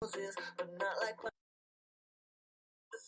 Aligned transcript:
But 0.00 0.68
not 0.78 0.96
like 1.02 1.16
my 1.24 1.30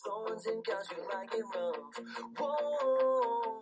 thorns 0.05 0.45
and 0.47 0.63
gouged 0.65 0.91
you 0.97 1.03
like 1.13 1.33
it 1.35 1.45
rough. 1.55 2.37
Whoa. 2.39 3.61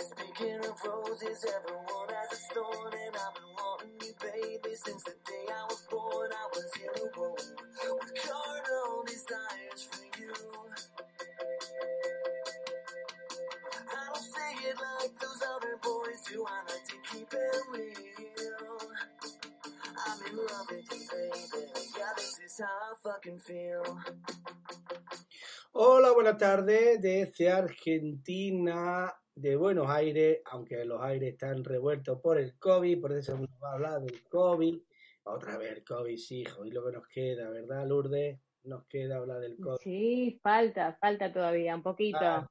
Speaking 0.00 0.58
of 0.66 0.76
roses, 0.84 1.46
everyone 1.46 2.08
has 2.10 2.32
a 2.32 2.54
thorn, 2.54 2.92
and 2.94 3.16
I've 3.16 3.34
been 3.34 3.54
wanting 3.56 4.08
you, 4.08 4.14
baby, 4.20 4.74
since 4.74 5.02
the 5.04 5.12
day 5.12 5.46
I 5.54 5.64
was 5.68 5.86
born. 5.90 6.30
I 6.32 6.48
was 6.52 6.72
in 6.76 7.02
a 7.02 7.20
room 7.20 7.36
with 8.00 8.14
carnal 8.24 9.04
desires 9.06 9.88
for 9.90 10.20
you. 10.20 10.34
I 13.74 14.06
don't 14.06 14.16
say 14.22 14.68
it 14.68 14.76
like 15.00 15.20
those 15.20 15.42
other 15.56 15.78
boys 15.82 16.20
do. 16.30 16.44
I 16.46 16.72
like 16.72 16.86
to 16.88 16.96
keep 17.12 17.32
it 17.32 17.62
real. 17.72 18.11
Hola, 25.72 26.12
buenas 26.12 26.38
tardes 26.38 27.00
desde 27.00 27.50
Argentina, 27.50 29.12
de 29.34 29.56
Buenos 29.56 29.88
Aires, 29.88 30.40
aunque 30.46 30.84
los 30.84 31.00
aires 31.02 31.32
están 31.32 31.64
revueltos 31.64 32.20
por 32.20 32.38
el 32.38 32.58
COVID, 32.58 33.00
por 33.00 33.12
eso 33.12 33.38
nos 33.38 33.50
va 33.62 33.70
a 33.70 33.74
hablar 33.74 34.00
del 34.02 34.22
COVID. 34.28 34.78
Otra 35.24 35.56
vez 35.56 35.76
el 35.76 35.84
COVID, 35.84 36.16
sí, 36.16 36.40
hijo, 36.40 36.64
y 36.64 36.70
lo 36.70 36.84
que 36.84 36.92
nos 36.92 37.06
queda, 37.08 37.48
¿verdad, 37.48 37.86
Lourdes? 37.86 38.40
Nos 38.64 38.86
queda 38.86 39.16
hablar 39.16 39.40
del 39.40 39.56
COVID. 39.56 39.78
Sí, 39.82 40.38
falta, 40.42 40.96
falta 41.00 41.32
todavía, 41.32 41.74
un 41.74 41.82
poquito. 41.82 42.18
Ah, 42.20 42.48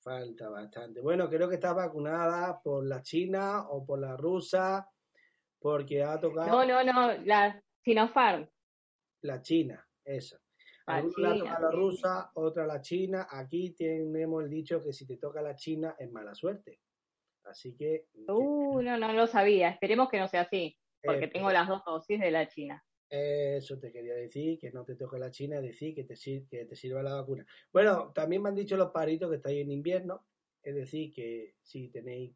falta 0.00 0.48
bastante. 0.48 1.00
Bueno, 1.00 1.28
creo 1.28 1.48
que 1.48 1.56
está 1.56 1.72
vacunada 1.72 2.60
por 2.62 2.86
la 2.86 3.02
China 3.02 3.68
o 3.68 3.84
por 3.84 4.00
la 4.00 4.16
rusa, 4.16 4.88
porque 5.62 6.02
ha 6.02 6.18
tocado 6.20 6.48
No, 6.64 6.64
no, 6.64 6.84
no, 6.92 7.12
la 7.24 7.62
Sinopharm. 7.84 8.48
la 9.22 9.40
China, 9.40 9.86
eso. 10.04 10.36
La 10.86 10.96
Algunos 10.96 11.18
la 11.18 11.34
China, 11.34 11.58
la 11.60 11.70
rusa, 11.70 12.30
otra 12.34 12.66
la 12.66 12.80
china. 12.80 13.26
Aquí 13.30 13.70
tenemos 13.70 14.42
el 14.42 14.50
dicho 14.50 14.82
que 14.82 14.92
si 14.92 15.06
te 15.06 15.16
toca 15.16 15.40
la 15.40 15.54
china 15.54 15.94
es 15.98 16.10
mala 16.10 16.34
suerte. 16.34 16.80
Así 17.44 17.76
que 17.76 18.06
Uh, 18.28 18.80
no, 18.82 18.98
no 18.98 19.12
lo 19.12 19.26
sabía. 19.28 19.68
Esperemos 19.70 20.08
que 20.08 20.18
no 20.18 20.26
sea 20.28 20.42
así, 20.42 20.76
porque 21.02 21.26
Eh, 21.26 21.28
tengo 21.28 21.50
las 21.52 21.68
dos 21.68 21.82
dosis 21.84 22.18
de 22.20 22.30
la 22.32 22.48
China. 22.48 22.84
eso 23.08 23.78
te 23.78 23.92
quería 23.92 24.14
decir, 24.14 24.58
que 24.58 24.70
no 24.72 24.84
te 24.84 24.96
toque 24.96 25.18
la 25.18 25.30
china, 25.30 25.56
es 25.58 25.62
decir, 25.62 25.94
que 25.94 26.04
te, 26.04 26.14
que 26.50 26.64
te 26.64 26.74
sirva 26.76 27.02
la 27.02 27.14
vacuna. 27.14 27.46
Bueno, 27.72 28.10
también 28.12 28.42
me 28.42 28.48
han 28.48 28.54
dicho 28.56 28.76
los 28.76 28.90
paritos 28.90 29.28
que 29.30 29.36
estáis 29.36 29.60
en 29.62 29.70
invierno, 29.70 30.26
es 30.62 30.74
decir, 30.74 31.12
que 31.12 31.54
si 31.62 31.90
tenéis 31.90 32.34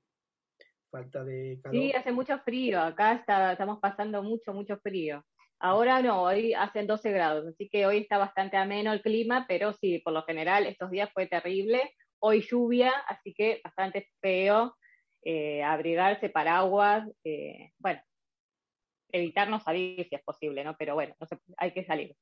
falta 0.99 1.25
de 1.25 1.61
calor, 1.63 1.75
Sí, 1.75 1.93
hace 1.93 2.13
mucho 2.13 2.39
frío. 2.41 2.81
Acá 2.81 3.13
está, 3.15 3.53
estamos 3.53 3.79
pasando 3.81 4.23
mucho, 4.23 4.53
mucho 4.53 4.79
frío. 4.79 5.25
Ahora 5.59 6.03
no, 6.03 6.23
hoy 6.23 6.53
hacen 6.55 6.87
12 6.87 7.11
grados, 7.13 7.47
así 7.47 7.69
que 7.71 7.87
hoy 7.87 7.99
está 7.99 8.19
bastante 8.19 8.57
ameno 8.59 8.93
el 8.93 9.01
clima, 9.03 9.47
pero 9.49 9.73
sí, 9.73 10.01
por 10.05 10.13
lo 10.13 10.23
general 10.25 10.67
estos 10.67 10.91
días 10.91 11.11
fue 11.15 11.27
terrible. 11.27 11.93
Hoy 12.19 12.43
lluvia, 12.43 12.93
así 13.09 13.33
que 13.35 13.61
bastante 13.65 14.09
feo. 14.21 14.75
eh, 15.29 15.63
abrigarse, 15.65 16.29
paraguas, 16.29 17.05
eh, 17.25 17.71
bueno, 17.79 18.01
evitar 19.13 19.49
no 19.49 19.61
salir 19.61 20.07
si 20.09 20.15
es 20.15 20.23
posible, 20.23 20.63
¿no? 20.65 20.77
Pero 20.79 20.95
bueno, 20.95 21.15
no 21.21 21.27
se- 21.27 21.39
hay 21.57 21.73
que 21.73 21.85
salir. 21.85 22.17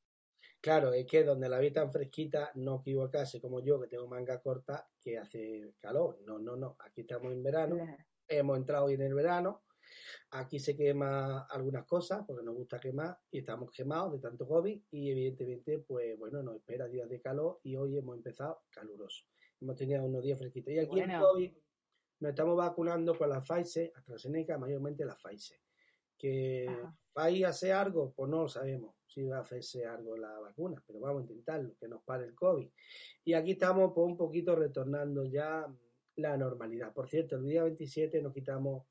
Claro, 0.61 0.93
es 0.95 1.07
que 1.07 1.23
donde 1.25 1.49
la 1.49 1.59
vi 1.59 1.71
tan 1.71 1.93
fresquita, 1.93 2.51
no 2.55 2.81
equivocarse 2.81 3.41
como 3.41 3.61
yo, 3.61 3.79
que 3.81 3.89
tengo 3.89 4.09
manga 4.09 4.41
corta, 4.41 4.89
que 4.99 5.19
hace 5.19 5.75
calor. 5.79 6.21
No, 6.25 6.39
no, 6.39 6.57
no. 6.57 6.77
Aquí 6.81 7.03
estamos 7.03 7.33
en 7.33 7.43
verano, 7.43 7.77
hemos 8.29 8.57
entrado 8.57 8.87
hoy 8.87 8.95
en 8.95 9.03
el 9.03 9.15
verano. 9.15 9.63
Aquí 10.31 10.59
se 10.59 10.77
quema 10.77 11.47
algunas 11.51 11.87
cosas 11.87 12.25
porque 12.27 12.43
nos 12.43 12.55
gusta 12.55 12.81
quemar 12.81 13.17
y 13.31 13.39
estamos 13.39 13.71
quemados 13.71 14.13
de 14.13 14.19
tanto 14.19 14.47
COVID 14.47 14.83
y 14.91 15.11
evidentemente, 15.11 15.79
pues 15.81 16.19
bueno, 16.19 16.43
nos 16.43 16.57
espera 16.57 16.89
días 16.89 17.09
de 17.09 17.21
calor 17.21 17.61
y 17.63 17.77
hoy 17.77 17.97
hemos 17.97 18.17
empezado 18.17 18.63
caluroso. 18.71 19.25
Hemos 19.61 19.77
tenido 19.77 20.03
unos 20.05 20.23
días 20.23 20.39
fresquitos. 20.39 20.73
Y 20.73 20.79
aquí 20.79 21.01
el 21.01 21.07
Bueno. 21.07 21.21
COVID 21.21 21.53
nos 22.21 22.31
estamos 22.31 22.57
vacunando 22.57 23.17
con 23.17 23.29
la 23.29 23.41
Pfizer, 23.41 23.93
AstraZeneca, 23.95 24.59
mayormente 24.59 25.05
la 25.05 25.17
Pfizer. 25.17 25.59
Que 26.17 26.67
a 27.17 27.49
hacer 27.49 27.73
algo, 27.73 28.13
pues 28.13 28.31
no 28.31 28.43
lo 28.43 28.49
sabemos 28.49 28.97
si 29.07 29.25
va 29.25 29.39
a 29.39 29.41
hacerse 29.43 29.87
algo 29.87 30.17
la 30.17 30.39
vacuna, 30.41 30.83
pero 30.87 30.99
vamos 30.99 31.21
a 31.21 31.23
intentarlo, 31.23 31.77
que 31.79 31.87
nos 31.87 32.03
pare 32.03 32.25
el 32.25 32.35
COVID. 32.35 32.69
Y 33.25 33.35
aquí 33.35 33.53
estamos 33.53 33.93
pues, 33.95 34.07
un 34.07 34.17
poquito 34.17 34.57
retornando 34.57 35.25
ya 35.25 35.67
la 36.17 36.37
normalidad. 36.37 36.93
Por 36.93 37.09
cierto, 37.09 37.37
el 37.37 37.47
día 37.47 37.63
27 37.65 38.23
nos 38.23 38.33
quitamos 38.33 38.87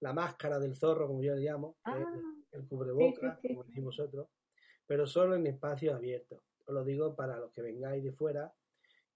la 0.00 0.12
máscara 0.12 0.58
del 0.58 0.76
zorro, 0.76 1.06
como 1.08 1.22
yo 1.22 1.34
le 1.34 1.42
llamo, 1.42 1.76
que 1.84 1.90
es 1.90 2.06
Ah, 2.06 2.34
el 2.52 2.66
cubrebocas, 2.66 3.40
sí, 3.40 3.48
sí, 3.48 3.54
como 3.54 3.64
decís 3.64 3.84
vosotros, 3.84 4.28
pero 4.86 5.06
solo 5.06 5.34
en 5.34 5.46
espacios 5.46 5.94
abiertos. 5.94 6.40
Os 6.66 6.74
lo 6.74 6.84
digo 6.84 7.14
para 7.16 7.38
los 7.38 7.52
que 7.52 7.62
vengáis 7.62 8.02
de 8.04 8.12
fuera, 8.12 8.52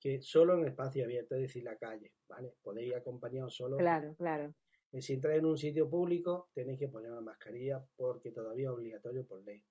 que 0.00 0.20
solo 0.20 0.54
en 0.54 0.66
espacio 0.66 1.04
abierto, 1.04 1.36
es 1.36 1.42
decir, 1.42 1.62
la 1.62 1.76
calle, 1.76 2.12
¿vale? 2.28 2.54
Podéis 2.62 2.88
ir 2.88 2.94
acompañados 2.96 3.54
solo. 3.54 3.76
claro, 3.76 4.14
claro. 4.16 4.54
Y 4.90 5.00
si 5.00 5.14
entráis 5.14 5.38
en 5.38 5.46
un 5.46 5.56
sitio 5.56 5.88
público, 5.88 6.50
tenéis 6.52 6.78
que 6.78 6.88
poner 6.88 7.10
una 7.12 7.22
mascarilla 7.22 7.82
porque 7.96 8.30
todavía 8.30 8.68
es 8.68 8.74
obligatorio 8.74 9.24
por 9.26 9.42
ley. 9.42 9.64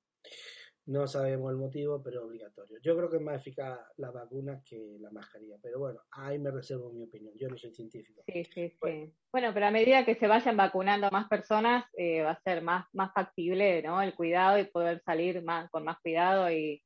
No 0.86 1.08
sabemos 1.08 1.52
el 1.52 1.58
motivo, 1.58 2.02
pero 2.02 2.22
es 2.22 2.26
obligatorio. 2.26 2.80
Yo 2.82 2.98
creo 2.98 3.10
que 3.10 3.18
es 3.18 3.22
más 3.22 3.40
eficaz 3.40 3.80
la 3.98 4.10
vacuna 4.10 4.62
que 4.66 4.98
la 5.00 5.12
mascarilla, 5.12 5.58
pero 5.62 5.80
bueno, 5.80 6.02
ahí 6.12 6.40
me 6.40 6.50
reservo 6.50 6.92
mi 6.92 7.04
opinión. 7.04 7.34
Yo 7.38 7.50
no 7.50 7.58
soy 7.58 7.72
científico. 7.74 8.24
Sí, 8.26 8.44
sí, 8.46 8.78
Bueno. 8.82 9.06
sí. 9.06 9.14
Bueno, 9.32 9.54
pero 9.54 9.68
a 9.68 9.72
medida 9.72 10.04
que 10.04 10.16
se 10.16 10.28
vayan 10.28 10.58
vacunando 10.58 11.10
más 11.12 11.28
personas, 11.30 11.86
eh, 11.94 12.24
va 12.24 12.32
a 12.32 12.42
ser 12.42 12.64
más, 12.64 12.86
más 12.94 13.14
factible, 13.14 13.84
¿no? 13.84 14.02
El 14.02 14.16
cuidado 14.16 14.58
y 14.58 14.66
poder 14.66 15.02
salir 15.06 15.44
más, 15.44 15.70
con 15.70 15.84
más 15.84 15.98
cuidado 16.02 16.52
y 16.52 16.84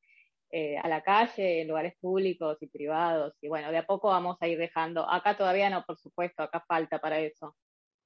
eh, 0.52 0.78
a 0.78 0.88
la 0.90 1.02
calle, 1.02 1.62
en 1.62 1.68
lugares 1.70 1.94
públicos 2.00 2.58
y 2.62 2.68
privados. 2.68 3.34
Y 3.42 3.48
bueno, 3.48 3.72
de 3.72 3.78
a 3.78 3.86
poco 3.86 4.10
vamos 4.10 4.38
a 4.42 4.48
ir 4.48 4.58
dejando. 4.58 5.10
Acá 5.10 5.38
todavía 5.38 5.70
no, 5.70 5.84
por 5.86 5.98
supuesto, 5.98 6.44
acá 6.44 6.64
falta 6.68 7.00
para 7.00 7.20
eso. 7.20 7.56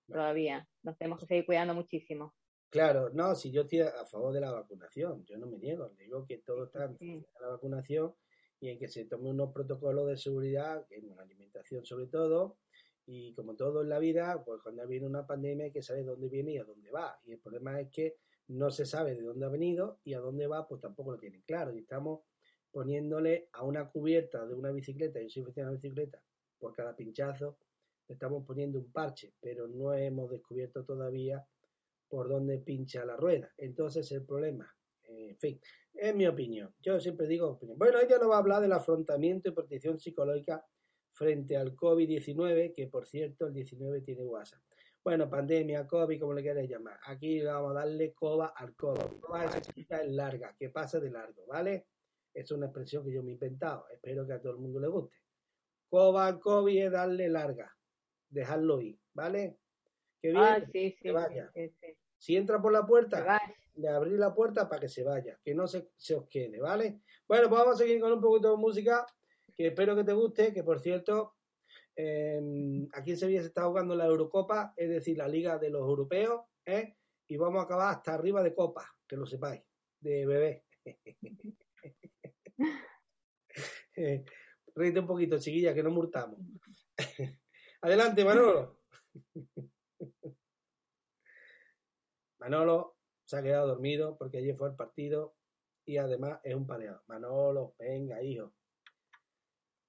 Todavía. 0.07 0.65
Nos 0.83 0.97
tenemos 0.97 1.19
que 1.19 1.25
seguir 1.25 1.45
cuidando 1.45 1.73
muchísimo. 1.73 2.33
Claro, 2.69 3.09
no, 3.09 3.33
si 3.33 3.51
yo 3.51 3.61
estoy 3.61 3.81
a 3.81 4.05
favor 4.05 4.31
de 4.31 4.41
la 4.41 4.51
vacunación, 4.51 5.25
yo 5.25 5.37
no 5.37 5.47
me 5.47 5.57
niego, 5.57 5.89
digo 5.97 6.25
que 6.25 6.37
todo 6.37 6.65
está 6.65 6.85
en 6.85 6.97
Sí. 6.97 7.25
la 7.41 7.47
vacunación 7.47 8.13
y 8.59 8.69
en 8.69 8.77
que 8.77 8.87
se 8.87 9.05
tomen 9.05 9.33
unos 9.33 9.51
protocolos 9.51 10.07
de 10.07 10.17
seguridad, 10.17 10.85
en 10.91 11.07
la 11.15 11.23
alimentación 11.23 11.83
sobre 11.83 12.07
todo, 12.07 12.57
y 13.07 13.33
como 13.33 13.55
todo 13.55 13.81
en 13.81 13.89
la 13.89 13.97
vida, 13.97 14.43
pues 14.45 14.61
cuando 14.61 14.85
viene 14.87 15.07
una 15.07 15.25
pandemia 15.25 15.65
hay 15.65 15.71
que 15.71 15.81
saber 15.81 16.05
dónde 16.05 16.29
viene 16.29 16.51
y 16.53 16.57
a 16.59 16.63
dónde 16.63 16.91
va. 16.91 17.19
Y 17.23 17.31
el 17.31 17.39
problema 17.39 17.79
es 17.81 17.89
que 17.89 18.17
no 18.49 18.69
se 18.69 18.85
sabe 18.85 19.15
de 19.15 19.23
dónde 19.23 19.47
ha 19.47 19.49
venido 19.49 19.99
y 20.03 20.13
a 20.13 20.19
dónde 20.19 20.45
va, 20.45 20.67
pues 20.67 20.79
tampoco 20.79 21.13
lo 21.13 21.17
tienen 21.17 21.41
claro. 21.41 21.73
Y 21.73 21.79
estamos 21.79 22.21
poniéndole 22.71 23.49
a 23.53 23.63
una 23.63 23.89
cubierta 23.89 24.45
de 24.45 24.53
una 24.53 24.71
bicicleta, 24.71 25.19
yo 25.19 25.27
soy 25.29 25.41
aficionado 25.41 25.71
a 25.71 25.75
la 25.75 25.81
bicicleta, 25.81 26.23
por 26.59 26.75
cada 26.75 26.95
pinchazo, 26.95 27.57
le 28.07 28.13
estamos 28.13 28.45
poniendo 28.45 28.77
un 28.77 28.91
parche, 28.91 29.33
pero 29.39 29.67
no 29.67 29.91
hemos 29.93 30.29
descubierto 30.29 30.85
todavía 30.85 31.43
por 32.09 32.27
dónde 32.27 32.59
pincha 32.59 33.05
la 33.05 33.15
rueda. 33.15 33.51
Entonces 33.57 34.11
el 34.11 34.25
problema, 34.25 34.73
en 35.03 35.37
fin, 35.37 35.59
es 35.93 36.15
mi 36.15 36.27
opinión. 36.27 36.73
Yo 36.81 36.99
siempre 36.99 37.27
digo 37.27 37.47
opinión. 37.49 37.77
Bueno, 37.77 37.99
ella 37.99 38.17
nos 38.17 38.29
va 38.29 38.35
a 38.35 38.39
hablar 38.39 38.61
del 38.61 38.73
afrontamiento 38.73 39.49
y 39.49 39.53
protección 39.53 39.99
psicológica 39.99 40.65
frente 41.11 41.57
al 41.57 41.75
COVID-19, 41.75 42.73
que 42.73 42.87
por 42.87 43.05
cierto 43.07 43.47
el 43.47 43.53
19 43.53 44.01
tiene 44.01 44.23
WhatsApp. 44.23 44.61
Bueno, 45.03 45.29
pandemia, 45.29 45.87
COVID, 45.87 46.19
como 46.19 46.33
le 46.33 46.43
queráis 46.43 46.69
llamar. 46.69 46.99
Aquí 47.05 47.41
vamos 47.41 47.71
a 47.71 47.79
darle 47.79 48.13
coba 48.13 48.47
al 48.47 48.75
COVID. 48.75 49.19
Coba 49.19 49.45
es 49.45 50.07
larga, 50.07 50.55
que 50.57 50.69
pasa 50.69 50.99
de 50.99 51.09
largo, 51.09 51.45
¿vale? 51.47 51.87
Es 52.33 52.51
una 52.51 52.67
expresión 52.67 53.05
que 53.05 53.13
yo 53.13 53.23
me 53.23 53.31
he 53.31 53.33
inventado. 53.33 53.85
Espero 53.89 54.25
que 54.27 54.33
a 54.33 54.41
todo 54.41 54.53
el 54.53 54.59
mundo 54.59 54.79
le 54.79 54.87
guste. 54.87 55.17
Coba 55.89 56.27
al 56.27 56.39
COVID 56.39 56.85
es 56.85 56.91
darle 56.91 57.27
larga, 57.29 57.75
dejarlo 58.29 58.81
ir, 58.81 58.99
¿vale? 59.13 59.57
Que 60.21 60.29
bien, 60.31 60.43
Ah, 60.43 60.59
sí, 60.71 60.91
sí, 60.91 60.95
que 61.01 61.11
vaya. 61.11 61.49
sí. 61.53 61.73
Si 62.19 62.35
entra 62.35 62.61
por 62.61 62.71
la 62.71 62.85
puerta, 62.85 63.41
le 63.75 63.87
abrí 63.87 64.17
la 64.17 64.33
puerta 64.33 64.67
para 64.67 64.81
que 64.81 64.89
se 64.89 65.03
vaya, 65.03 65.39
que 65.41 65.55
no 65.55 65.67
se, 65.67 65.89
se 65.95 66.15
os 66.15 66.27
quede, 66.27 66.59
¿vale? 66.59 67.01
Bueno, 67.27 67.47
pues 67.47 67.61
vamos 67.61 67.75
a 67.75 67.77
seguir 67.77 67.99
con 68.01 68.11
un 68.11 68.21
poquito 68.21 68.51
de 68.51 68.57
música, 68.57 69.05
que 69.55 69.67
espero 69.67 69.95
que 69.95 70.03
te 70.03 70.13
guste, 70.13 70.53
que 70.53 70.63
por 70.63 70.79
cierto, 70.81 71.37
eh, 71.95 72.41
aquí 72.93 73.11
en 73.11 73.17
Sevilla 73.17 73.41
se 73.41 73.47
está 73.47 73.63
jugando 73.65 73.95
la 73.95 74.05
Eurocopa, 74.05 74.73
es 74.75 74.89
decir, 74.89 75.17
la 75.17 75.27
Liga 75.27 75.57
de 75.57 75.69
los 75.69 75.81
Europeos, 75.81 76.41
¿eh? 76.65 76.97
y 77.27 77.37
vamos 77.37 77.61
a 77.61 77.63
acabar 77.63 77.95
hasta 77.95 78.13
arriba 78.13 78.43
de 78.43 78.53
copa, 78.53 78.85
que 79.07 79.15
lo 79.15 79.25
sepáis, 79.25 79.61
de 79.99 80.25
bebé. 80.25 80.65
Eh, 83.95 84.25
Ríete 84.75 84.99
un 84.99 85.07
poquito, 85.07 85.39
chiquilla, 85.39 85.73
que 85.73 85.83
no 85.83 85.91
murtamos. 85.91 86.39
Adelante, 87.81 88.23
Manolo. 88.23 88.81
Manolo 92.39 92.97
se 93.25 93.37
ha 93.37 93.43
quedado 93.43 93.67
dormido 93.67 94.17
porque 94.17 94.37
ayer 94.39 94.55
fue 94.55 94.69
el 94.69 94.75
partido 94.75 95.35
y 95.85 95.97
además 95.97 96.39
es 96.43 96.55
un 96.55 96.65
paneado. 96.67 97.03
Manolo, 97.07 97.75
venga, 97.77 98.21
hijo. 98.21 98.53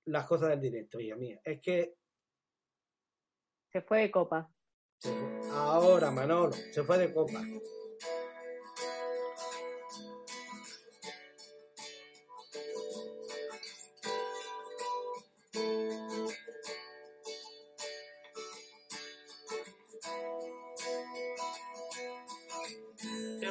Las 0.06 0.26
cosas 0.26 0.50
del 0.50 0.61
directo, 0.61 0.99
hija 1.00 1.17
mía. 1.17 1.41
Es 1.44 1.61
que 1.61 1.97
Se 3.73 3.81
fue 3.82 4.00
de 4.00 4.11
copa. 4.11 4.50
ahora, 5.52 6.11
Manolo, 6.11 6.52
se 6.52 6.82
fue 6.82 6.99
de 6.99 7.12
copa. 7.12 7.41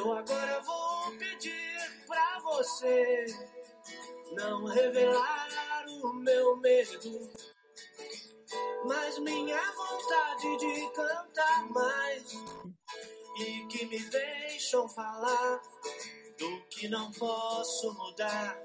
Eu 0.10 0.18
agora 0.18 0.60
vou 0.62 1.12
pedir 1.20 2.04
pra 2.08 2.40
você 2.40 3.28
não 4.32 4.66
revelar 4.66 5.86
o 6.02 6.14
meu 6.14 6.58
medo, 6.58 7.32
mas 8.88 9.20
minha 9.20 9.62
vontade 9.74 10.58
de 10.58 10.90
cantar 10.94 11.70
mais. 11.70 12.24
E 13.38 13.68
que 13.68 13.86
me 13.86 14.00
deixam 14.10 14.90
falar 14.90 15.62
do 16.40 16.60
que 16.72 16.88
não 16.88 17.12
posso 17.12 17.94
mudar. 17.94 18.60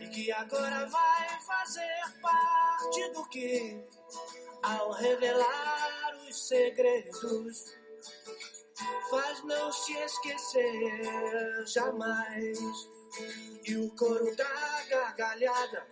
E 0.00 0.08
que 0.08 0.32
agora 0.32 0.86
vai 0.86 1.40
fazer 1.42 2.20
parte 2.22 3.12
do 3.12 3.28
que 3.28 3.84
ao 4.62 4.92
revelar 4.92 6.16
os 6.26 6.48
segredos 6.48 7.76
faz 9.10 9.42
não 9.44 9.70
se 9.72 9.92
esquecer 9.92 11.66
jamais. 11.66 12.58
E 13.64 13.76
o 13.76 13.90
coro 13.96 14.34
da 14.36 14.82
gargalhada, 14.88 15.86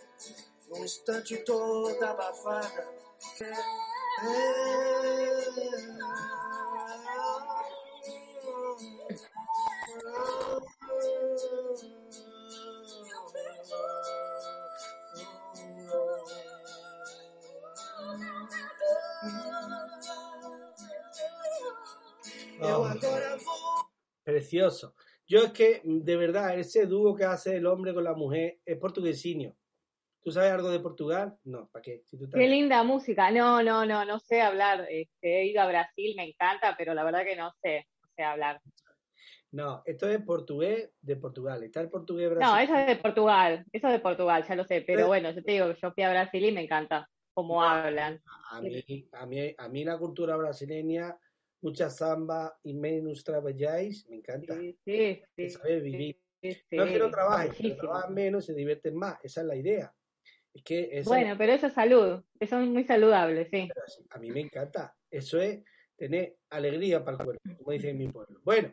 num 0.69 0.85
instante 0.85 1.37
toda 1.39 2.11
abafada. 2.11 2.89
Eu 3.41 3.55
precioso. 24.35 24.95
Yo 25.27 25.41
es 25.45 25.53
que, 25.53 25.81
de 25.85 26.17
verdad, 26.17 26.59
ese 26.59 26.87
dúo 26.87 27.15
que 27.15 27.25
hace 27.25 27.57
el 27.57 27.67
hombre 27.67 27.95
con 27.95 28.05
la 28.05 28.15
mujer 28.15 28.59
es 28.65 28.77
portuguesinho. 28.79 29.57
¿Tú 30.23 30.33
sabes 30.33 30.53
algo 30.53 30.71
de 30.71 30.81
Portugal? 30.81 31.37
No, 31.45 31.69
¿para 31.69 31.83
qué? 31.83 32.03
Si 32.07 32.19
tú 32.19 32.29
Qué 32.33 32.49
linda 32.49 32.83
música. 32.83 33.31
No, 33.31 33.63
no, 33.63 33.87
no, 33.87 34.05
no 34.05 34.19
sé 34.19 34.41
hablar. 34.43 34.87
Este, 34.91 35.41
he 35.43 35.47
ido 35.47 35.61
a 35.63 35.67
Brasil, 35.69 36.15
me 36.17 36.25
encanta, 36.29 36.75
pero 36.77 36.95
la 36.95 37.05
verdad 37.05 37.25
que 37.25 37.37
no 37.37 37.53
sé, 37.63 37.87
no 38.03 38.09
sé 38.17 38.23
hablar. 38.23 38.61
No, 39.53 39.83
esto 39.85 40.09
es 40.09 40.21
portugués 40.23 40.91
de 41.01 41.17
Portugal. 41.17 41.63
Está 41.63 41.81
el 41.81 41.91
portugués 41.91 42.29
No, 42.31 42.37
brasileño. 42.37 42.65
eso 42.65 42.75
es 42.81 42.87
de 42.89 42.97
Portugal, 42.97 43.65
eso 43.71 43.87
es 43.87 43.93
de 43.93 44.01
Portugal, 44.01 44.45
ya 44.49 44.57
lo 44.57 44.65
sé, 44.65 44.81
pero 44.85 45.01
Eh. 45.03 45.05
bueno, 45.07 45.31
yo 45.31 45.43
te 45.45 45.53
digo 45.53 45.69
que 45.73 45.79
yo 45.81 45.93
fui 45.93 46.03
a 46.03 46.11
Brasil 46.11 46.45
y 46.45 46.53
me 46.53 46.63
encanta 46.63 47.09
cómo 47.33 47.63
hablan. 47.63 48.21
A 48.51 48.61
mí, 48.61 49.09
a, 49.13 49.27
mí, 49.27 49.55
a 49.57 49.69
mí 49.69 49.85
la 49.85 49.97
cultura 49.99 50.37
brasileña, 50.37 51.17
mucha 51.65 51.89
samba 51.91 52.57
y 52.63 52.75
menos 52.75 53.25
trabajáis, 53.25 54.07
me 54.09 54.17
encanta. 54.17 54.55
Sí, 54.55 54.77
sí, 54.85 55.23
vivir. 55.83 56.21
sí, 56.43 56.51
No 56.73 56.87
sí, 56.87 56.93
trabajes, 57.11 57.57
pero 57.59 57.77
trabajan 57.77 58.15
menos 58.15 58.45
se 58.45 58.55
divierten 58.55 58.95
más. 58.95 59.19
Esa 59.25 59.41
es 59.41 59.47
la 59.47 59.57
idea. 59.57 59.95
Es 60.53 60.63
que 60.63 60.91
esa- 60.93 61.09
Bueno, 61.09 61.35
pero 61.39 61.53
eso 61.55 61.67
es 61.67 61.73
salud, 61.73 62.23
eso 62.39 62.61
es 62.61 62.69
muy 62.69 62.85
saludable, 62.85 63.49
sí. 63.51 63.69
a 64.11 64.19
mí 64.19 64.31
me 64.31 64.41
encanta. 64.41 64.95
Eso 65.11 65.41
es 65.41 65.65
tener 65.97 66.37
alegría 66.51 67.03
para 67.03 67.17
el 67.17 67.25
cuerpo, 67.25 67.43
como 67.59 67.73
dicen 67.73 67.91
en 67.91 67.99
mi 67.99 68.09
pueblo. 68.09 68.41
Bueno, 68.45 68.73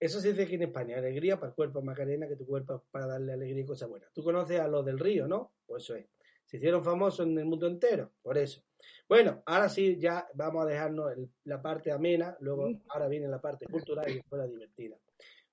eso 0.00 0.20
se 0.20 0.30
dice 0.30 0.42
aquí 0.42 0.56
en 0.56 0.62
España, 0.64 0.98
alegría 0.98 1.36
para 1.36 1.50
el 1.50 1.54
cuerpo, 1.54 1.80
Macarena, 1.80 2.26
que 2.26 2.34
tu 2.36 2.44
cuerpo 2.44 2.74
es 2.74 2.82
para 2.90 3.06
darle 3.06 3.32
alegría 3.34 3.62
y 3.62 3.66
cosas 3.66 3.88
buenas. 3.88 4.12
Tú 4.12 4.24
conoces 4.24 4.58
a 4.58 4.66
los 4.66 4.84
del 4.84 4.98
río, 4.98 5.28
¿no? 5.28 5.52
Pues 5.64 5.84
eso 5.84 5.94
es. 5.94 6.06
Se 6.44 6.56
hicieron 6.56 6.82
famosos 6.82 7.24
en 7.26 7.38
el 7.38 7.44
mundo 7.44 7.66
entero, 7.68 8.10
por 8.20 8.36
eso. 8.36 8.62
Bueno, 9.08 9.42
ahora 9.46 9.68
sí, 9.68 9.98
ya 9.98 10.26
vamos 10.34 10.64
a 10.64 10.68
dejarnos 10.68 11.12
el- 11.12 11.30
la 11.44 11.60
parte 11.62 11.90
amena, 11.92 12.36
luego 12.40 12.66
ahora 12.88 13.08
viene 13.08 13.28
la 13.28 13.40
parte 13.40 13.66
cultural 13.66 14.10
y 14.10 14.14
después 14.16 14.38
la 14.40 14.46
divertida. 14.48 14.96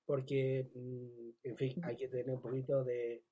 Porque, 0.04 0.68
mm, 0.74 1.30
en 1.44 1.56
fin, 1.56 1.84
hay 1.84 1.96
que 1.96 2.08
tener 2.08 2.30
un 2.30 2.40
poquito 2.40 2.82
de... 2.84 3.24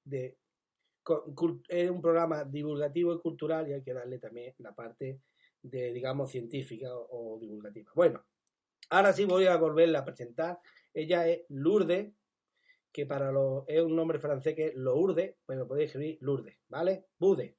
es 1.68 1.90
un 1.90 2.02
programa 2.02 2.44
divulgativo 2.44 3.14
y 3.14 3.20
cultural 3.20 3.68
y 3.68 3.72
hay 3.72 3.82
que 3.82 3.94
darle 3.94 4.18
también 4.18 4.54
la 4.58 4.74
parte 4.74 5.20
de, 5.62 5.92
digamos, 5.92 6.30
científica 6.30 6.94
o, 6.94 7.34
o 7.34 7.38
divulgativa. 7.38 7.90
Bueno, 7.94 8.24
ahora 8.90 9.12
sí 9.12 9.24
voy 9.24 9.46
a 9.46 9.56
volverla 9.56 10.00
a 10.00 10.04
presentar. 10.04 10.60
Ella 10.92 11.26
es 11.28 11.42
Lourdes, 11.48 12.12
que 12.92 13.06
para 13.06 13.32
los 13.32 13.64
es 13.66 13.80
un 13.82 13.96
nombre 13.96 14.18
francés 14.18 14.54
que 14.54 14.66
es 14.68 14.74
Lourdes, 14.74 15.36
pero 15.46 15.66
podéis 15.66 15.88
escribir 15.90 16.18
Lourdes, 16.20 16.56
¿vale? 16.68 17.06
Bude. 17.18 17.56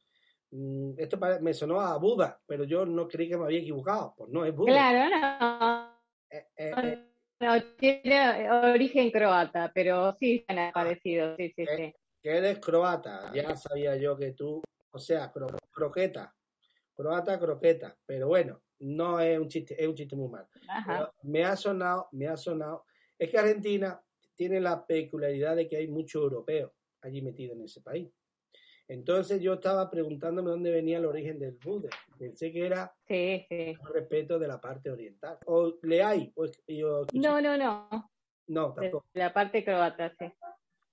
Mm, 0.51 0.93
Esto 0.97 1.17
me 1.41 1.53
sonó 1.53 1.79
a 1.79 1.97
Buda, 1.97 2.41
pero 2.45 2.63
yo 2.63 2.85
no 2.85 3.07
creí 3.07 3.29
que 3.29 3.37
me 3.37 3.45
había 3.45 3.59
equivocado. 3.59 4.13
Pues 4.17 4.29
no, 4.31 4.43
es 4.45 4.55
Buda. 4.55 4.73
Claro, 4.73 5.09
no, 5.15 5.99
Eh, 6.31 6.47
eh, 6.57 6.73
eh, 6.83 7.09
no, 7.39 7.63
tiene 7.77 8.51
origen 8.51 9.11
croata, 9.11 9.71
pero 9.73 10.15
sí 10.19 10.43
suena 10.45 10.71
parecido, 10.71 11.35
sí, 11.37 11.51
sí, 11.55 11.65
sí. 11.75 11.93
que 12.21 12.29
eres 12.37 12.59
croata. 12.59 13.31
Ya 13.33 13.55
sabía 13.55 13.95
yo 13.95 14.17
que 14.17 14.33
tú, 14.33 14.61
o 14.91 14.99
sea, 14.99 15.31
cro- 15.31 15.57
croqueta. 15.71 16.35
Croata, 16.93 17.39
croqueta. 17.39 17.95
Pero 18.05 18.27
bueno, 18.27 18.61
no 18.79 19.19
es 19.19 19.39
un 19.39 19.47
chiste, 19.47 19.81
es 19.81 19.87
un 19.87 19.95
chiste 19.95 20.15
muy 20.15 20.29
malo. 20.29 20.49
Pero 20.85 21.13
me 21.23 21.43
ha 21.45 21.55
sonado, 21.55 22.09
me 22.11 22.27
ha 22.27 22.35
sonado. 22.35 22.85
Es 23.17 23.29
que 23.29 23.37
Argentina 23.37 24.01
tiene 24.35 24.59
la 24.59 24.85
peculiaridad 24.85 25.55
de 25.55 25.67
que 25.67 25.77
hay 25.77 25.87
muchos 25.87 26.21
europeos 26.21 26.71
allí 27.01 27.21
metidos 27.21 27.55
en 27.57 27.63
ese 27.63 27.81
país. 27.81 28.09
Entonces 28.89 29.39
yo 29.39 29.53
estaba 29.53 29.89
preguntándome 29.91 30.49
dónde 30.49 30.71
venía 30.71 30.97
el 30.97 31.05
origen 31.05 31.37
del 31.39 31.57
Buda. 31.63 31.89
Pensé 32.17 32.51
que 32.51 32.65
era 32.65 32.91
Sí, 33.07 33.45
respeto 33.93 34.39
de 34.39 34.47
la 34.47 34.59
parte 34.59 34.89
oriental. 34.89 35.37
O 35.45 35.75
le 35.83 36.01
hay, 36.03 36.33
o, 36.35 36.45
yo 36.67 37.05
No, 37.13 37.39
no, 37.39 37.55
no, 37.55 37.87
no, 38.47 38.69
de 38.73 38.81
tampoco. 38.81 39.05
la 39.13 39.31
parte 39.31 39.63
croata, 39.63 40.11
sí. 40.17 40.25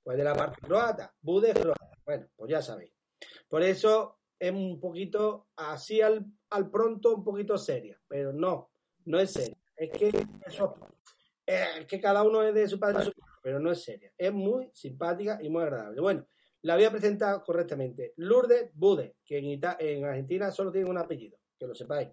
Pues 0.04 0.18
de 0.18 0.24
la 0.24 0.34
parte 0.34 0.60
croata. 0.60 1.14
Buda 1.22 1.48
es 1.48 1.58
croata. 1.58 1.90
Bueno, 2.04 2.26
pues 2.36 2.50
ya 2.50 2.60
sabéis. 2.60 2.92
Por 3.48 3.62
eso 3.62 4.18
es 4.38 4.52
un 4.52 4.78
poquito 4.78 5.48
así 5.56 6.02
al, 6.02 6.26
al 6.50 6.70
pronto, 6.70 7.14
un 7.16 7.24
poquito 7.24 7.56
seria. 7.56 7.98
Pero 8.06 8.30
no, 8.30 8.70
no 9.06 9.18
es 9.18 9.32
seria. 9.32 9.56
Es 9.74 9.90
que 9.90 10.12
eso, 10.46 10.74
eh, 11.46 11.64
es 11.80 11.86
que 11.86 11.98
cada 11.98 12.22
uno 12.24 12.42
es 12.42 12.54
de 12.54 12.68
su 12.68 12.78
padre, 12.78 12.98
y 13.00 13.04
su 13.06 13.12
madre, 13.18 13.32
pero 13.42 13.58
no 13.58 13.72
es 13.72 13.82
seria. 13.82 14.12
Es 14.18 14.32
muy 14.34 14.68
simpática 14.74 15.38
y 15.42 15.48
muy 15.48 15.62
agradable. 15.62 15.98
Bueno, 16.00 16.26
la 16.66 16.74
voy 16.74 16.84
a 16.84 16.90
presentar 16.90 17.44
correctamente. 17.44 18.12
Lourdes 18.16 18.72
Bude, 18.74 19.18
que 19.24 19.38
en, 19.38 19.60
en 19.78 20.04
Argentina 20.04 20.50
solo 20.50 20.72
tiene 20.72 20.90
un 20.90 20.98
apellido, 20.98 21.38
que 21.56 21.66
lo 21.68 21.76
sepáis. 21.76 22.08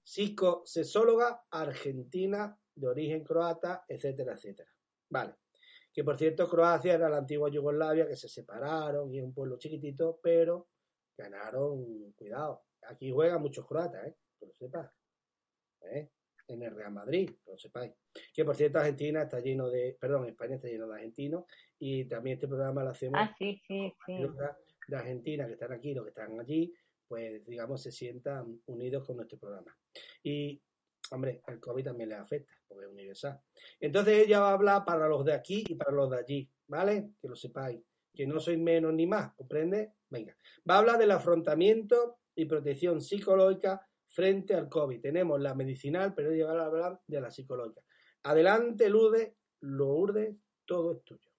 Psicosexóloga 0.00 1.44
argentina 1.50 2.56
de 2.72 2.86
origen 2.86 3.24
croata, 3.24 3.84
etcétera, 3.88 4.34
etcétera. 4.34 4.70
Vale. 5.08 5.34
Que 5.92 6.04
por 6.04 6.16
cierto, 6.16 6.48
Croacia 6.48 6.94
era 6.94 7.08
la 7.08 7.16
antigua 7.16 7.50
Yugoslavia, 7.50 8.06
que 8.06 8.14
se 8.14 8.28
separaron 8.28 9.12
y 9.12 9.18
es 9.18 9.24
un 9.24 9.34
pueblo 9.34 9.58
chiquitito, 9.58 10.20
pero 10.22 10.68
ganaron, 11.16 12.12
cuidado. 12.12 12.62
Aquí 12.82 13.10
juegan 13.10 13.42
muchos 13.42 13.66
croatas, 13.66 14.06
¿eh? 14.06 14.16
Que 14.38 14.46
lo 14.46 14.54
sepas. 14.54 14.88
¿Eh? 15.82 16.08
En 16.50 16.62
el 16.62 16.74
Real 16.74 16.92
Madrid, 16.92 17.30
que 17.44 17.52
lo 17.52 17.56
sepáis. 17.58 17.92
Que 18.34 18.44
por 18.44 18.56
cierto, 18.56 18.78
Argentina 18.78 19.22
está 19.22 19.38
lleno 19.38 19.70
de, 19.70 19.96
perdón, 20.00 20.26
España 20.26 20.56
está 20.56 20.66
lleno 20.66 20.88
de 20.88 20.94
argentinos 20.94 21.44
y 21.78 22.04
también 22.06 22.34
este 22.34 22.48
programa 22.48 22.82
lo 22.82 22.90
hacemos 22.90 23.20
Ah, 23.22 23.32
sí, 23.38 23.62
sí, 23.68 23.94
sí. 24.04 24.14
de 24.88 24.96
Argentina 24.96 25.46
que 25.46 25.52
están 25.52 25.72
aquí, 25.72 25.94
los 25.94 26.04
que 26.04 26.10
están 26.10 26.40
allí, 26.40 26.74
pues 27.06 27.46
digamos 27.46 27.82
se 27.82 27.92
sientan 27.92 28.60
unidos 28.66 29.06
con 29.06 29.16
nuestro 29.16 29.38
programa. 29.38 29.76
Y, 30.24 30.60
hombre, 31.12 31.40
el 31.46 31.60
COVID 31.60 31.84
también 31.84 32.08
les 32.08 32.18
afecta, 32.18 32.52
porque 32.66 32.86
es 32.86 32.90
universal. 32.90 33.40
Entonces 33.78 34.26
ella 34.26 34.40
va 34.40 34.50
a 34.50 34.54
hablar 34.54 34.84
para 34.84 35.06
los 35.08 35.24
de 35.24 35.32
aquí 35.32 35.64
y 35.68 35.74
para 35.76 35.92
los 35.92 36.10
de 36.10 36.18
allí, 36.18 36.50
¿vale? 36.66 37.12
Que 37.20 37.28
lo 37.28 37.36
sepáis, 37.36 37.80
que 38.12 38.26
no 38.26 38.40
soy 38.40 38.56
menos 38.56 38.92
ni 38.92 39.06
más, 39.06 39.32
¿comprende? 39.34 39.92
Venga, 40.08 40.36
va 40.68 40.74
a 40.74 40.78
hablar 40.78 40.98
del 40.98 41.12
afrontamiento 41.12 42.18
y 42.34 42.44
protección 42.46 43.00
psicológica 43.00 43.86
frente 44.10 44.54
al 44.54 44.68
COVID. 44.68 45.00
Tenemos 45.00 45.40
la 45.40 45.54
medicinal, 45.54 46.14
pero 46.14 46.32
llevar 46.32 46.58
a 46.58 46.66
hablar 46.66 47.00
de 47.06 47.20
la 47.20 47.30
psicológica. 47.30 47.80
Adelante, 48.24 48.88
Lude, 48.90 49.36
Lourdes, 49.60 50.36
todo 50.66 50.92
es 50.92 51.04
tuyo. 51.04 51.30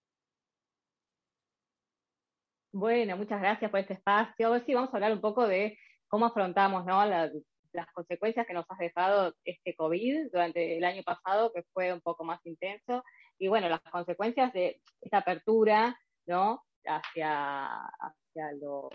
Bueno, 2.73 3.17
muchas 3.17 3.41
gracias 3.41 3.69
por 3.69 3.81
este 3.81 3.93
espacio. 3.93 4.51
Hoy 4.51 4.63
sí 4.65 4.73
vamos 4.73 4.93
a 4.93 4.97
hablar 4.97 5.11
un 5.11 5.21
poco 5.21 5.45
de 5.47 5.77
cómo 6.07 6.25
afrontamos 6.25 6.85
¿no? 6.85 7.05
La- 7.05 7.31
las 7.73 7.87
consecuencias 7.93 8.45
que 8.47 8.53
nos 8.53 8.65
ha 8.69 8.75
dejado 8.79 9.33
este 9.45 9.75
COVID 9.75 10.29
durante 10.31 10.77
el 10.77 10.83
año 10.83 11.03
pasado, 11.03 11.51
que 11.53 11.63
fue 11.73 11.93
un 11.93 12.01
poco 12.01 12.23
más 12.25 12.39
intenso, 12.45 13.03
y 13.37 13.47
bueno, 13.47 13.69
las 13.69 13.81
consecuencias 13.81 14.51
de 14.53 14.81
esta 15.01 15.19
apertura 15.19 15.97
¿no? 16.25 16.63
hacia, 16.85 17.65
hacia 17.77 18.51
lo, 18.59 18.89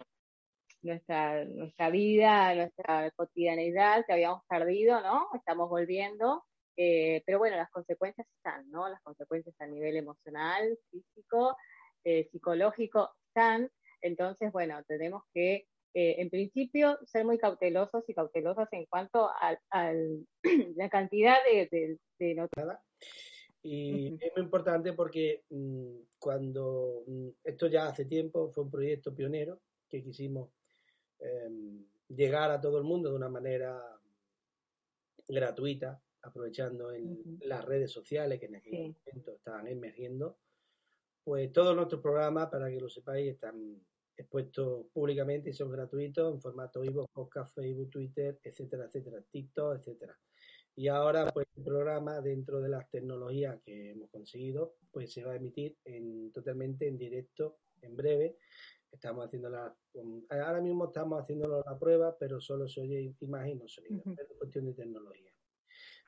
nuestra, 0.83 1.45
nuestra 1.45 1.91
vida, 1.91 2.55
nuestra 2.55 3.11
cotidianeidad 3.13 4.05
que 4.07 4.13
habíamos 4.13 4.43
perdido, 4.49 5.01
¿no? 5.01 5.29
Estamos 5.35 5.69
volviendo, 5.69 6.45
eh, 6.77 7.23
pero 7.27 7.39
bueno, 7.39 7.57
las 7.57 7.71
consecuencias 7.71 8.27
están, 8.37 8.71
¿no? 8.71 8.89
Las 8.89 9.03
consecuencias 9.03 9.55
a 9.61 9.67
nivel 9.67 9.97
emocional, 9.97 10.79
físico, 10.91 11.57
eh, 12.05 12.29
psicológico 12.31 13.11
están. 13.29 13.71
Entonces, 14.03 14.53
bueno, 14.53 14.83
tenemos 14.87 15.23
que, 15.33 15.67
eh, 15.95 16.17
en 16.19 16.31
principio, 16.31 16.99
ser 17.07 17.25
muy 17.25 17.39
cautelosos 17.39 18.05
y 18.09 18.15
cautelosas 18.15 18.69
en 18.73 18.87
cuanto 18.87 19.29
a 19.29 19.59
la 20.77 20.89
cantidad 20.91 21.39
de, 21.51 21.69
de, 21.71 21.99
de 22.19 22.35
noticias. 22.35 22.79
Y 23.63 24.15
es 24.21 24.33
muy 24.37 24.45
importante 24.45 24.93
porque 24.93 25.43
mm, 25.51 25.97
cuando 26.21 27.03
mm, 27.07 27.29
esto 27.43 27.67
ya 27.67 27.89
hace 27.89 28.05
tiempo 28.05 28.49
fue 28.53 28.63
un 28.63 28.71
proyecto 28.71 29.13
pionero 29.13 29.61
que 29.89 30.05
quisimos 30.05 30.51
em, 31.19 31.85
llegar 32.09 32.51
a 32.51 32.61
todo 32.61 32.79
el 32.79 32.85
mundo 32.85 33.11
de 33.11 33.17
una 33.17 33.29
manera 33.29 34.01
gratuita, 35.29 36.03
aprovechando 36.23 36.89
Ujú. 36.89 37.39
las 37.41 37.65
redes 37.65 37.91
sociales 37.91 38.39
que 38.41 38.47
en 38.47 38.57
aquel 38.57 38.73
Sí. 38.73 38.97
momento 39.07 39.33
estaban 39.37 39.67
emergiendo. 39.69 40.39
Pues 41.25 41.53
todos 41.53 41.75
nuestros 41.75 42.01
programas, 42.01 42.49
para 42.51 42.69
que 42.71 42.81
lo 42.81 42.89
sepáis, 42.89 43.33
están 43.33 43.85
expuestos 44.17 44.87
públicamente 44.93 45.51
y 45.51 45.53
son 45.53 45.71
gratuitos 45.71 46.33
en 46.33 46.41
formato 46.41 46.83
iVoox, 46.85 47.11
podcast, 47.13 47.55
Facebook, 47.55 47.91
Twitter, 47.91 48.41
etcétera, 48.43 48.87
etcétera, 48.87 49.23
TikTok, 49.31 49.79
etcétera. 49.79 50.19
Y 50.77 50.89
ahora, 50.89 51.27
pues, 51.33 51.47
el 51.57 51.65
programa, 51.65 52.21
dentro 52.21 52.61
de 52.61 52.69
las 52.69 52.89
tecnologías 52.91 53.61
que 53.63 53.91
hemos 53.91 54.11
conseguido, 54.11 54.77
pues 54.91 55.13
se 55.13 55.25
va 55.25 55.33
a 55.33 55.37
emitir 55.37 55.77
en, 55.85 56.33
totalmente 56.33 56.87
en 56.87 56.97
directo 56.99 57.59
en 57.83 57.97
breve. 57.97 58.39
Estamos 58.97 59.27
haciendo 59.27 59.51
la, 59.51 59.77
ahora 60.31 60.61
mismo 60.61 60.87
estamos 60.87 61.21
haciendo 61.21 61.63
la 61.65 61.79
prueba, 61.79 62.17
pero 62.19 62.41
solo 62.41 62.67
se 62.67 62.81
oye 62.81 63.15
imagen 63.21 63.59
no 63.59 63.69
sonido. 63.69 63.99
Ujú. 63.99 64.13
Es 64.13 64.39
cuestión 64.39 64.67
de 64.67 64.73
tecnología. 64.73 65.33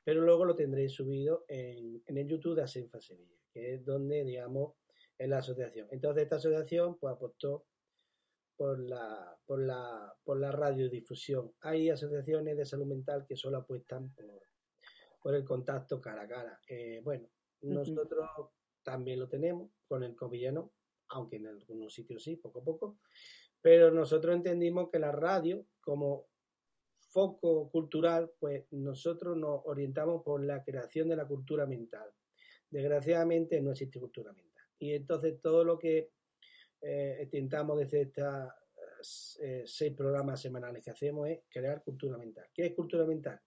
Pero 0.03 0.21
luego 0.21 0.43
lo 0.43 0.55
tendréis 0.55 0.93
subido 0.93 1.45
en, 1.47 2.01
en 2.05 2.17
el 2.17 2.27
YouTube 2.27 2.55
de 2.55 2.63
Asenfa 2.63 2.99
Sevilla, 2.99 3.37
que 3.51 3.75
es 3.75 3.85
donde, 3.85 4.23
digamos, 4.23 4.73
es 5.17 5.29
la 5.29 5.37
asociación. 5.37 5.87
Entonces, 5.91 6.23
esta 6.23 6.37
asociación, 6.37 6.97
pues, 6.97 7.13
apostó 7.13 7.67
por 8.57 8.79
la, 8.79 9.37
por 9.45 9.61
la, 9.61 10.13
por 10.23 10.39
la 10.39 10.51
radiodifusión. 10.51 11.53
Hay 11.61 11.89
asociaciones 11.89 12.57
de 12.57 12.65
salud 12.65 12.87
mental 12.87 13.25
que 13.27 13.35
solo 13.35 13.57
apuestan 13.57 14.11
por, 14.13 14.25
por 15.21 15.35
el 15.35 15.45
contacto 15.45 16.01
cara 16.01 16.23
a 16.23 16.27
cara. 16.27 16.59
Eh, 16.67 17.01
bueno, 17.03 17.29
nosotros 17.61 18.27
también 18.83 19.19
lo 19.19 19.29
tenemos, 19.29 19.71
con 19.87 20.03
el 20.03 20.15
COVID 20.15 20.41
ya 20.41 20.51
no, 20.51 20.73
aunque 21.09 21.37
en 21.37 21.47
algunos 21.47 21.93
sitios 21.93 22.23
sí, 22.23 22.35
poco 22.35 22.59
a 22.59 22.63
poco, 22.63 22.99
pero 23.61 23.91
nosotros 23.91 24.35
entendimos 24.35 24.89
que 24.89 24.99
la 24.99 25.11
radio, 25.11 25.65
como 25.81 26.27
foco 27.09 27.69
cultural, 27.69 28.31
pues 28.39 28.65
nosotros 28.71 29.35
nos 29.35 29.61
orientamos 29.65 30.23
por 30.23 30.43
la 30.43 30.63
creación 30.63 31.09
de 31.09 31.15
la 31.15 31.27
cultura 31.27 31.65
mental. 31.65 32.07
Desgraciadamente 32.69 33.59
no 33.61 33.71
existe 33.71 33.99
cultura 33.99 34.31
mental. 34.31 34.63
Y 34.77 34.93
entonces 34.93 35.41
todo 35.41 35.63
lo 35.63 35.77
que 35.77 36.11
eh, 36.81 37.19
intentamos 37.23 37.79
desde 37.79 38.01
estos 38.01 39.37
eh, 39.41 39.63
seis 39.65 39.93
programas 39.93 40.41
semanales 40.41 40.83
que 40.83 40.91
hacemos 40.91 41.27
es 41.27 41.39
crear 41.49 41.83
cultura 41.83 42.17
mental. 42.17 42.47
¿Qué 42.53 42.67
es 42.67 42.73
cultura 42.73 43.05
mental? 43.05 43.39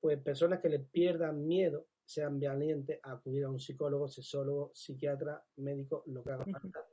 Pues 0.00 0.18
personas 0.20 0.60
que 0.60 0.68
les 0.68 0.84
pierdan 0.88 1.46
miedo, 1.46 1.86
sean 2.10 2.40
valientes 2.40 2.98
a 3.04 3.12
acudir 3.12 3.44
a 3.44 3.50
un 3.50 3.60
psicólogo, 3.60 4.08
sexólogo, 4.08 4.72
psiquiatra, 4.74 5.44
médico, 5.58 6.02
lo 6.06 6.24
que 6.24 6.32
haga 6.32 6.44
falta, 6.44 6.84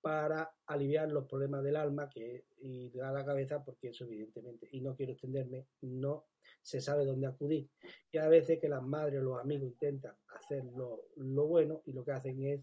para 0.00 0.54
aliviar 0.66 1.10
los 1.12 1.26
problemas 1.26 1.62
del 1.62 1.76
alma 1.76 2.08
que, 2.08 2.46
y 2.60 2.88
de 2.88 3.00
la 3.00 3.24
cabeza, 3.24 3.62
porque 3.62 3.88
eso 3.88 4.04
evidentemente, 4.04 4.66
y 4.72 4.80
no 4.80 4.94
quiero 4.96 5.12
extenderme, 5.12 5.66
no 5.82 6.28
se 6.62 6.80
sabe 6.80 7.04
dónde 7.04 7.26
acudir. 7.26 7.68
Y 8.10 8.16
a 8.16 8.28
veces 8.28 8.58
que 8.58 8.68
las 8.70 8.82
madres 8.82 9.20
o 9.20 9.24
los 9.24 9.38
amigos 9.38 9.68
intentan 9.68 10.16
hacer 10.28 10.64
lo, 10.64 11.08
lo 11.16 11.46
bueno 11.46 11.82
y 11.84 11.92
lo 11.92 12.02
que 12.02 12.12
hacen 12.12 12.42
es 12.42 12.60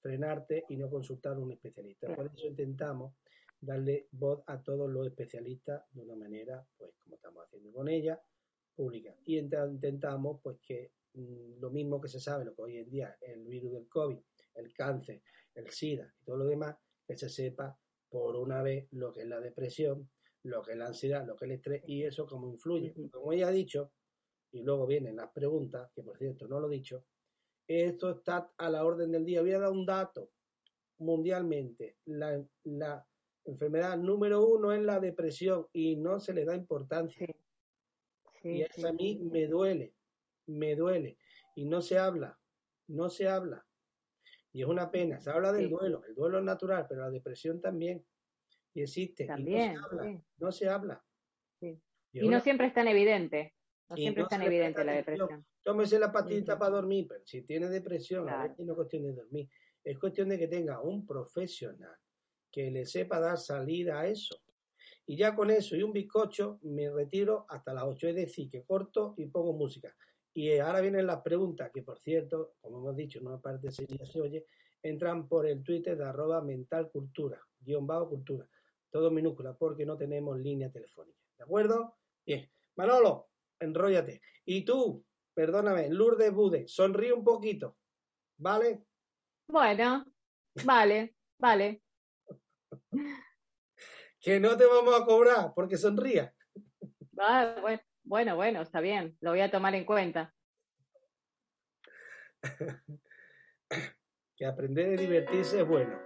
frenarte 0.00 0.64
y 0.68 0.76
no 0.76 0.90
consultar 0.90 1.34
a 1.36 1.38
un 1.38 1.52
especialista. 1.52 2.14
Por 2.14 2.26
eso 2.26 2.46
intentamos 2.46 3.14
darle 3.60 4.08
voz 4.12 4.42
a 4.46 4.62
todos 4.62 4.88
los 4.90 5.06
especialistas 5.06 5.82
de 5.92 6.02
una 6.02 6.14
manera, 6.14 6.66
pues 6.76 6.92
como 7.02 7.16
estamos 7.16 7.44
haciendo 7.44 7.72
con 7.72 7.88
ella, 7.88 8.20
pública. 8.76 9.14
Y 9.24 9.38
ent- 9.40 9.70
intentamos, 9.72 10.40
pues 10.42 10.58
que 10.60 10.92
lo 11.60 11.70
mismo 11.70 12.00
que 12.00 12.08
se 12.08 12.20
sabe, 12.20 12.44
lo 12.44 12.54
que 12.54 12.62
hoy 12.62 12.76
en 12.78 12.90
día 12.90 13.16
el 13.20 13.46
virus 13.46 13.72
del 13.72 13.88
COVID, 13.88 14.18
el 14.54 14.72
cáncer, 14.72 15.22
el 15.54 15.70
SIDA 15.70 16.14
y 16.20 16.24
todo 16.24 16.36
lo 16.36 16.44
demás, 16.44 16.76
que 17.06 17.16
se 17.16 17.28
sepa 17.28 17.78
por 18.08 18.36
una 18.36 18.62
vez 18.62 18.86
lo 18.92 19.12
que 19.12 19.22
es 19.22 19.26
la 19.26 19.40
depresión, 19.40 20.08
lo 20.44 20.62
que 20.62 20.72
es 20.72 20.78
la 20.78 20.86
ansiedad, 20.86 21.26
lo 21.26 21.36
que 21.36 21.44
es 21.44 21.50
el 21.50 21.56
estrés 21.56 21.82
y 21.86 22.04
eso 22.04 22.26
cómo 22.26 22.48
influye. 22.48 22.94
Como 23.10 23.32
ella 23.32 23.48
ha 23.48 23.52
dicho, 23.52 23.92
y 24.52 24.62
luego 24.62 24.86
vienen 24.86 25.16
las 25.16 25.30
preguntas, 25.30 25.90
que 25.94 26.02
por 26.02 26.16
cierto 26.16 26.46
no 26.46 26.60
lo 26.60 26.70
he 26.70 26.76
dicho, 26.76 27.04
esto 27.66 28.10
está 28.10 28.52
a 28.56 28.70
la 28.70 28.84
orden 28.84 29.10
del 29.10 29.24
día. 29.24 29.42
Voy 29.42 29.52
a 29.52 29.58
dar 29.58 29.72
un 29.72 29.84
dato 29.84 30.30
mundialmente. 30.98 31.98
La, 32.06 32.42
la 32.64 33.06
enfermedad 33.44 33.98
número 33.98 34.46
uno 34.46 34.72
es 34.72 34.80
la 34.80 35.00
depresión 35.00 35.66
y 35.72 35.96
no 35.96 36.18
se 36.20 36.32
le 36.32 36.44
da 36.44 36.54
importancia. 36.54 37.26
Sí. 37.26 37.34
Sí, 38.42 38.48
Y 38.50 38.56
sí, 38.58 38.66
eso 38.70 38.88
a 38.88 38.92
mí 38.92 39.18
me 39.18 39.46
duele, 39.46 39.94
me 40.48 40.74
duele. 40.74 41.18
Y 41.54 41.64
no 41.66 41.80
se 41.80 41.98
habla, 41.98 42.38
no 42.88 43.08
se 43.10 43.28
habla. 43.28 43.64
Y 44.52 44.62
es 44.62 44.68
una 44.68 44.90
pena. 44.90 45.20
Se 45.20 45.30
habla 45.30 45.52
del 45.52 45.66
Sí. 45.66 45.70
duelo, 45.70 46.04
el 46.04 46.14
duelo 46.14 46.38
es 46.38 46.44
natural, 46.44 46.86
pero 46.88 47.02
la 47.02 47.10
depresión 47.10 47.60
también. 47.60 48.04
Y 48.74 48.82
existe. 48.82 49.26
También, 49.26 49.72
y 49.72 49.74
no 49.74 49.80
se 49.80 49.86
habla, 49.86 50.02
sí. 50.04 50.24
no 50.38 50.52
se 50.52 50.68
habla. 50.68 51.04
Sí. 51.60 51.80
Y 52.12 52.28
no 52.28 52.40
siempre 52.40 52.66
es 52.68 52.74
tan 52.74 52.88
evidente. 52.88 53.54
No 53.90 53.96
siempre 53.96 54.22
no 54.22 54.26
es 54.26 54.30
tan 54.30 54.42
evidente 54.42 54.84
la 54.84 54.92
depresión. 54.92 55.46
Tómese 55.62 55.98
la 55.98 56.12
pastita 56.12 56.52
Ujú. 56.54 56.58
para 56.60 56.70
dormir, 56.72 57.06
pero 57.08 57.24
si 57.26 57.42
tiene 57.42 57.68
depresión, 57.68 58.28
a 58.28 58.32
Claro. 58.32 58.48
veces 58.50 58.66
no 58.66 58.72
es 58.72 58.76
cuestión 58.76 59.02
de 59.04 59.12
dormir. 59.12 59.48
Es 59.84 59.98
cuestión 59.98 60.28
de 60.28 60.38
que 60.38 60.48
tenga 60.48 60.80
un 60.82 61.06
profesional 61.06 61.96
que 62.50 62.70
le 62.70 62.86
sepa 62.86 63.18
dar 63.20 63.38
salida 63.38 64.00
a 64.00 64.06
eso. 64.06 64.40
Y 65.06 65.16
ya 65.16 65.34
con 65.34 65.50
eso 65.50 65.74
y 65.76 65.82
un 65.82 65.92
bizcocho 65.92 66.58
me 66.62 66.90
retiro 66.90 67.46
hasta 67.48 67.72
las 67.72 67.84
8, 67.84 68.08
es 68.08 68.14
decir, 68.14 68.50
que 68.50 68.64
corto 68.64 69.14
y 69.16 69.26
pongo 69.26 69.52
música. 69.54 69.94
Y 70.38 70.56
ahora 70.60 70.80
vienen 70.80 71.04
las 71.04 71.20
preguntas, 71.22 71.68
que 71.74 71.82
por 71.82 71.98
cierto, 71.98 72.54
como 72.60 72.78
hemos 72.78 72.94
dicho, 72.94 73.20
no 73.20 73.40
parte 73.40 73.66
de 73.66 73.72
Sevilla 73.72 74.06
se 74.06 74.20
oye, 74.20 74.46
entran 74.80 75.26
por 75.26 75.44
el 75.48 75.64
Twitter 75.64 75.98
de 75.98 76.04
arroba 76.04 76.40
mentalcultura, 76.40 77.44
guion 77.58 77.88
bajo 77.88 78.08
cultura, 78.08 78.48
todo 78.88 79.10
minúscula, 79.10 79.56
porque 79.58 79.84
no 79.84 79.96
tenemos 79.98 80.38
línea 80.38 80.70
telefónica. 80.70 81.18
¿De 81.36 81.42
acuerdo? 81.42 81.96
Bien. 82.24 82.48
Manolo, 82.76 83.30
enróllate. 83.58 84.22
Y 84.44 84.64
tú, 84.64 85.04
perdóname, 85.34 85.88
Lourdes 85.90 86.32
Bude, 86.32 86.68
sonríe 86.68 87.12
un 87.12 87.24
poquito, 87.24 87.76
¿vale? 88.36 88.84
Bueno, 89.48 90.06
vale, 90.64 91.16
vale. 91.36 91.82
Que 94.20 94.38
no 94.38 94.56
te 94.56 94.66
vamos 94.66 95.00
a 95.00 95.04
cobrar 95.04 95.52
porque 95.54 95.76
sonría. 95.76 96.32
Ah, 97.18 97.56
bue- 97.60 97.82
bueno, 98.08 98.36
bueno, 98.36 98.62
está 98.62 98.80
bien. 98.80 99.16
Lo 99.20 99.30
voy 99.30 99.40
a 99.40 99.50
tomar 99.50 99.74
en 99.74 99.84
cuenta. 99.84 100.34
Que 104.36 104.46
aprender 104.46 104.96
a 104.96 105.02
divertirse 105.02 105.60
es 105.60 105.66
bueno. 105.66 105.98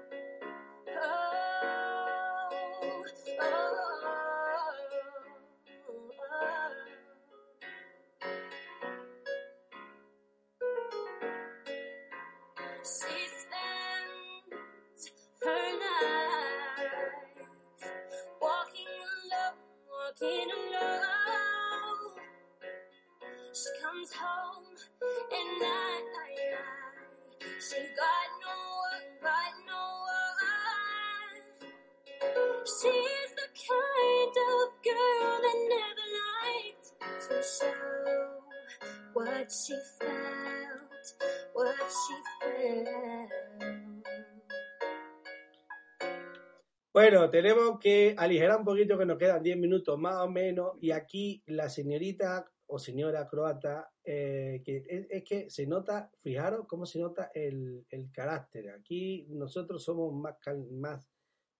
Bueno, 46.93 47.31
tenemos 47.31 47.79
que 47.79 48.15
aligerar 48.19 48.59
un 48.59 48.67
poquito 48.67 48.99
que 48.99 49.07
nos 49.07 49.17
quedan 49.17 49.43
10 49.43 49.57
minutos 49.57 49.99
más 49.99 50.17
o 50.17 50.29
menos 50.29 50.73
y 50.79 50.91
aquí 50.91 51.43
la 51.47 51.71
señorita 51.71 52.47
o 52.67 52.79
señora 52.79 53.27
croata, 53.27 53.91
eh, 54.05 54.61
que 54.63 54.83
es, 55.09 55.25
que 55.25 55.49
se 55.49 55.67
nota, 55.67 56.11
fijaros 56.19 56.67
cómo 56.67 56.85
se 56.85 56.99
nota 56.99 57.31
el, 57.35 57.87
el 57.89 58.13
carácter. 58.13 58.71
Aquí 58.71 59.27
nosotros 59.31 59.83
somos 59.83 60.13
más, 60.15 60.37
más, 60.71 61.11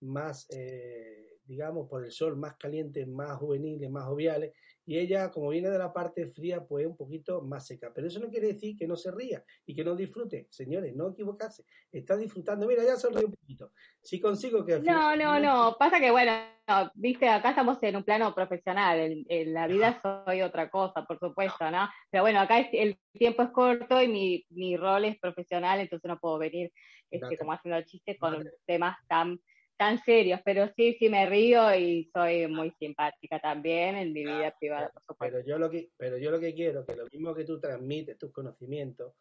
más 0.01 0.47
eh, 0.51 1.32
digamos, 1.45 1.89
por 1.89 2.05
el 2.05 2.11
sol, 2.13 2.37
más 2.37 2.57
calientes, 2.57 3.07
más 3.09 3.37
juveniles, 3.39 3.91
más 3.91 4.05
joviales, 4.05 4.53
y 4.85 4.99
ella, 4.99 5.31
como 5.31 5.51
viene 5.51 5.71
de 5.71 5.79
la 5.79 5.93
parte 5.93 6.27
fría, 6.27 6.65
pues 6.65 6.87
un 6.87 6.97
poquito 6.97 7.41
más 7.43 7.67
seca. 7.67 7.93
Pero 7.95 8.09
eso 8.09 8.19
no 8.19 8.29
quiere 8.29 8.49
decir 8.49 8.77
que 8.77 8.87
no 8.89 8.97
se 8.97 9.13
ría 9.13 9.45
y 9.65 9.75
que 9.77 9.85
no 9.85 9.95
disfrute. 9.95 10.49
Señores, 10.51 10.95
no 10.97 11.11
equivocarse. 11.11 11.65
Está 11.93 12.17
disfrutando. 12.17 12.67
Mira, 12.67 12.83
ya 12.85 12.97
sonríe 12.97 13.25
un 13.27 13.33
poquito. 13.33 13.71
Si 14.01 14.21
consigo 14.21 14.65
que... 14.67 14.75
al 14.75 14.85
No, 14.85 15.11
final- 15.13 15.19
no, 15.19 15.39
no. 15.71 15.77
Pasa 15.79 16.01
que, 16.01 16.11
bueno, 16.11 16.33
no, 16.67 16.91
viste, 16.95 17.29
acá 17.29 17.51
estamos 17.51 17.79
en 17.83 17.95
un 17.95 18.03
plano 18.03 18.35
profesional. 18.35 18.99
En, 18.99 19.25
en 19.29 19.55
la 19.55 19.69
vida 19.69 20.01
soy 20.03 20.43
otra 20.43 20.69
cosa, 20.69 21.05
por 21.05 21.19
supuesto, 21.21 21.71
¿no? 21.71 21.89
Pero 22.11 22.25
bueno, 22.25 22.41
acá 22.41 22.59
es- 22.59 22.71
el 22.73 22.99
tiempo 23.13 23.45
es 23.45 23.51
corto 23.51 24.03
y 24.03 24.09
mi, 24.09 24.45
mi 24.51 24.77
rol 24.77 25.05
es 25.05 25.17
profesional, 25.21 25.79
entonces 25.79 26.09
no 26.09 26.19
puedo 26.19 26.39
venir 26.39 26.73
este, 27.09 27.37
como 27.39 27.53
haciendo 27.53 27.81
chistes 27.83 28.19
con 28.19 28.43
temas 28.67 28.97
tan 29.07 29.39
tan 29.83 29.99
serios, 30.05 30.41
pero 30.45 30.71
sí, 30.77 30.95
sí 30.97 31.09
me 31.09 31.27
río 31.27 31.75
y 31.75 32.09
soy 32.15 32.47
muy 32.47 32.71
simpática 32.79 33.41
también 33.41 33.97
en 33.97 34.13
mi 34.13 34.23
vida 34.25 34.55
privada, 34.57 34.91
por 34.91 35.03
supuesto. 35.03 35.39
Pero 35.39 35.45
yo 35.45 35.59
lo 35.59 35.69
que, 35.69 35.91
pero 35.97 36.19
yo 36.19 36.31
lo 36.31 36.39
que 36.39 36.55
quiero, 36.55 36.87
que 36.87 36.95
lo 36.95 37.07
mismo 37.07 37.35
que 37.35 37.45
tú 37.45 37.59
transmites 37.59 38.17
tus 38.17 38.31
conocimientos, 38.31 39.15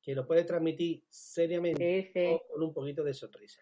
que 0.00 0.14
lo 0.14 0.26
puedes 0.26 0.46
transmitir 0.46 1.04
seriamente 1.10 2.04
Sí, 2.04 2.10
sí. 2.14 2.26
o 2.26 2.42
con 2.48 2.62
un 2.62 2.72
poquito 2.72 3.04
de 3.04 3.12
sonrisa. 3.12 3.60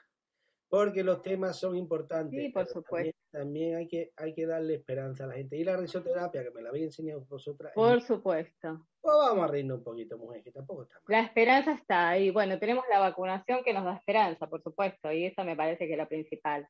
Porque 0.69 1.05
los 1.05 1.23
temas 1.23 1.59
son 1.59 1.77
importantes. 1.77 2.41
Sí, 2.41 2.49
por 2.51 2.67
supuesto. 2.67 3.17
También, 3.31 3.73
también 3.73 3.77
hay, 3.77 3.89
que, 3.89 4.11
hay 4.17 4.35
que 4.35 4.47
darle 4.47 4.75
esperanza 4.75 5.25
a 5.25 5.27
la 5.29 5.35
gente. 5.35 5.57
Y 5.57 5.65
la 5.65 5.77
risoterapia, 5.77 6.43
que 6.43 6.51
me 6.51 6.63
la 6.63 6.71
habéis 6.71 6.87
enseñado 6.87 7.25
vosotras, 7.29 7.73
Por 7.75 8.03
supuesto. 8.03 8.87
pues 9.01 9.17
vamos 9.17 9.45
a 9.45 9.49
reírnos 9.49 9.79
un 9.79 9.85
poquito, 9.85 10.19
mujer, 10.19 10.43
que 10.43 10.51
tampoco 10.51 10.83
está 10.83 10.95
mal. 10.97 11.05
La 11.07 11.21
esperanza 11.21 11.73
está 11.73 12.09
ahí. 12.11 12.31
Bueno, 12.31 12.59
tenemos 12.59 12.85
la 12.91 12.99
vacunación 12.99 13.63
que 13.65 13.73
nos 13.73 13.85
da 13.85 13.95
esperanza, 13.95 14.49
por 14.49 14.63
supuesto, 14.63 15.13
y 15.13 15.27
eso 15.27 15.45
me 15.45 15.57
parece 15.57 15.87
que 15.87 15.93
es 15.93 15.99
lo 15.99 16.09
principal. 16.09 16.69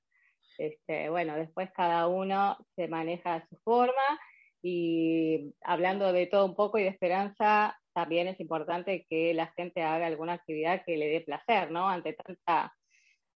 Este, 0.59 1.09
bueno, 1.11 1.37
después 1.37 1.71
cada 1.75 2.09
uno 2.09 2.57
se 2.77 2.89
maneja 2.89 3.35
a 3.35 3.49
su 3.49 3.57
forma 3.59 4.21
y 4.63 5.55
hablando 5.63 6.13
de 6.13 6.27
todo 6.27 6.47
un 6.47 6.57
poco 6.57 6.79
y 6.79 6.83
de 6.83 6.89
esperanza, 6.89 7.79
también 7.95 8.27
es 8.29 8.41
importante 8.41 9.07
que 9.09 9.33
la 9.33 9.47
gente 9.49 9.83
haga 9.83 10.07
alguna 10.07 10.35
actividad 10.35 10.83
que 10.85 10.97
le 10.97 11.09
dé 11.09 11.21
placer, 11.21 11.71
¿no? 11.71 11.89
Ante 11.89 12.15
tanta, 12.15 12.75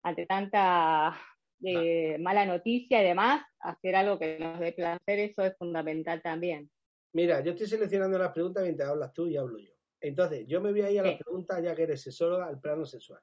ante 0.03 0.27
tanta 0.27 1.19
eh, 1.63 2.17
mala 2.19 2.47
noticia 2.47 3.03
y 3.03 3.05
demás, 3.05 3.45
hacer 3.61 3.97
algo 3.97 4.19
que 4.19 4.39
nos 4.39 4.59
dé 4.59 4.73
placer, 4.73 5.19
eso 5.19 5.43
es 5.45 5.57
fundamental 5.57 6.23
también. 6.23 6.71
Mira, 7.13 7.41
yo 7.41 7.53
estoy 7.53 7.67
seleccionando 7.67 8.19
las 8.19 8.33
preguntas 8.33 8.63
mientras 8.63 8.89
hablas 8.89 9.13
tú 9.13 9.27
y 9.27 9.37
hablo 9.37 9.59
yo. 9.59 9.73
Entonces, 10.01 10.47
yo 10.47 10.61
me 10.61 10.71
voy 10.71 10.83
a 10.83 10.91
ir 10.91 11.01
a 11.01 11.03
las 11.03 11.13
Sí. 11.19 11.25
preguntas 11.25 11.63
ya 11.63 11.75
que 11.75 11.83
eres 11.83 12.01
sexóloga 12.01 12.47
al 12.47 12.61
plano 12.61 12.87
sexual. 12.87 13.21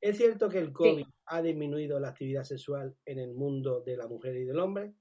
¿Es 0.00 0.16
cierto 0.16 0.48
que 0.48 0.58
el 0.58 0.72
COVID 0.72 1.04
ha 1.26 1.42
disminuido 1.42 1.98
la 1.98 2.08
actividad 2.08 2.44
sexual 2.44 2.96
en 3.04 3.18
el 3.18 3.34
mundo 3.34 3.80
de 3.80 3.96
la 3.96 4.06
mujer 4.06 4.36
y 4.36 4.44
del 4.44 4.58
hombre? 4.58 4.94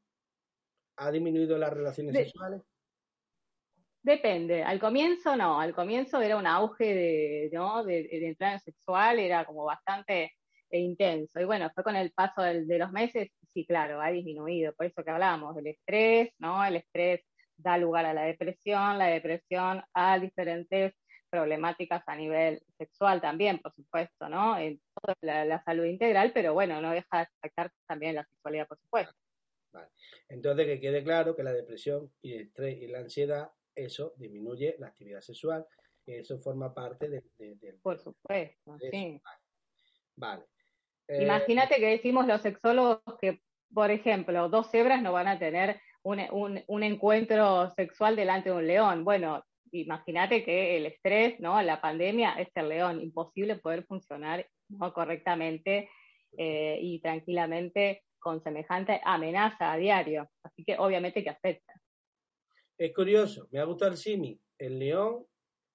¿Ha 0.98 1.12
disminuido 1.12 1.58
las 1.58 1.74
relaciones 1.74 2.14
De- 2.14 2.24
sexuales? 2.26 2.62
Depende, 4.04 4.64
al 4.64 4.80
comienzo 4.80 5.36
no, 5.36 5.60
al 5.62 5.76
comienzo 5.76 6.20
era 6.22 6.36
un 6.36 6.48
auge 6.48 6.96
de, 6.96 7.50
¿no? 7.54 7.84
de, 7.84 8.02
de 8.04 8.28
entrada 8.30 8.58
sexual, 8.58 9.20
era 9.20 9.46
como 9.46 9.64
bastante 9.64 10.34
eh, 10.72 10.80
intenso. 10.80 11.40
Y 11.40 11.46
bueno, 11.46 11.70
fue 11.76 11.84
con 11.84 11.96
el 11.96 12.12
paso 12.12 12.42
del- 12.42 12.68
de 12.68 12.78
los 12.80 12.92
meses, 12.92 13.30
sí, 13.54 13.66
claro, 13.66 14.02
ha 14.02 14.10
disminuido. 14.12 14.74
Por 14.74 14.86
eso 14.88 15.04
que 15.04 15.12
hablábamos 15.12 15.56
del 15.56 15.68
estrés, 15.68 16.32
¿no? 16.40 16.64
El 16.66 16.78
estrés 16.78 17.22
da 17.58 17.78
lugar 17.78 18.06
a 18.06 18.14
la 18.14 18.24
depresión, 18.24 18.98
la 18.98 19.08
depresión 19.08 19.84
a 19.94 20.18
diferentes 20.20 20.94
problemáticas 21.30 22.04
a 22.08 22.16
nivel 22.16 22.62
sexual 22.78 23.22
también, 23.22 23.60
por 23.60 23.74
supuesto, 23.74 24.28
¿no? 24.28 24.58
En 24.58 24.82
toda 25.02 25.16
la, 25.22 25.46
la 25.46 25.64
salud 25.64 25.86
integral, 25.86 26.32
pero 26.34 26.54
bueno, 26.54 26.82
no 26.82 26.92
deja 26.92 27.20
de 27.20 27.28
afectar 27.40 27.72
también 27.88 28.16
la 28.16 28.26
sexualidad, 28.26 28.68
por 28.68 28.78
supuesto. 28.80 29.14
Entonces, 30.28 30.66
que 30.66 30.80
quede 30.82 31.04
claro 31.04 31.34
que 31.36 31.44
la 31.44 31.54
depresión 31.54 32.12
y 32.22 32.34
el 32.34 32.42
estrés 32.48 32.82
y 32.82 32.88
la 32.88 33.00
ansiedad, 33.00 33.50
eso 33.74 34.14
disminuye 34.18 34.76
la 34.80 34.88
actividad 34.88 35.22
sexual, 35.22 35.66
eso 36.06 36.38
forma 36.40 36.74
parte 36.74 37.08
de- 37.10 37.24
de- 37.38 37.56
del... 37.56 37.76
Por 37.80 37.98
supuesto, 38.00 38.76
de. 38.78 39.22
Vale. 40.18 40.44
Eh, 41.12 41.24
Imagínate 41.24 41.76
que 41.76 41.88
decimos 41.88 42.26
los 42.28 42.42
sexólogos 42.42 43.02
que, 43.20 43.42
por 43.74 43.92
ejemplo, 43.92 44.50
dos 44.50 44.70
cebras 44.72 45.02
no 45.02 45.12
van 45.12 45.28
a 45.28 45.40
tener 45.40 45.80
un, 46.04 46.20
un- 46.32 46.64
un 46.68 46.84
encuentro 46.84 47.70
sexual 47.76 48.16
delante 48.16 48.50
de 48.50 48.56
un 48.56 48.68
león. 48.68 49.04
Bueno, 49.04 49.44
imagínate 49.72 50.44
que 50.44 50.78
el 50.78 50.86
estrés, 50.86 51.40
¿no? 51.40 51.62
La 51.62 51.80
pandemia 51.82 52.34
es 52.34 52.50
el 52.56 52.70
león, 52.70 53.02
imposible 53.02 53.58
poder 53.58 53.84
funcionar 53.86 54.48
¿no? 54.70 54.94
correctamente 54.94 55.90
eh, 56.38 56.78
y 56.82 57.00
tranquilamente 57.02 58.04
con 58.20 58.42
semejante 58.42 59.02
amenaza 59.04 59.72
a 59.74 59.78
diario. 59.78 60.30
Así 60.44 60.64
que 60.64 60.78
obviamente 60.78 61.24
que 61.24 61.30
afecta. 61.30 61.74
Es 62.78 62.94
curioso, 62.94 63.48
me 63.52 63.60
ha 63.60 63.64
gustado 63.64 63.92
el 63.92 63.98
simi, 63.98 64.40
el 64.58 64.80
león 64.80 65.26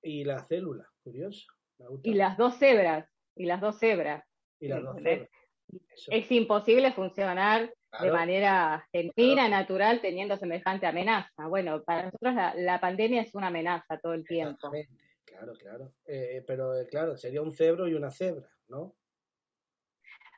y 0.02 0.24
la 0.24 0.42
célula. 0.44 0.88
Curioso. 1.02 1.46
Me 1.78 1.86
ha 1.86 1.88
gustado. 1.88 2.12
Y 2.12 2.16
las 2.16 2.36
dos 2.36 2.56
cebras, 2.58 3.08
y 3.36 3.46
las 3.46 3.60
dos 3.60 3.78
cebras. 3.78 4.24
Y 4.60 4.68
las 4.68 4.82
dos 4.82 4.96
¿entendés? 4.98 5.28
células. 5.28 5.92
Eso, 5.94 6.10
Es 6.12 6.30
imposible 6.32 6.92
funcionar 6.92 7.62
de 7.62 7.74
claro. 7.90 8.12
manera 8.14 8.88
genuina, 8.92 9.48
natural, 9.48 10.00
teniendo 10.00 10.36
semejante 10.36 10.86
amenaza. 10.86 11.46
Bueno, 11.48 11.82
para 11.82 12.04
nosotros 12.04 12.34
la, 12.34 12.54
la 12.54 12.80
pandemia 12.80 13.22
es 13.22 13.34
una 13.34 13.48
amenaza 13.48 13.98
todo 13.98 14.12
el 14.14 14.24
tiempo. 14.26 14.72
Exactamente, 14.72 15.04
claro, 15.24 15.52
claro. 15.54 15.92
Eh, 16.06 16.44
pero 16.46 16.78
eh, 16.78 16.86
claro, 16.86 17.16
sería 17.16 17.42
un 17.42 17.52
cebro 17.52 17.88
y 17.88 17.94
una 17.94 18.10
cebra, 18.10 18.48
¿no? 18.68 18.94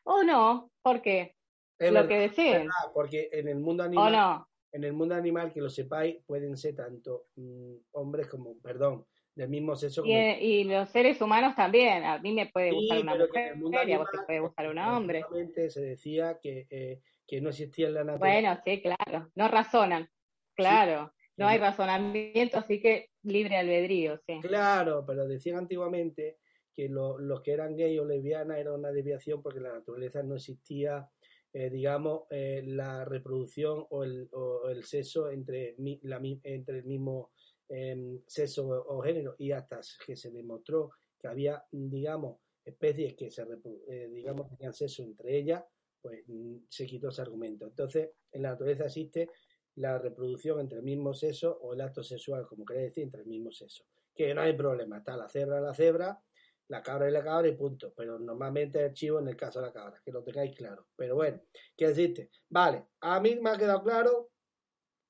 O 0.05 0.23
no, 0.23 0.71
¿por 0.83 1.03
qué? 1.03 1.37
Es 1.79 1.89
Lo 1.93 1.95
verdad, 2.07 2.09
que 2.09 2.25
es 2.25 2.31
deseen. 2.31 2.53
verdad, 2.63 2.93
porque 2.95 3.29
en 3.33 3.49
el 3.49 3.59
mundo 3.59 3.83
O 3.83 3.87
animal, 3.87 4.13
no. 4.13 4.49
en 4.73 4.85
el 4.85 4.93
mundo 4.95 5.15
animal, 5.15 5.53
que 5.53 5.61
lo 5.61 5.69
sepáis, 5.69 6.17
pueden 6.27 6.57
ser 6.57 6.75
tanto 6.77 7.27
mm, 7.37 7.75
hombres 7.93 8.29
como, 8.29 8.59
perdón, 8.61 9.07
del 9.39 9.49
mismo 9.49 9.77
sexo 9.77 10.03
Y, 10.05 10.11
y 10.17 10.65
los 10.65 10.89
seres 10.91 11.21
humanos 11.23 11.55
también. 11.55 12.03
A 12.05 12.19
mí 12.19 12.33
me 12.33 12.47
puede 12.47 12.71
Sí, 12.71 12.75
gustar 12.77 12.99
una 13.03 13.15
mujer 13.55 13.89
y 13.89 13.93
a 13.93 13.99
vos 13.99 14.09
te 14.11 14.19
puede 14.27 14.41
gustar 14.41 14.69
un 14.69 14.79
hombre. 14.79 15.25
se 15.71 15.81
decía 15.81 16.39
que, 16.43 16.67
eh, 16.69 17.01
que 17.27 17.41
no 17.41 17.51
existía 17.51 17.87
en 17.87 17.95
la 17.95 18.05
naturaleza. 18.05 18.41
Bueno, 18.41 18.61
sí, 18.65 18.83
claro. 18.83 19.31
No 19.37 19.49
razonan. 19.49 20.11
Claro. 20.57 21.13
No 21.37 21.47
hay 21.47 21.59
razonamiento, 21.59 22.59
así 22.59 22.81
que 22.81 23.11
libre 23.23 23.57
albedrío, 23.57 24.19
sí. 24.27 24.41
Claro, 24.43 25.05
pero 25.07 25.29
decían 25.29 25.59
antiguamente 25.59 26.39
que 26.75 26.89
lo- 26.89 27.17
los 27.21 27.41
que 27.43 27.53
eran 27.53 27.77
gay 27.77 27.97
o 28.01 28.05
lesbianas 28.05 28.59
era 28.59 28.73
una 28.75 28.91
desviación 28.91 29.41
porque 29.41 29.59
en 29.59 29.65
la 29.65 29.75
naturaleza 29.75 30.21
no 30.25 30.35
existía, 30.35 31.09
eh, 31.53 31.71
digamos, 31.71 32.23
eh, 32.31 32.63
la 32.67 33.05
reproducción 33.05 33.87
o 33.91 34.03
el, 34.03 34.29
o 34.33 34.69
el 34.69 34.83
sexo 34.83 35.31
entre, 35.31 35.77
mi- 35.79 36.01
la 36.03 36.19
mi- 36.19 36.41
entre 36.43 36.79
el 36.79 36.85
mismo 36.87 37.31
em, 37.69 38.21
sexo 38.27 38.69
o, 38.69 39.01
género 39.03 39.35
y 39.39 39.53
hasta 39.53 39.81
que 40.05 40.17
se 40.17 40.31
demostró 40.31 40.91
que 41.19 41.29
había, 41.29 41.65
digamos, 41.71 42.39
especies 42.65 43.15
que 43.15 43.31
se 43.31 43.43
eh, 43.89 44.09
digamos, 44.13 44.49
tenían 44.49 44.73
sexo 44.73 45.03
entre 45.03 45.37
ellas, 45.37 45.65
pues 46.01 46.23
mm, 46.27 46.59
se 46.69 46.87
quitó 46.87 47.09
ese 47.09 47.23
argumento. 47.23 47.67
Entonces, 47.67 48.11
en 48.33 48.43
la 48.43 48.51
naturaleza 48.51 48.87
existe 48.87 49.29
la 49.77 49.99
reproducción 49.99 50.61
entre 50.61 50.79
el 50.79 50.85
mismo 50.85 51.15
sexo 51.15 51.59
o 51.63 51.73
el 51.73 51.81
acto 51.81 52.03
sexual, 52.03 52.47
como 52.47 52.65
queréis 52.65 52.89
decir, 52.89 53.05
entre 53.05 53.23
el 53.23 53.27
mismo 53.29 53.51
sexo. 53.51 53.85
Que 54.15 54.35
no 54.35 54.41
hay 54.41 54.53
problema, 54.55 54.99
está 54.99 55.17
la 55.17 55.29
cebra, 55.29 55.61
la 55.61 55.75
cebra, 55.75 56.21
la 56.69 56.83
cabra 56.83 57.09
y 57.09 57.13
la 57.13 57.23
cabra 57.23 57.49
y 57.49 57.57
punto. 57.57 57.95
Pero 57.97 58.19
normalmente 58.19 58.85
es 58.85 58.93
chivo 58.93 59.21
en 59.21 59.29
el 59.29 59.37
caso 59.37 59.61
de 59.61 59.67
la 59.67 59.73
cabra, 59.73 60.01
que 60.05 60.13
lo 60.13 60.23
tengáis 60.23 60.55
claro. 60.57 60.89
Pero 60.97 61.15
bueno, 61.15 61.41
¿qué 61.77 61.89
decirte? 61.89 62.31
Vale, 62.49 62.87
a 63.01 63.21
mí 63.21 63.37
me 63.41 63.51
ha 63.51 63.57
quedado 63.57 63.83
claro 63.83 64.31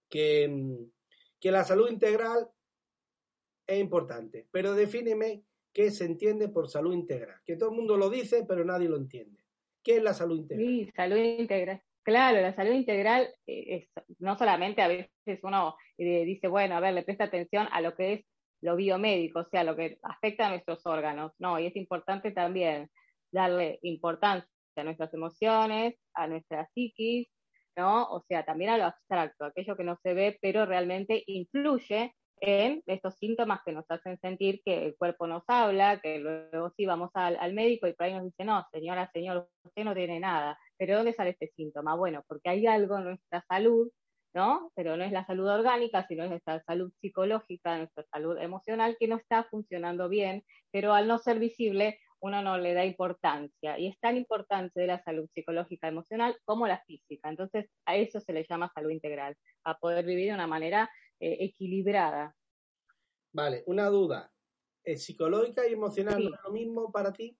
que, 0.09 0.49
mm, 0.49 0.91
que 1.41 1.51
la 1.51 1.65
salud 1.65 1.91
integral 1.91 2.49
es 3.67 3.79
importante, 3.79 4.47
pero 4.51 4.75
defíneme 4.75 5.45
qué 5.73 5.91
se 5.91 6.05
entiende 6.05 6.49
por 6.49 6.69
salud 6.69 6.93
integral. 6.93 7.41
Que 7.45 7.57
todo 7.57 7.71
el 7.71 7.77
mundo 7.77 7.97
lo 7.97 8.11
dice, 8.11 8.45
pero 8.49 8.65
nadie 8.65 8.89
lo 8.89 8.97
entiende. 8.97 9.41
¿Qué 9.83 9.99
es 9.99 10.03
la 10.03 10.15
salud 10.15 10.39
integral? 10.39 10.67
Sí, 10.67 10.91
salud 10.95 11.17
integral. 11.17 11.83
Claro, 12.03 12.41
la 12.41 12.55
salud 12.55 12.73
integral 12.73 13.29
eh, 13.47 13.87
es, 13.97 14.05
no 14.19 14.37
solamente 14.39 14.81
a 14.81 14.89
veces 14.89 15.41
uno 15.43 15.77
eh, 15.99 16.25
dice, 16.25 16.49
bueno, 16.49 16.77
a 16.77 16.81
ver, 16.81 16.95
le 16.95 17.03
presta 17.03 17.25
atención 17.25 17.69
a 17.71 17.81
lo 17.81 17.95
que 17.95 18.13
es 18.15 18.27
lo 18.63 18.77
biomédico, 18.77 19.41
o 19.41 19.49
sea, 19.51 19.63
lo 19.63 19.77
que 19.77 19.99
afecta 20.03 20.47
a 20.47 20.51
nuestros 20.51 20.85
órganos, 20.87 21.33
no, 21.39 21.61
y 21.61 21.67
es 21.67 21.77
importante 21.77 22.33
también 22.33 22.91
darle 23.31 23.79
importancia 23.83 24.49
a 24.77 24.85
nuestras 24.85 25.13
emociones, 25.13 25.95
a 26.15 26.27
nuestra 26.27 26.69
psiquis, 26.75 27.29
¿no? 27.79 28.11
O 28.11 28.25
sea, 28.27 28.45
también 28.45 28.71
a 28.71 28.77
lo 28.77 28.85
abstracto, 28.87 29.45
aquello 29.45 29.77
que 29.77 29.85
no 29.85 29.97
se 30.03 30.13
ve, 30.13 30.37
pero 30.43 30.67
realmente 30.67 31.23
influye 31.27 32.13
en 32.41 32.83
estos 32.87 33.15
síntomas 33.15 33.61
que 33.65 33.73
nos 33.73 33.85
hacen 33.89 34.19
sentir 34.19 34.61
que 34.65 34.87
el 34.87 34.97
cuerpo 34.97 35.29
nos 35.29 35.45
habla, 35.47 36.01
que 36.01 36.19
luego 36.19 36.71
sí 36.77 36.87
vamos 36.87 37.11
al, 37.15 37.53
médico 37.55 37.87
y 37.87 37.93
por 37.93 38.07
ahí 38.07 38.15
nos 38.15 38.25
dice, 38.25 38.45
no, 38.45 38.65
señora, 38.73 39.09
señor, 39.13 39.49
usted 39.65 39.85
no 39.85 39.95
tiene 39.95 40.19
nada. 40.19 40.59
¿Pero 40.77 40.97
dónde 40.97 41.13
sale 41.13 41.31
este 41.31 41.53
síntoma? 41.57 41.95
Bueno, 41.95 42.25
porque 42.27 42.51
hay 42.51 42.67
algo 42.67 42.99
en 42.99 43.05
nuestra 43.05 43.45
salud, 43.49 43.89
¿no? 44.35 44.73
Pero 44.75 44.97
no 44.97 45.05
es 45.05 45.13
la 45.13 45.25
salud 45.25 45.49
orgánica, 45.49 46.05
sino 46.09 46.25
es 46.25 46.31
nuestra 46.31 46.61
salud 46.65 46.93
psicológica, 47.01 47.79
nuestra 47.79 48.05
salud 48.13 48.39
emocional 48.39 48.97
que 48.99 49.09
no 49.09 49.17
está 49.17 49.45
funcionando 49.45 50.09
bien, 50.09 50.45
pero 50.73 50.95
al 50.95 51.07
no 51.07 51.19
ser 51.19 51.39
visible, 51.39 51.99
uno 52.21 52.43
no 52.43 52.59
le 52.59 52.75
da 52.75 52.85
importancia. 52.85 53.79
Y 53.79 53.87
es 53.89 53.99
tan 54.01 54.17
importante 54.17 54.81
de 54.81 54.87
la 54.87 55.03
salud 55.03 55.29
psicológica 55.35 55.89
emocional 55.89 56.37
como 56.45 56.67
la 56.67 56.83
física. 56.85 57.29
Entonces, 57.29 57.71
a 57.85 57.97
eso 57.97 58.21
se 58.21 58.33
le 58.33 58.45
llama 58.49 58.71
salud 58.75 58.91
integral, 58.91 59.37
a 59.65 59.79
poder 59.79 60.05
vivir 60.05 60.29
de 60.29 60.35
una 60.35 60.47
manera 60.47 60.91
eh, 61.21 61.37
equilibrada. 61.41 62.35
Vale, 63.33 63.63
una 63.67 63.87
duda. 63.89 64.33
¿Es 64.85 65.05
psicológica 65.05 65.67
y 65.67 65.73
emocional 65.73 66.17
Sí. 66.17 66.29
no 66.29 66.35
es 66.35 66.43
lo 66.45 66.51
mismo 66.51 66.93
para 66.93 67.13
ti? 67.13 67.37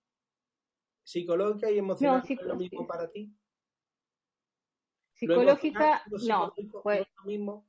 ¿Psicológica 1.03 1.71
y 1.71 1.77
emocional 1.79 2.17
No, 2.21 2.35
no, 2.35 2.41
es 2.41 2.47
lo 2.47 2.55
mismo 2.55 2.85
para 2.87 3.09
ti? 3.09 3.33
¿Lo 5.21 5.33
Psicológica, 5.35 6.03
no, 6.05 6.11
pues- 6.13 6.25
no 6.27 6.91
es 6.93 7.07
lo 7.17 7.23
mismo? 7.25 7.65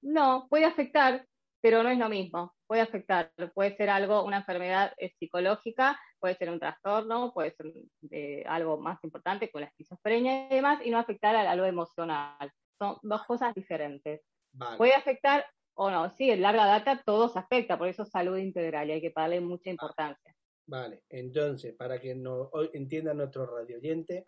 No, 0.00 0.46
puede 0.48 0.64
afectar, 0.64 1.27
pero 1.60 1.82
no 1.82 1.88
es 1.90 1.98
lo 1.98 2.08
mismo. 2.08 2.54
Puede 2.66 2.82
afectar, 2.82 3.32
puede 3.54 3.76
ser 3.76 3.90
algo, 3.90 4.24
una 4.24 4.38
enfermedad 4.38 4.92
eh, 4.98 5.12
psicológica, 5.18 5.98
puede 6.20 6.34
ser 6.36 6.50
un 6.50 6.60
trastorno, 6.60 7.32
puede 7.32 7.52
ser 7.52 7.72
eh, 8.10 8.44
algo 8.46 8.78
más 8.78 9.02
importante 9.04 9.50
con 9.50 9.62
la 9.62 9.68
esquizofrenia 9.68 10.46
y 10.46 10.54
demás, 10.56 10.80
y 10.84 10.90
no 10.90 10.98
afectar 10.98 11.34
a, 11.36 11.50
a 11.50 11.56
lo 11.56 11.64
emocional. 11.64 12.50
Son 12.78 12.96
dos 13.02 13.24
cosas 13.24 13.54
diferentes. 13.54 14.20
Vale. 14.52 14.76
Puede 14.76 14.94
afectar 14.94 15.44
o 15.80 15.90
no, 15.90 16.10
sí, 16.10 16.30
en 16.30 16.42
larga 16.42 16.66
data 16.66 17.02
todo 17.06 17.28
se 17.28 17.38
afecta, 17.38 17.78
por 17.78 17.86
eso 17.88 18.02
es 18.02 18.10
salud 18.10 18.36
integral 18.36 18.88
y 18.88 18.92
hay 18.94 19.00
que 19.00 19.12
darle 19.14 19.40
mucha 19.40 19.70
importancia. 19.70 20.34
Vale, 20.66 21.02
entonces, 21.08 21.74
para 21.76 22.00
que 22.00 22.14
nos 22.16 22.48
hoy 22.52 22.68
entiendan 22.72 23.16
nuestros 23.16 23.48
radio 23.48 23.76
oyentes, 23.76 24.24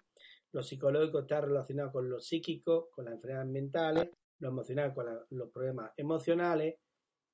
lo 0.53 0.63
psicológico 0.63 1.21
está 1.21 1.41
relacionado 1.41 1.91
con 1.93 2.09
lo 2.09 2.21
psíquico, 2.21 2.89
con 2.93 3.05
las 3.07 3.15
enfermedades 3.15 3.51
mentales, 3.51 4.11
lo 4.39 4.49
emocional 4.49 4.95
con 4.95 5.07
la- 5.07 5.27
los 5.31 5.51
problemas 5.51 5.91
emocionales, 5.97 6.77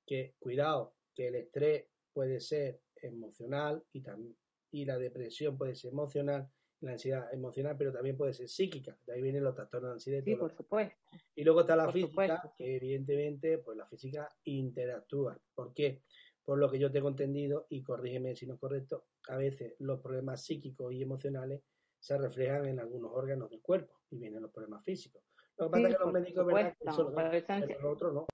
que 0.06 0.34
cuidado, 0.38 0.94
que 1.14 1.28
el 1.28 1.34
estrés 1.34 1.86
puede 2.12 2.40
ser 2.40 2.80
emocional 2.96 3.84
y, 3.92 4.02
tam- 4.02 4.34
y 4.70 4.84
la 4.84 4.98
depresión 4.98 5.58
puede 5.58 5.74
ser 5.74 5.92
emocional, 5.92 6.48
la 6.80 6.92
ansiedad 6.92 7.32
emocional, 7.32 7.76
pero 7.76 7.92
también 7.92 8.16
puede 8.16 8.32
ser 8.34 8.48
psíquica, 8.48 8.98
de 9.06 9.14
ahí 9.14 9.22
vienen 9.22 9.42
los 9.44 9.54
trastornos 9.54 9.90
de 9.90 9.94
ansiedad 9.94 10.18
y 10.20 10.22
Sí, 10.30 10.36
por 10.36 10.52
supuesto. 10.54 10.96
y 11.34 11.42
luego 11.44 11.60
está 11.60 11.74
la 11.76 11.84
Por 11.84 11.92
física, 11.94 12.10
supuesto. 12.10 12.52
que 12.56 12.76
evidentemente, 12.76 13.58
pues 13.58 13.76
la 13.76 13.86
física 13.86 14.28
interactúa. 14.44 15.38
¿Por 15.54 15.74
qué? 15.74 16.02
Por 16.44 16.58
lo 16.58 16.70
que 16.70 16.78
yo 16.78 16.92
tengo 16.92 17.08
entendido, 17.08 17.66
y 17.70 17.82
corrígeme 17.82 18.36
si 18.36 18.46
no 18.46 18.54
es 18.54 18.60
correcto, 18.60 19.08
a 19.28 19.36
veces 19.36 19.74
los 19.80 20.00
problemas 20.00 20.44
psíquicos 20.44 20.92
y 20.94 21.02
emocionales 21.02 21.62
se 21.98 22.16
reflejan 22.18 22.66
en 22.66 22.78
algunos 22.78 23.10
órganos 23.12 23.50
del 23.50 23.60
cuerpo 23.62 24.00
y 24.10 24.18
vienen 24.18 24.42
los 24.42 24.52
problemas 24.52 24.84
físicos. 24.84 25.22
Lo 25.56 25.66
que 25.66 25.70
pasa 25.72 25.86
Sí, 25.88 25.92
es 25.92 25.98
que 25.98 26.04
los 26.04 26.12
médicos, 26.12 26.46
¿verdad? 26.46 26.76
que 26.78 26.90
supuesto, 26.90 26.90
eso 26.90 27.66
pero 27.66 27.80
los 27.82 27.92
otros 27.94 28.14
no. 28.14 28.26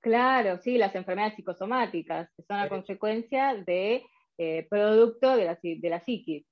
Claro, 0.00 0.58
sí, 0.58 0.78
las 0.78 0.94
enfermedades 0.94 1.36
psicosomáticas, 1.36 2.30
que 2.34 2.42
son 2.42 2.56
a 2.56 2.66
Eso. 2.66 2.74
consecuencia 2.74 3.54
de 3.54 4.02
eh, 4.38 4.66
producto 4.68 5.36
de 5.36 5.44
la, 5.44 5.58
de 5.62 5.90
la 5.90 6.00
psiquis. 6.00 6.46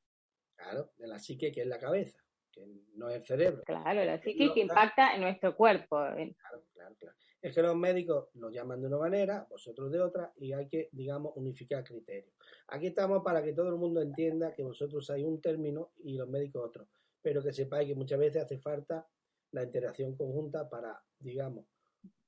Claro, 0.54 0.90
de 0.98 1.06
la 1.06 1.18
psique, 1.18 1.50
que 1.50 1.62
es 1.62 1.66
la 1.66 1.78
cabeza, 1.78 2.18
que 2.52 2.66
no 2.94 3.08
es 3.08 3.16
el 3.16 3.24
cerebro. 3.24 3.62
Claro, 3.64 4.04
la 4.04 4.20
psiquis 4.20 4.52
que 4.52 4.60
impacta 4.60 5.14
en 5.14 5.22
nuestro 5.22 5.56
cuerpo. 5.56 5.96
Claro, 5.96 6.64
claro, 6.74 6.96
claro. 6.96 7.16
Es 7.40 7.54
que 7.54 7.62
los 7.62 7.76
médicos 7.76 8.28
lo 8.34 8.50
llaman 8.50 8.80
de 8.80 8.88
una 8.88 8.98
manera, 8.98 9.46
vosotros 9.48 9.92
de 9.92 10.00
otra, 10.00 10.32
y 10.36 10.52
hay 10.52 10.68
que, 10.68 10.88
digamos, 10.92 11.32
unificar 11.36 11.84
criterios. 11.84 12.34
Aquí 12.66 12.88
estamos 12.88 13.22
para 13.22 13.42
que 13.42 13.52
todo 13.52 13.68
el 13.68 13.76
mundo 13.76 14.02
entienda 14.02 14.52
que 14.52 14.64
vosotros 14.64 15.04
usáis 15.04 15.24
un 15.24 15.40
término 15.40 15.92
y 16.02 16.18
los 16.18 16.28
médicos 16.28 16.66
otro, 16.66 16.88
pero 17.22 17.42
que 17.42 17.52
sepáis 17.52 17.88
que 17.88 17.94
muchas 17.94 18.18
veces 18.18 18.42
hace 18.42 18.58
falta 18.58 19.06
la 19.52 19.62
interacción 19.62 20.16
conjunta 20.16 20.68
para, 20.68 21.00
digamos, 21.18 21.64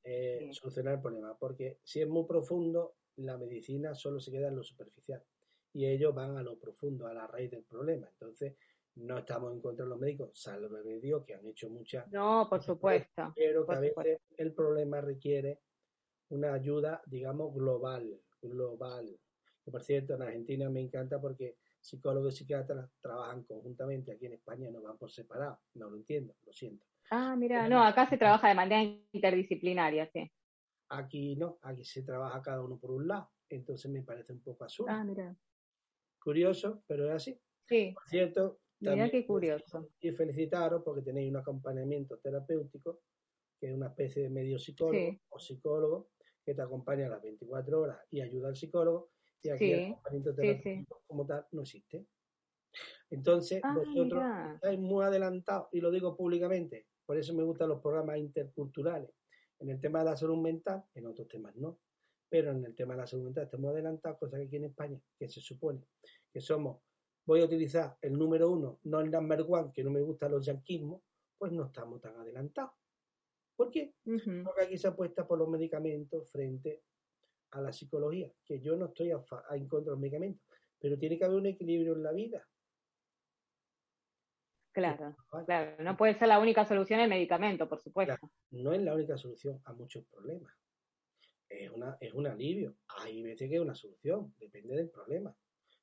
eh, 0.05 0.39
Sí. 0.49 0.55
solucionar 0.55 0.95
el 0.95 1.01
problema, 1.01 1.37
porque 1.39 1.79
si 1.85 2.01
es 2.01 2.09
muy 2.09 2.27
profundo, 2.27 2.97
la 3.17 3.37
medicina 3.37 3.95
solo 3.95 4.19
se 4.21 4.31
queda 4.31 4.49
en 4.49 4.57
lo 4.57 4.63
superficial 4.63 5.23
y 5.73 5.87
ellos 5.87 6.15
van 6.15 6.37
a 6.37 6.43
lo 6.43 6.59
profundo, 6.59 7.07
a 7.07 7.15
la 7.15 7.27
raíz 7.27 7.51
del 7.51 7.65
problema. 7.65 8.09
Entonces, 8.09 8.57
no 8.97 9.19
estamos 9.19 9.53
en 9.55 9.61
contra 9.61 9.85
de 9.85 9.91
los 9.91 9.99
médicos, 10.01 10.31
salvo 10.41 10.69
de 10.83 11.01
Dios, 11.01 11.25
que 11.25 11.35
han 11.35 11.47
hecho 11.47 11.69
muchas 11.71 12.11
No, 12.11 12.47
por 12.49 12.63
supuesto. 12.63 13.33
pero 13.37 13.67
que 13.67 13.75
a 13.75 13.81
veces 13.81 14.21
el 14.37 14.53
problema 14.53 15.01
requiere 15.01 15.61
una 16.31 16.55
ayuda, 16.55 17.03
digamos, 17.07 17.55
global, 17.55 18.21
global. 18.43 19.19
Que 19.65 19.71
por 19.71 19.83
cierto, 19.83 20.15
en 20.15 20.23
Argentina 20.23 20.69
me 20.71 20.81
encanta 20.81 21.21
porque 21.21 21.57
psicólogos 21.81 22.35
y 22.35 22.39
psiquiatras 22.39 22.91
trabajan 23.01 23.45
conjuntamente, 23.45 24.13
aquí 24.13 24.27
en 24.27 24.35
España 24.35 24.71
no 24.71 24.83
van 24.83 24.99
por 24.99 25.11
separado, 25.11 25.61
no 25.75 25.89
lo 25.91 25.97
entiendo, 25.97 26.35
lo 26.45 26.53
siento. 26.53 26.87
Ah, 27.11 27.35
mira, 27.37 27.69
no, 27.69 27.83
acá 27.83 28.07
se 28.07 28.17
trabaja 28.17 28.49
de 28.49 28.55
manera 28.55 28.83
interdisciplinaria, 29.13 30.09
sí. 30.13 30.31
Aquí 30.89 31.37
no, 31.37 31.59
aquí 31.63 31.85
se 31.85 32.03
trabaja 32.03 32.41
cada 32.41 32.63
uno 32.63 32.79
por 32.79 32.93
un 32.93 33.09
lado, 33.09 33.31
entonces 33.49 33.91
me 33.91 34.03
parece 34.03 34.33
un 34.33 34.41
poco 34.43 34.65
absurdo. 34.65 34.93
Ah, 34.93 35.03
mira. 35.05 35.37
Curioso, 36.23 36.83
pero 36.87 37.09
es 37.09 37.13
así. 37.15 37.41
Sí, 37.69 37.93
Por 37.95 38.09
cierto, 38.09 38.61
Mira 38.81 39.11
qué 39.11 39.27
curioso. 39.27 39.91
Y 40.01 40.11
felicitaros 40.13 40.83
porque 40.83 41.03
tenéis 41.03 41.31
un 41.31 41.37
acompañamiento 41.37 42.19
terapéutico, 42.19 43.03
que 43.61 43.69
es 43.69 43.75
una 43.75 43.89
especie 43.89 44.23
de 44.23 44.31
medio 44.31 44.59
psicólogo 44.59 45.11
Sí. 45.13 45.21
o 45.29 45.39
psicólogo 45.39 46.11
que 46.45 46.55
te 46.55 46.63
acompaña 46.63 47.07
a 47.07 47.11
las 47.11 47.23
24 47.23 47.81
horas 47.83 47.99
y 48.11 48.21
ayuda 48.23 48.49
al 48.49 48.57
psicólogo. 48.57 49.11
Y 49.43 49.51
aquí 49.51 49.65
Sí, 49.67 49.73
el 49.73 49.81
acompañamiento 49.81 50.31
sí, 50.31 50.37
terapéutico 50.37 51.03
como 51.07 51.27
tal 51.27 51.47
no 51.53 51.61
existe. 51.63 52.07
Entonces, 53.11 53.61
Ah, 53.63 53.75
vosotros 53.75 54.23
mira. 54.25 54.55
estáis 54.55 54.79
muy 54.79 55.05
adelantados, 55.05 55.69
y 55.73 55.81
lo 55.81 55.91
digo 55.91 56.17
públicamente, 56.17 56.87
por 57.11 57.19
eso 57.19 57.35
me 57.35 57.43
gustan 57.43 57.69
los 57.69 57.81
programas 57.81 58.19
interculturales. 58.19 59.11
En 59.59 59.69
el 59.69 59.81
tema 59.81 59.99
de 59.99 60.05
la 60.05 60.17
salud 60.17 60.37
mental, 60.37 60.85
en 60.95 61.07
otros 61.07 61.27
temas 61.27 61.57
no, 61.57 61.81
pero 62.29 62.53
en 62.53 62.65
el 62.65 62.73
tema 62.77 62.95
de 62.95 63.01
la 63.01 63.07
salud 63.09 63.25
mental 63.25 63.47
estamos 63.47 63.73
adelantados, 63.73 64.17
cosa 64.17 64.37
que 64.39 64.45
aquí 64.45 64.55
en 64.55 64.67
España, 64.67 65.03
que 65.19 65.29
se 65.29 65.41
supone 65.41 65.89
que 66.33 66.41
somos, 66.41 66.81
voy 67.27 67.41
a 67.41 67.47
utilizar 67.47 67.99
el 68.01 68.13
número 68.17 68.49
uno, 68.49 68.79
no 68.85 69.01
el 69.01 69.11
number 69.11 69.45
one, 69.49 69.73
que 69.75 69.83
no 69.83 69.91
me 69.91 70.01
gustan 70.03 70.31
los 70.31 70.47
yanquismos, 70.47 71.03
pues 71.37 71.51
no 71.51 71.65
estamos 71.65 72.01
tan 72.01 72.15
adelantados. 72.15 72.75
¿Por 73.57 73.73
qué? 73.73 73.93
Porque 74.45 74.63
aquí 74.63 74.79
se 74.79 74.87
apuesta 74.87 75.27
por 75.27 75.37
los 75.37 75.49
medicamentos 75.49 76.31
frente 76.31 76.85
a 77.51 77.61
la 77.61 77.73
psicología, 77.73 78.33
que 78.45 78.61
yo 78.61 78.77
no 78.77 78.87
estoy 78.87 79.11
a 79.11 79.19
fa- 79.19 79.47
en 79.51 79.67
contra 79.67 79.87
de 79.91 79.95
los 79.97 80.01
medicamentos, 80.01 80.47
pero 80.79 80.97
tiene 80.97 81.19
que 81.19 81.25
haber 81.25 81.39
un 81.39 81.47
equilibrio 81.47 81.95
en 81.95 82.05
la 82.05 82.13
vida. 82.13 82.49
Claro, 84.73 85.17
claro. 85.47 85.83
No 85.83 85.97
puede 85.97 86.15
ser 86.15 86.29
la 86.29 86.39
única 86.39 86.65
solución 86.65 87.01
el 87.01 87.11
medicamento, 87.11 87.69
por 87.69 87.81
supuesto. 87.81 88.31
no 88.51 88.73
es 88.73 88.83
la 88.83 88.95
única 88.95 89.17
solución 89.17 89.61
a 89.65 89.73
muchos 89.73 90.05
problemas. 90.07 90.53
Es, 91.49 91.71
una, 91.71 91.97
es 92.01 92.15
un 92.15 92.27
alivio. 92.29 92.77
Hay 92.99 93.23
veces 93.23 93.49
que 93.49 93.57
es 93.57 93.61
una 93.61 93.75
solución, 93.75 94.35
depende 94.39 94.77
del 94.77 94.89
problema. 94.89 95.35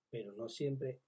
Pero 0.09 0.31
no 0.31 0.47
siempre 0.47 1.01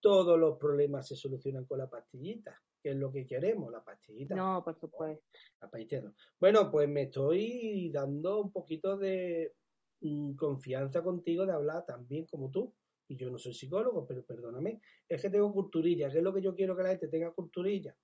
todos 0.00 0.38
los 0.38 0.58
problemas 0.58 1.06
se 1.06 1.14
solucionan 1.14 1.66
con 1.66 1.78
la 1.78 1.88
pastillita, 1.88 2.60
que 2.82 2.90
es 2.90 2.96
lo 2.96 3.12
que 3.12 3.26
queremos, 3.26 3.70
la 3.70 3.84
pastillita. 3.84 4.34
No, 4.34 4.64
por 4.64 4.78
supuesto. 4.78 5.24
La 5.60 5.70
pastillita 5.70 6.00
no. 6.00 6.14
Bueno, 6.40 6.70
pues 6.70 6.88
me 6.88 7.02
estoy 7.02 7.90
dando 7.92 8.40
un 8.40 8.50
poquito 8.50 8.96
de 8.96 9.54
mm, 10.00 10.34
confianza 10.34 11.02
contigo 11.02 11.44
de 11.44 11.52
hablar 11.52 11.84
también 11.84 12.24
como 12.24 12.50
tú. 12.50 12.74
Y 13.12 13.16
yo 13.18 13.30
no 13.30 13.38
soy 13.38 13.52
psicólogo, 13.52 14.06
pero 14.06 14.24
perdóname, 14.24 14.80
es 15.06 15.20
que 15.20 15.28
tengo 15.28 15.52
culturilla, 15.52 16.08
que 16.08 16.16
es 16.16 16.24
lo 16.24 16.32
que 16.32 16.40
yo 16.40 16.54
quiero 16.54 16.74
que 16.74 16.82
la 16.82 16.88
gente 16.88 17.08
tenga 17.08 17.30
culturilla. 17.30 17.94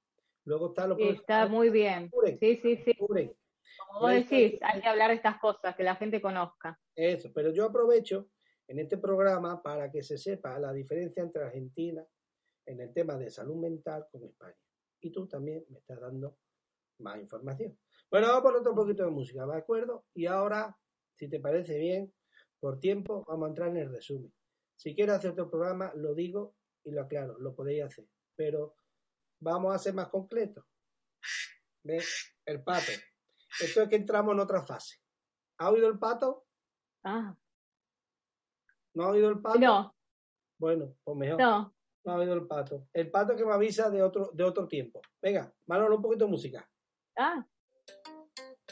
Luego 0.44 0.68
está 0.68 0.86
lo 0.86 0.96
Sí, 0.96 1.08
está 1.08 1.48
muy 1.48 1.70
bien. 1.70 2.10
Sí, 2.38 2.56
sí, 2.56 2.76
sí. 2.76 2.94
Como 2.94 4.00
vos 4.00 4.10
decís, 4.10 4.58
hay 4.60 4.82
que 4.82 4.86
hablar 4.86 5.08
de 5.08 5.16
estas 5.16 5.40
cosas, 5.40 5.74
que 5.74 5.82
la 5.82 5.96
gente 5.96 6.20
conozca. 6.20 6.78
Eso, 6.94 7.32
pero 7.32 7.50
yo 7.54 7.64
aprovecho 7.64 8.28
en 8.66 8.80
este 8.80 8.98
programa 8.98 9.62
para 9.62 9.90
que 9.90 10.02
se 10.02 10.18
sepa 10.18 10.58
la 10.58 10.74
diferencia 10.74 11.22
entre 11.22 11.44
Argentina 11.44 12.06
en 12.66 12.78
el 12.78 12.92
tema 12.92 13.16
de 13.16 13.30
salud 13.30 13.56
mental 13.56 14.06
con 14.12 14.24
España. 14.24 14.58
Y 15.00 15.10
tú 15.10 15.26
también 15.26 15.64
me 15.70 15.78
estás 15.78 15.98
dando 16.00 16.36
más 16.98 17.18
información. 17.18 17.78
Bueno, 18.10 18.26
vamos 18.26 18.42
por 18.42 18.56
otro 18.56 18.74
poquito 18.74 19.06
de 19.06 19.10
música, 19.10 19.46
¿de 19.46 19.56
acuerdo? 19.56 20.04
Y 20.12 20.26
ahora, 20.26 20.76
si 21.14 21.30
te 21.30 21.40
parece 21.40 21.78
bien, 21.78 22.12
por 22.60 22.78
tiempo, 22.78 23.24
vamos 23.26 23.46
a 23.46 23.48
entrar 23.48 23.68
en 23.70 23.78
el 23.78 23.90
resumen. 23.90 24.30
Si 24.78 24.94
quieres 24.94 25.16
hacer 25.16 25.32
otro 25.32 25.50
programa, 25.50 25.92
lo 25.96 26.14
digo 26.14 26.54
y 26.84 26.92
lo 26.92 27.02
aclaro, 27.02 27.36
lo 27.40 27.54
podéis 27.54 27.82
hacer. 27.84 28.08
Pero 28.36 28.76
vamos 29.40 29.74
a 29.74 29.78
ser 29.78 29.92
más 29.92 30.08
concretos. 30.08 30.64
¿Ves? 31.82 32.36
El 32.46 32.62
pato. 32.62 32.92
Esto 33.60 33.82
es 33.82 33.88
que 33.88 33.96
entramos 33.96 34.34
en 34.34 34.40
otra 34.40 34.62
fase. 34.62 34.98
¿Ha 35.58 35.70
oído 35.70 35.88
el 35.88 35.98
pato? 35.98 36.46
Ah, 37.04 37.36
¿No 38.94 39.04
ha 39.04 39.08
oído 39.10 39.28
el 39.30 39.40
pato? 39.40 39.58
no, 39.58 39.96
Bueno, 40.58 40.96
pues 41.02 41.16
mejor. 41.16 41.40
no. 41.40 41.74
No 42.04 42.12
ha 42.12 42.16
oído 42.16 42.34
el 42.34 42.46
pato. 42.46 42.88
El 42.92 43.10
pato 43.10 43.36
que 43.36 43.44
me 43.44 43.52
avisa 43.52 43.90
de 43.90 44.02
otro, 44.02 44.30
de 44.32 44.44
otro 44.44 44.68
tiempo. 44.68 45.00
Venga, 45.20 45.52
Manolo, 45.66 45.96
un 45.96 46.02
poquito 46.02 46.24
de 46.24 46.30
música. 46.30 46.70
Ah, 47.16 47.44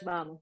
Vamos. 0.03 0.41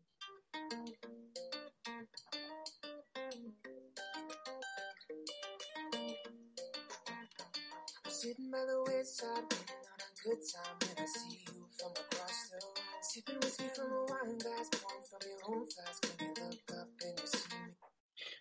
By 9.05 9.11
the 9.11 9.29
wayside, 9.29 9.45
waiting 9.53 9.85
on 9.93 9.99
a 10.01 10.09
good 10.23 10.41
time 10.41 10.77
when 10.81 10.97
I 10.97 11.05
see 11.05 11.45
you 11.45 11.53
from 11.77 11.91
across 11.93 12.49
the 12.49 12.57
room. 12.57 12.73
Sipping 13.01 13.37
whiskey 13.39 13.69
from 13.75 13.91
a 13.91 14.05
wine 14.09 14.37
glass, 14.39 14.69
pouring 14.73 15.05
from 15.05 15.21
your 15.29 15.41
own 15.45 15.65
flask. 15.67 15.99
When 16.05 16.17
you 16.25 16.33
look 16.41 16.71
up 16.73 16.87
and 17.05 17.19
you 17.19 17.27
see 17.27 17.55
me. 17.65 17.73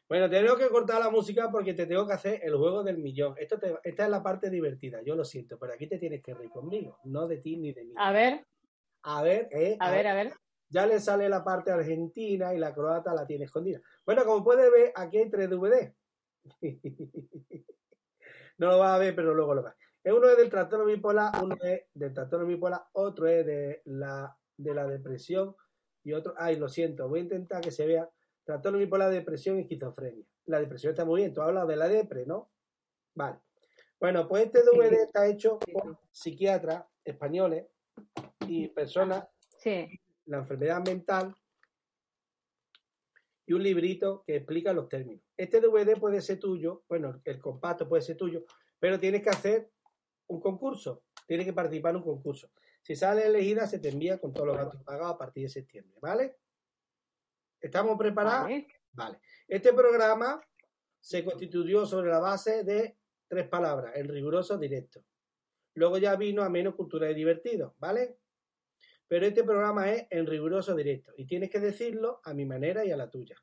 Bueno, 0.08 0.28
tengo 0.30 0.56
que 0.56 0.68
cortar 0.68 1.00
la 1.00 1.10
música 1.10 1.50
porque 1.50 1.74
te 1.74 1.86
tengo 1.86 2.06
que 2.06 2.12
hacer 2.14 2.40
el 2.42 2.54
juego 2.56 2.82
del 2.82 2.98
millón. 2.98 3.34
Esto 3.38 3.58
te- 3.58 3.78
esta 3.84 4.04
es 4.04 4.10
la 4.10 4.22
parte 4.22 4.48
divertida, 4.50 5.02
yo 5.02 5.14
lo 5.16 5.24
siento, 5.24 5.58
pero 5.58 5.72
aquí 5.74 5.86
te 5.88 5.98
tienes 5.98 6.22
que 6.22 6.34
reír 6.34 6.50
conmigo, 6.50 6.98
no 7.04 7.26
de 7.26 7.38
ti 7.38 7.56
ni 7.56 7.72
de 7.72 7.84
mí. 7.84 7.94
A 7.96 8.12
ver, 8.12 8.46
A 9.02 9.22
ver, 9.22 9.48
eh, 9.50 9.76
a 9.80 9.90
ver, 9.90 10.06
a 10.06 10.14
ver. 10.14 10.32
ya 10.68 10.86
le 10.86 11.00
sale 11.00 11.28
la 11.28 11.42
parte 11.42 11.70
argentina 11.72 12.54
y 12.54 12.58
la 12.58 12.72
croata 12.74 13.12
la 13.14 13.26
tiene 13.26 13.44
escondida. 13.46 13.80
Bueno, 14.04 14.24
como 14.24 14.44
puedes 14.44 14.70
ver, 14.70 14.92
aquí 14.94 15.18
hay 15.18 15.30
tres 15.30 15.48
DVD. 15.50 15.94
no 18.58 18.68
lo 18.68 18.78
vas 18.78 18.94
a 18.94 18.98
ver, 18.98 19.14
pero 19.16 19.34
luego 19.34 19.54
lo 19.54 19.62
vas. 19.62 19.74
Uno 20.04 20.28
es 20.28 20.36
del 20.36 20.50
trastorno 20.50 20.84
bipolar, 20.84 21.32
uno 21.42 21.56
es 21.62 21.82
del 21.94 22.12
trastorno 22.12 22.46
bipolar, 22.46 22.82
otro 22.92 23.26
es 23.26 23.46
de 23.46 23.80
la, 23.86 24.36
de 24.56 24.74
la 24.74 24.86
depresión 24.86 25.56
y 26.02 26.12
otro, 26.12 26.34
ay, 26.36 26.56
lo 26.56 26.68
siento, 26.68 27.08
voy 27.08 27.20
a 27.20 27.22
intentar 27.22 27.62
que 27.62 27.70
se 27.70 27.86
vea 27.86 28.08
trastorno 28.44 28.78
bipolar, 28.78 29.10
depresión 29.10 29.56
y 29.56 29.62
esquizofrenia. 29.62 30.26
La 30.46 30.60
depresión 30.60 30.90
está 30.90 31.06
muy 31.06 31.22
bien, 31.22 31.32
tú 31.32 31.40
hablas 31.40 31.66
de 31.66 31.76
la 31.76 31.88
depre, 31.88 32.26
¿no? 32.26 32.50
Vale. 33.14 33.38
Bueno, 33.98 34.28
pues 34.28 34.44
este 34.46 34.62
DVD 34.62 35.04
está 35.04 35.26
hecho 35.26 35.58
por 35.72 35.98
psiquiatras 36.10 36.84
españoles 37.04 37.66
y 38.46 38.68
personas 38.68 39.26
Sí. 39.58 39.98
la 40.26 40.38
enfermedad 40.38 40.84
mental 40.84 41.34
y 43.46 43.54
un 43.54 43.62
librito 43.62 44.22
que 44.26 44.36
explica 44.36 44.74
los 44.74 44.88
términos. 44.90 45.24
Este 45.38 45.60
DVD 45.60 45.98
puede 45.98 46.20
ser 46.20 46.38
tuyo, 46.38 46.82
bueno, 46.88 47.22
el 47.24 47.40
compacto 47.40 47.88
puede 47.88 48.02
ser 48.02 48.18
tuyo, 48.18 48.44
pero 48.78 49.00
tienes 49.00 49.22
que 49.22 49.30
hacer 49.30 49.70
un 50.28 50.40
concurso, 50.40 51.04
tienes 51.26 51.46
que 51.46 51.52
participar 51.52 51.90
en 51.90 51.96
un 51.96 52.02
concurso. 52.02 52.50
Si 52.82 52.94
sale 52.94 53.26
elegida, 53.26 53.66
se 53.66 53.78
te 53.78 53.88
envía 53.88 54.18
con 54.18 54.32
todos 54.32 54.48
los 54.48 54.56
gastos 54.56 54.82
pagados 54.82 55.14
a 55.14 55.18
partir 55.18 55.44
de 55.44 55.48
septiembre, 55.48 55.98
¿vale? 56.00 56.36
¿Estamos 57.60 57.96
preparados? 57.96 58.42
Vale. 58.42 58.66
Vale. 58.92 59.20
Este 59.48 59.72
programa 59.72 60.40
se 61.00 61.24
constituyó 61.24 61.84
sobre 61.84 62.10
la 62.10 62.20
base 62.20 62.62
de 62.62 62.96
tres 63.26 63.48
palabras, 63.48 63.96
en 63.96 64.08
riguroso 64.08 64.56
directo. 64.56 65.04
Luego 65.74 65.98
ya 65.98 66.14
vino 66.16 66.42
a 66.42 66.48
menos 66.48 66.74
cultura 66.74 67.10
y 67.10 67.14
divertido, 67.14 67.74
¿vale? 67.78 68.18
Pero 69.08 69.26
este 69.26 69.44
programa 69.44 69.90
es 69.90 70.06
en 70.10 70.26
riguroso 70.26 70.74
directo 70.74 71.12
y 71.16 71.26
tienes 71.26 71.50
que 71.50 71.60
decirlo 71.60 72.20
a 72.24 72.32
mi 72.32 72.46
manera 72.46 72.84
y 72.84 72.92
a 72.92 72.96
la 72.96 73.10
tuya. 73.10 73.36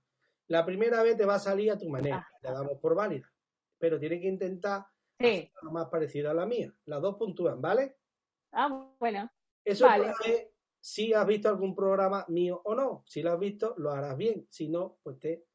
La 0.48 0.66
primera 0.66 1.04
vez 1.04 1.18
te 1.18 1.26
va 1.26 1.36
a 1.36 1.40
salir 1.40 1.72
a 1.72 1.78
tu 1.78 1.90
manera, 1.90 2.28
la 2.42 2.52
damos 2.52 2.80
por 2.80 2.96
válida, 2.96 3.32
pero 3.78 4.00
tienes 4.00 4.22
que 4.22 4.28
intentar 4.28 4.86
Sí. 5.22 5.52
más 5.64 5.88
parecido 5.90 6.32
a 6.32 6.34
la 6.34 6.46
mía. 6.46 6.74
Las 6.86 7.02
dos 7.02 7.16
puntúan, 7.18 7.62
¿vale? 7.62 7.98
Ah, 8.52 8.94
bueno. 9.00 9.32
Eso 9.64 9.86
Vale. 9.86 10.12
es 10.26 10.48
si 10.80 11.14
has 11.14 11.28
visto 11.28 11.48
algún 11.48 11.76
programa 11.76 12.26
mío 12.30 12.62
o 12.66 12.74
no. 12.74 13.04
Si 13.06 13.22
lo 13.22 13.32
has 13.32 13.40
visto, 13.40 13.76
lo 13.78 13.92
harás 13.92 14.18
bien. 14.18 14.48
Si 14.50 14.68
no, 14.68 14.98
pues 15.04 15.20
te, 15.20 15.46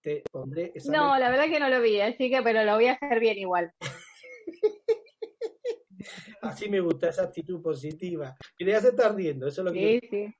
te 0.00 0.22
pondré 0.30 0.72
esa 0.74 0.90
No, 0.90 1.18
la 1.18 1.30
verdad 1.30 1.48
que 1.48 1.60
no 1.60 1.68
lo 1.68 1.80
vi, 1.82 2.00
así 2.00 2.30
que, 2.30 2.42
pero 2.42 2.64
lo 2.64 2.74
voy 2.74 2.86
a 2.86 2.94
hacer 2.94 3.20
bien 3.20 3.38
igual. 3.38 3.72
Así 6.42 6.68
me 6.68 6.80
gusta 6.80 7.10
esa 7.10 7.22
actitud 7.24 7.62
positiva. 7.62 8.36
Y 8.58 8.66
ya 8.66 8.80
se 8.80 8.88
está 8.88 9.12
riendo, 9.12 9.46
eso 9.46 9.60
es 9.60 9.64
lo 9.66 9.72
que 9.72 10.00
Sí, 10.00 10.08
sí, 10.10 10.34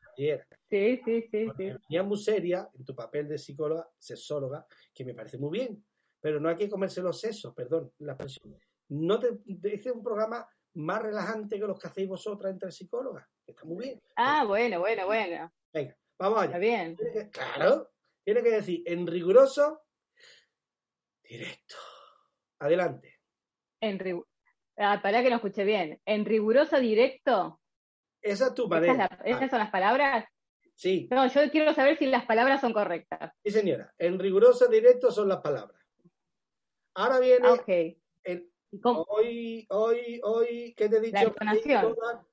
sí, 0.68 1.00
sí, 1.04 1.28
sí, 1.30 1.72
sí. 1.88 2.00
muy 2.00 2.18
seria 2.18 2.68
en 2.74 2.84
tu 2.84 2.94
papel 2.96 3.28
de 3.28 3.38
psicóloga, 3.38 3.88
sexóloga, 3.96 4.66
que 4.92 5.04
me 5.04 5.14
parece 5.14 5.38
muy 5.38 5.58
bien. 5.60 5.84
Pero 6.22 6.38
no 6.40 6.48
hay 6.48 6.56
que 6.56 6.70
comerse 6.70 7.02
los 7.02 7.20
sesos, 7.20 7.52
perdón, 7.52 7.92
la 7.98 8.12
expresión. 8.12 8.56
No 8.90 9.18
te, 9.18 9.28
este 9.46 9.74
es 9.90 9.94
un 9.94 10.02
programa 10.04 10.48
más 10.74 11.02
relajante 11.02 11.58
que 11.58 11.66
los 11.66 11.78
que 11.78 11.88
hacéis 11.88 12.08
vosotras 12.08 12.52
entre 12.52 12.70
psicólogas. 12.70 13.26
que 13.44 13.50
Está 13.52 13.64
muy 13.64 13.84
bien. 13.86 14.00
Ah, 14.16 14.44
bueno, 14.46 14.78
bueno, 14.78 15.04
bueno. 15.06 15.52
Venga, 15.74 15.96
vamos 16.18 16.44
Está 16.44 16.56
allá. 16.56 16.58
bien. 16.60 16.96
Tiene 16.96 17.12
que- 17.12 17.30
claro, 17.30 17.90
tiene 18.24 18.42
que 18.42 18.50
decir 18.52 18.82
en 18.86 19.06
riguroso, 19.06 19.82
directo. 21.22 21.74
Adelante. 22.60 23.18
En 23.80 23.98
ah, 24.78 25.00
pará 25.02 25.22
que 25.22 25.30
no 25.30 25.36
escuché 25.36 25.64
bien. 25.64 26.00
En 26.04 26.24
riguroso 26.24 26.78
directo. 26.78 27.60
Esa 28.20 28.46
es 28.48 28.54
tu 28.54 28.62
¿Esas, 28.62 28.70
manera. 28.70 28.94
la- 29.10 29.24
esas 29.24 29.50
son 29.50 29.58
las 29.58 29.70
palabras? 29.72 30.24
Sí, 30.74 31.08
No, 31.10 31.26
yo 31.26 31.50
quiero 31.50 31.74
saber 31.74 31.98
si 31.98 32.06
las 32.06 32.24
palabras 32.26 32.60
son 32.60 32.72
correctas. 32.72 33.32
sí, 33.44 33.50
señora. 33.50 33.92
En 33.98 34.18
riguroso 34.18 34.68
directo 34.68 35.10
son 35.10 35.28
las 35.28 35.40
palabras. 35.40 35.81
Ahora 36.94 37.18
viene 37.20 37.46
Ah, 37.48 37.64
el 38.24 38.50
¿Y 38.70 38.80
cómo? 38.80 39.04
hoy, 39.08 39.66
hoy, 39.70 40.20
hoy, 40.24 40.74
¿qué 40.76 40.88
te 40.88 40.96
he 40.96 41.00
dicho? 41.00 41.18
Un 41.28 41.94
dólar, 41.94 42.24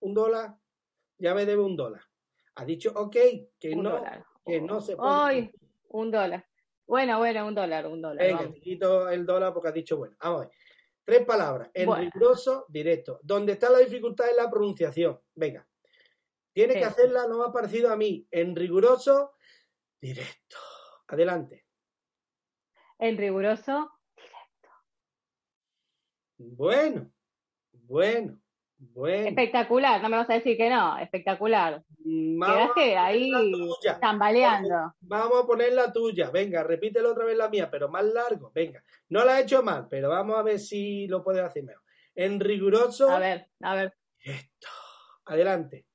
un 0.00 0.14
dólar, 0.14 0.56
ya 1.18 1.34
me 1.34 1.44
debe 1.46 1.62
un 1.62 1.76
dólar. 1.76 2.02
Ha 2.56 2.64
dicho 2.64 2.92
ok, 2.94 3.12
que 3.58 3.70
Un 3.74 3.82
no, 3.84 3.90
dólar. 3.90 4.24
que 4.44 4.60
no 4.60 4.80
se 4.80 4.96
puede. 4.96 5.10
Ay, 5.12 5.50
un 5.88 6.10
dólar. 6.10 6.44
Bueno, 6.86 7.18
bueno, 7.18 7.46
un 7.46 7.54
dólar, 7.54 7.86
un 7.86 8.00
dólar. 8.02 8.24
Venga, 8.24 8.38
vamos. 8.42 8.54
te 8.54 8.60
quito 8.60 9.08
el 9.08 9.26
dólar 9.26 9.52
porque 9.52 9.68
has 9.68 9.74
dicho 9.74 9.96
bueno. 9.96 10.16
Vamos 10.20 10.42
a 10.42 10.44
ver. 10.46 10.56
Tres 11.04 11.24
palabras. 11.24 11.70
En 11.74 11.86
Bueno. 11.86 12.02
riguroso, 12.10 12.66
directo. 12.68 13.20
Donde 13.22 13.52
está 13.52 13.70
la 13.70 13.78
dificultad 13.78 14.28
es 14.28 14.36
la 14.36 14.50
pronunciación. 14.50 15.20
Venga. 15.34 15.68
Tienes 16.52 16.74
Sí. 16.74 16.80
que 16.80 16.86
hacerla 16.86 17.26
lo 17.28 17.38
más 17.38 17.50
parecido 17.52 17.92
a 17.92 17.96
mí. 17.96 18.26
En 18.30 18.56
riguroso, 18.56 19.34
directo. 20.00 20.56
Adelante. 21.08 21.64
En 22.98 23.16
riguroso. 23.18 23.92
Bueno, 26.38 27.10
bueno, 27.72 28.38
bueno. 28.78 29.28
Espectacular, 29.28 30.02
no 30.02 30.08
me 30.08 30.18
vas 30.18 30.28
a 30.28 30.34
decir 30.34 30.56
que 30.56 30.68
no. 30.68 30.98
Espectacular. 30.98 31.82
Vamos 31.98 32.72
Quedaste 32.74 32.96
ahí 32.96 33.32
tambaleando. 34.00 34.94
Vamos 35.00 35.44
a 35.44 35.46
poner 35.46 35.72
la 35.72 35.92
tuya. 35.92 36.30
Venga, 36.30 36.62
repítelo 36.62 37.12
otra 37.12 37.24
vez 37.24 37.36
la 37.36 37.48
mía, 37.48 37.70
pero 37.70 37.88
más 37.88 38.04
largo. 38.04 38.50
Venga. 38.54 38.82
No 39.08 39.24
la 39.24 39.38
he 39.38 39.42
hecho 39.42 39.62
mal, 39.62 39.86
pero 39.88 40.10
vamos 40.10 40.36
a 40.38 40.42
ver 40.42 40.58
si 40.58 41.06
lo 41.08 41.24
puedes 41.24 41.42
hacer 41.42 41.64
mejor. 41.64 41.82
En 42.14 42.40
riguroso, 42.40 43.10
A 43.10 43.18
ver, 43.18 43.48
a 43.60 43.74
ver. 43.74 43.94
directo. 44.22 44.68
Adelante. 45.26 45.86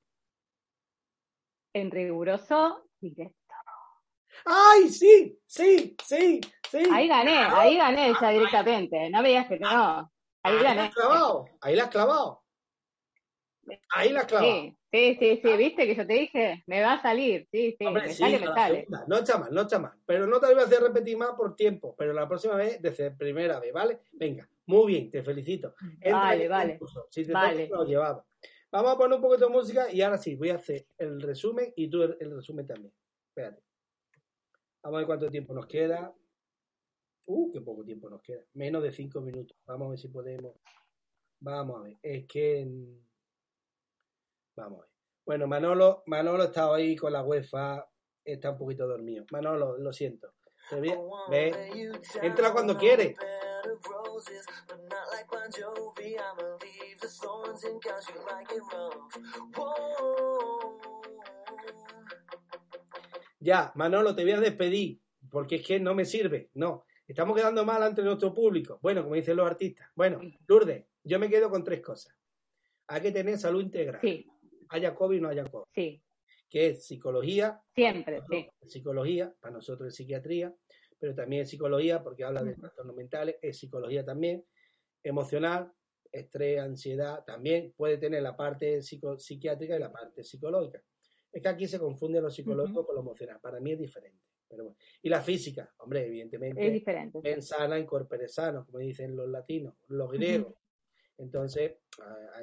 En 1.72 1.90
riguroso. 1.90 2.88
directo. 3.00 3.36
¡Ay, 4.44 4.88
sí! 4.88 5.38
¡Sí! 5.46 5.96
¡Sí! 6.02 6.40
¡Sí! 6.68 6.78
Ahí 6.90 7.06
gané, 7.06 7.36
ahí 7.36 7.76
gané 7.76 8.12
ya 8.20 8.30
directamente. 8.30 9.10
No 9.10 9.22
me 9.22 9.28
digas 9.28 9.46
que 9.46 9.58
no. 9.58 10.10
Ahí 10.42 10.58
la 10.62 10.84
has 10.84 10.94
clavado. 10.94 11.46
Ahí 11.60 11.76
la 11.76 11.84
has 11.84 11.90
clavado. 11.90 12.42
Ahí 13.94 14.10
la 14.10 14.20
has 14.20 14.26
clavado. 14.26 14.52
Sí, 14.52 14.76
sí, 14.90 15.16
sí, 15.20 15.40
sí, 15.42 15.56
viste 15.56 15.86
que 15.86 15.94
yo 15.94 16.06
te 16.06 16.12
dije, 16.14 16.64
me 16.66 16.82
va 16.82 16.94
a 16.94 17.02
salir, 17.02 17.46
sí, 17.52 17.76
sí, 17.78 17.86
Hombre, 17.86 18.02
me 18.08 18.08
sí, 18.12 18.22
sale, 18.22 18.38
me 18.40 18.46
sale. 18.46 18.76
segunda. 18.80 19.04
No 19.06 19.16
está 19.16 19.38
mal, 19.38 19.54
no 19.54 19.60
está 19.62 19.78
mal. 19.78 19.92
Pero 20.04 20.26
no 20.26 20.40
te 20.40 20.48
lo 20.48 20.54
voy 20.54 20.62
a 20.62 20.66
hacer 20.66 20.82
repetir 20.82 21.16
más 21.16 21.30
por 21.32 21.54
tiempo. 21.54 21.94
Pero 21.96 22.12
la 22.12 22.28
próxima 22.28 22.56
vez, 22.56 22.82
desde 22.82 23.12
primera 23.12 23.60
vez, 23.60 23.72
¿vale? 23.72 24.00
Venga, 24.12 24.48
muy 24.66 24.92
bien, 24.92 25.10
te 25.10 25.22
felicito. 25.22 25.74
Entra 26.00 26.12
Vale, 26.18 26.48
vale. 26.48 26.72
concurso. 26.72 27.06
Si 27.10 27.24
te 27.24 27.32
Vale. 27.32 27.66
toca, 27.68 27.78
lo 27.78 27.84
llevaba. 27.86 28.24
Vamos 28.72 28.92
a 28.92 28.96
poner 28.98 29.16
un 29.16 29.22
poquito 29.22 29.46
de 29.46 29.52
música 29.52 29.92
y 29.92 30.02
ahora 30.02 30.18
sí, 30.18 30.34
voy 30.34 30.50
a 30.50 30.56
hacer 30.56 30.86
el 30.98 31.20
resumen 31.22 31.72
y 31.76 31.88
tú 31.88 32.02
el, 32.02 32.16
el 32.20 32.34
resumen 32.34 32.66
también. 32.66 32.92
Espérate. 33.28 33.62
Vamos 34.82 34.96
a 34.96 34.98
ver 34.98 35.06
cuánto 35.06 35.30
tiempo 35.30 35.54
nos 35.54 35.66
queda. 35.66 36.12
Uh, 37.26 37.50
qué 37.52 37.60
poco 37.60 37.84
tiempo 37.84 38.10
nos 38.10 38.20
queda. 38.22 38.44
Menos 38.54 38.82
de 38.82 38.92
cinco 38.92 39.20
minutos. 39.20 39.56
Vamos 39.66 39.86
a 39.86 39.90
ver 39.90 39.98
si 39.98 40.08
podemos. 40.08 40.54
Vamos 41.40 41.80
a 41.80 41.82
ver. 41.84 41.98
Es 42.02 42.26
que. 42.26 42.66
Vamos 44.56 44.78
a 44.80 44.82
ver. 44.82 44.90
Bueno, 45.24 45.46
Manolo, 45.46 46.02
Manolo 46.06 46.44
está 46.44 46.74
ahí 46.74 46.96
con 46.96 47.12
la 47.12 47.22
UEFA. 47.22 47.88
Está 48.24 48.50
un 48.50 48.58
poquito 48.58 48.86
dormido. 48.86 49.24
Manolo, 49.30 49.78
lo 49.78 49.92
siento. 49.92 50.34
A- 50.92 51.30
Ve. 51.30 51.50
Entra 52.22 52.52
cuando 52.52 52.76
quiere. 52.76 53.14
Ya, 63.40 63.72
Manolo, 63.74 64.14
te 64.14 64.22
voy 64.22 64.32
a 64.32 64.40
despedir, 64.40 65.00
porque 65.30 65.56
es 65.56 65.66
que 65.66 65.80
no 65.80 65.94
me 65.94 66.04
sirve. 66.04 66.50
No, 66.54 66.84
estamos 67.06 67.36
quedando 67.36 67.64
mal 67.64 67.82
ante 67.82 68.02
nuestro 68.02 68.32
público. 68.32 68.78
Bueno, 68.82 69.02
como 69.02 69.14
dicen 69.14 69.36
los 69.36 69.46
artistas. 69.46 69.88
Bueno, 69.94 70.20
Lourdes, 70.46 70.86
yo 71.04 71.18
me 71.18 71.28
quedo 71.28 71.50
con 71.50 71.62
tres 71.64 71.80
cosas. 71.80 72.14
Hay 72.86 73.00
que 73.02 73.12
tener 73.12 73.38
salud 73.38 73.62
integral, 73.62 74.00
Sí, 74.00 74.26
haya 74.68 74.94
COVID 74.94 75.18
o 75.18 75.20
no 75.22 75.28
haya 75.28 75.44
COVID, 75.44 75.64
sí, 75.74 76.02
que 76.48 76.68
es 76.68 76.86
psicología, 76.86 77.60
siempre, 77.74 78.20
sí. 78.30 78.48
psicología, 78.66 79.34
para 79.40 79.54
nosotros 79.54 79.88
es 79.88 79.94
psiquiatría, 79.94 80.54
pero 80.98 81.14
también 81.14 81.42
es 81.42 81.50
psicología, 81.50 82.02
porque 82.02 82.24
habla 82.24 82.42
de 82.42 82.54
trastornos 82.54 82.94
mentales, 82.94 83.36
es 83.42 83.58
psicología 83.58 84.04
también, 84.04 84.44
emocional, 85.02 85.72
estrés, 86.10 86.60
ansiedad, 86.60 87.24
también 87.24 87.72
puede 87.76 87.96
tener 87.98 88.22
la 88.22 88.36
parte 88.36 88.82
psico- 88.82 89.18
psiquiátrica 89.18 89.76
y 89.76 89.80
la 89.80 89.90
parte 89.90 90.22
psicológica. 90.22 90.82
Es 91.32 91.40
que 91.42 91.48
aquí 91.48 91.66
se 91.66 91.78
confunde 91.78 92.20
lo 92.20 92.30
psicológico 92.30 92.84
con 92.84 92.94
lo 92.96 93.00
emocional. 93.00 93.40
Para 93.40 93.58
mí 93.58 93.72
es 93.72 93.78
diferente. 93.78 94.20
Pero 94.52 94.64
bueno. 94.64 94.78
Y 95.00 95.08
la 95.08 95.22
física, 95.22 95.72
hombre, 95.78 96.06
evidentemente. 96.06 96.66
Es 96.66 96.72
diferente. 96.74 97.20
En 97.24 97.40
sana, 97.40 97.78
en 97.78 97.86
corpore 97.86 98.28
sano, 98.28 98.66
como 98.66 98.78
dicen 98.78 99.16
los 99.16 99.26
latinos, 99.26 99.74
los 99.88 100.12
griegos. 100.12 100.52
Entonces, 101.16 101.76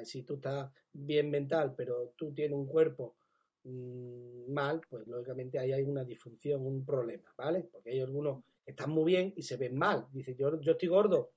si 0.02 0.24
tú 0.24 0.34
estás 0.34 0.72
bien 0.92 1.30
mental, 1.30 1.72
pero 1.76 2.12
tú 2.16 2.32
tienes 2.32 2.58
un 2.58 2.66
cuerpo 2.66 3.16
mm, 3.62 4.50
mal, 4.52 4.80
pues 4.88 5.06
lógicamente 5.06 5.58
ahí 5.60 5.72
hay 5.72 5.84
una 5.84 6.04
disfunción, 6.04 6.66
un 6.66 6.84
problema, 6.84 7.32
¿vale? 7.36 7.68
Porque 7.70 7.90
hay 7.90 8.00
algunos 8.00 8.42
que 8.64 8.72
están 8.72 8.90
muy 8.90 9.12
bien 9.12 9.32
y 9.36 9.42
se 9.42 9.56
ven 9.56 9.76
mal. 9.76 10.08
Dicen, 10.10 10.36
yo, 10.36 10.60
yo 10.60 10.72
estoy 10.72 10.88
gordo, 10.88 11.32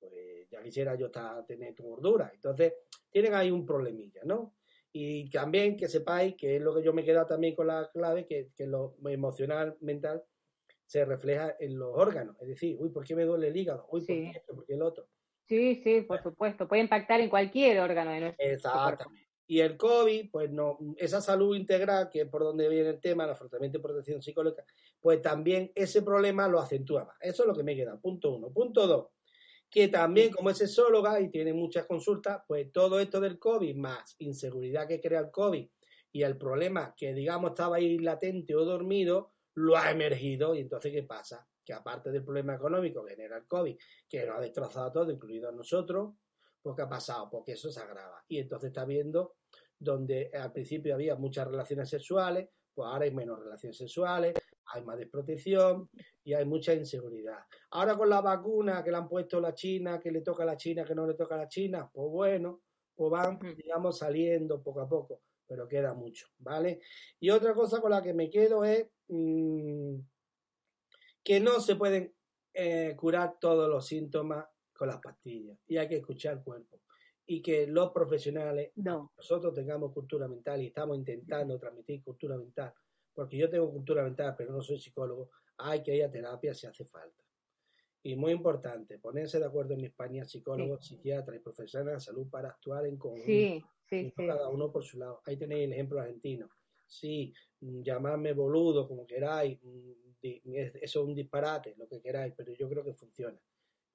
pues 0.00 0.48
ya 0.48 0.62
quisiera 0.62 0.94
yo 0.94 1.06
estar, 1.06 1.44
tener 1.44 1.74
tu 1.74 1.82
gordura. 1.82 2.30
Entonces, 2.34 2.72
tienen 3.10 3.34
ahí 3.34 3.50
un 3.50 3.66
problemilla, 3.66 4.22
¿no? 4.24 4.54
Y 4.96 5.28
también 5.28 5.76
que 5.76 5.88
sepáis, 5.88 6.36
que 6.36 6.54
es 6.54 6.62
lo 6.62 6.72
que 6.72 6.80
yo 6.80 6.92
me 6.92 7.02
he 7.02 7.04
quedado 7.04 7.26
también 7.26 7.56
con 7.56 7.66
la 7.66 7.90
clave, 7.92 8.26
que, 8.26 8.50
que 8.54 8.64
lo 8.64 8.94
emocional, 9.06 9.76
mental, 9.80 10.22
se 10.86 11.04
refleja 11.04 11.56
en 11.58 11.76
los 11.76 11.90
órganos. 11.92 12.36
Es 12.40 12.46
decir, 12.46 12.76
uy, 12.78 12.90
¿por 12.90 13.04
qué 13.04 13.16
me 13.16 13.24
duele 13.24 13.48
el 13.48 13.56
hígado? 13.56 13.88
Uy, 13.90 14.02
¿por 14.02 14.06
qué 14.06 14.30
esto? 14.30 14.54
¿Por 14.54 14.64
qué 14.64 14.74
el 14.74 14.82
otro? 14.82 15.08
Sí, 15.48 15.80
sí, 15.82 16.02
por 16.02 16.22
supuesto. 16.22 16.68
Puede 16.68 16.82
impactar 16.82 17.20
en 17.20 17.28
cualquier 17.28 17.80
órgano 17.80 18.12
de 18.12 18.20
nuestro 18.20 18.46
Exactamente. 18.46 19.26
Y 19.48 19.58
el 19.58 19.76
COVID, 19.76 20.30
pues 20.30 20.50
no, 20.52 20.78
esa 20.96 21.20
salud 21.20 21.56
integral, 21.56 22.08
que 22.08 22.20
es 22.20 22.28
por 22.28 22.44
donde 22.44 22.68
viene 22.68 22.90
el 22.90 23.00
tema, 23.00 23.26
la 23.26 23.34
tratamiento 23.34 23.78
y 23.78 23.82
protección 23.82 24.22
psicológica, 24.22 24.64
pues 25.00 25.20
también 25.20 25.72
ese 25.74 26.02
problema 26.02 26.46
lo 26.46 26.60
acentúa 26.60 27.04
más. 27.04 27.16
Eso 27.20 27.42
es 27.42 27.48
lo 27.48 27.54
que 27.56 27.64
me 27.64 27.74
queda. 27.74 27.98
Punto 28.00 28.36
uno. 28.36 28.50
Punto 28.50 28.86
dos, 28.86 29.08
que 29.74 29.88
también 29.88 30.30
como 30.30 30.50
es 30.50 30.58
sexóloga 30.58 31.20
y 31.20 31.30
tiene 31.30 31.52
muchas 31.52 31.84
consultas, 31.86 32.42
pues 32.46 32.70
todo 32.70 33.00
esto 33.00 33.18
del 33.18 33.40
COVID, 33.40 33.74
más 33.74 34.14
inseguridad 34.20 34.86
que 34.86 35.00
crea 35.00 35.18
el 35.18 35.32
COVID 35.32 35.68
y 36.12 36.22
el 36.22 36.38
problema 36.38 36.94
que 36.96 37.12
digamos 37.12 37.50
estaba 37.50 37.78
ahí 37.78 37.98
latente 37.98 38.54
o 38.54 38.64
dormido, 38.64 39.32
lo 39.54 39.76
ha 39.76 39.90
emergido. 39.90 40.54
Y 40.54 40.60
entonces, 40.60 40.92
¿qué 40.92 41.02
pasa? 41.02 41.44
que 41.64 41.72
aparte 41.72 42.12
del 42.12 42.22
problema 42.22 42.54
económico 42.54 43.04
que 43.04 43.16
genera 43.16 43.38
el 43.38 43.46
COVID, 43.46 43.76
que 44.08 44.24
nos 44.24 44.36
ha 44.36 44.40
destrozado 44.40 44.92
todo, 44.92 45.10
incluido 45.10 45.48
a 45.48 45.52
nosotros, 45.52 46.14
pues 46.62 46.76
¿qué 46.76 46.82
ha 46.82 46.88
pasado? 46.88 47.28
Porque 47.28 47.52
eso 47.52 47.72
se 47.72 47.80
agrava. 47.80 48.22
Y 48.28 48.38
entonces 48.38 48.68
está 48.68 48.84
viendo 48.84 49.38
donde 49.76 50.30
al 50.34 50.52
principio 50.52 50.94
había 50.94 51.16
muchas 51.16 51.48
relaciones 51.48 51.88
sexuales, 51.88 52.48
pues 52.74 52.86
ahora 52.86 53.04
hay 53.04 53.14
menos 53.14 53.38
relaciones 53.38 53.76
sexuales, 53.76 54.34
hay 54.66 54.82
más 54.82 54.98
desprotección 54.98 55.88
y 56.24 56.34
hay 56.34 56.44
mucha 56.44 56.74
inseguridad. 56.74 57.38
Ahora 57.70 57.96
con 57.96 58.08
la 58.08 58.20
vacuna 58.20 58.82
que 58.82 58.90
le 58.90 58.96
han 58.96 59.08
puesto 59.08 59.40
la 59.40 59.54
China, 59.54 60.00
que 60.00 60.10
le 60.10 60.22
toca 60.22 60.42
a 60.42 60.46
la 60.46 60.56
China, 60.56 60.84
que 60.84 60.94
no 60.94 61.06
le 61.06 61.14
toca 61.14 61.34
a 61.34 61.38
la 61.38 61.48
China, 61.48 61.90
pues 61.92 62.10
bueno, 62.10 62.62
pues 62.94 63.10
van, 63.10 63.38
digamos, 63.56 63.98
saliendo 63.98 64.62
poco 64.62 64.80
a 64.80 64.88
poco, 64.88 65.22
pero 65.46 65.68
queda 65.68 65.94
mucho, 65.94 66.28
¿vale? 66.38 66.80
Y 67.20 67.30
otra 67.30 67.54
cosa 67.54 67.80
con 67.80 67.90
la 67.90 68.02
que 68.02 68.14
me 68.14 68.30
quedo 68.30 68.64
es... 68.64 68.86
Mmm, 69.08 69.98
que 71.24 71.40
no 71.40 71.58
se 71.58 71.74
pueden 71.74 72.14
eh, 72.52 72.94
curar 72.96 73.38
todos 73.40 73.68
los 73.68 73.86
síntomas 73.86 74.46
con 74.74 74.88
las 74.88 75.00
pastillas 75.00 75.58
y 75.66 75.78
hay 75.78 75.88
que 75.88 75.96
escuchar 75.96 76.34
el 76.34 76.42
cuerpo. 76.44 76.82
Y 77.26 77.40
que 77.40 77.66
los 77.66 77.90
profesionales, 77.90 78.72
nosotros 78.76 79.54
tengamos 79.54 79.92
cultura 79.92 80.28
mental 80.28 80.60
y 80.62 80.66
estamos 80.66 80.96
intentando 80.96 81.58
transmitir 81.58 82.02
cultura 82.02 82.36
mental, 82.36 82.72
porque 83.14 83.38
yo 83.38 83.48
tengo 83.48 83.70
cultura 83.72 84.02
mental, 84.02 84.34
pero 84.36 84.52
no 84.52 84.60
soy 84.60 84.78
psicólogo, 84.78 85.30
hay 85.58 85.82
que 85.82 85.96
ir 85.96 86.04
a 86.04 86.10
terapia 86.10 86.52
si 86.52 86.66
hace 86.66 86.84
falta. 86.84 87.22
Y 88.02 88.16
muy 88.16 88.32
importante, 88.32 88.98
ponerse 88.98 89.38
de 89.38 89.46
acuerdo 89.46 89.72
en 89.72 89.84
España 89.84 90.24
psicólogos, 90.26 90.86
psiquiatras 90.86 91.38
y 91.38 91.40
profesionales 91.40 91.94
de 91.94 92.00
salud 92.00 92.28
para 92.28 92.50
actuar 92.50 92.84
en 92.86 92.98
conjunto. 92.98 93.24
Sí, 93.24 93.64
sí, 93.88 94.12
cada 94.14 94.50
uno 94.50 94.70
por 94.70 94.84
su 94.84 94.98
lado. 94.98 95.22
Ahí 95.24 95.38
tenéis 95.38 95.64
el 95.64 95.72
ejemplo 95.72 96.00
argentino. 96.00 96.50
Sí, 96.86 97.32
mm, 97.60 97.80
llamadme 97.80 98.34
boludo, 98.34 98.86
como 98.86 99.06
queráis, 99.06 99.58
mm, 99.62 99.92
eso 100.22 100.70
es 100.82 100.96
un 100.96 101.14
disparate, 101.14 101.74
lo 101.76 101.88
que 101.88 102.00
queráis, 102.00 102.34
pero 102.36 102.52
yo 102.52 102.68
creo 102.68 102.84
que 102.84 102.94
funciona. 102.94 103.38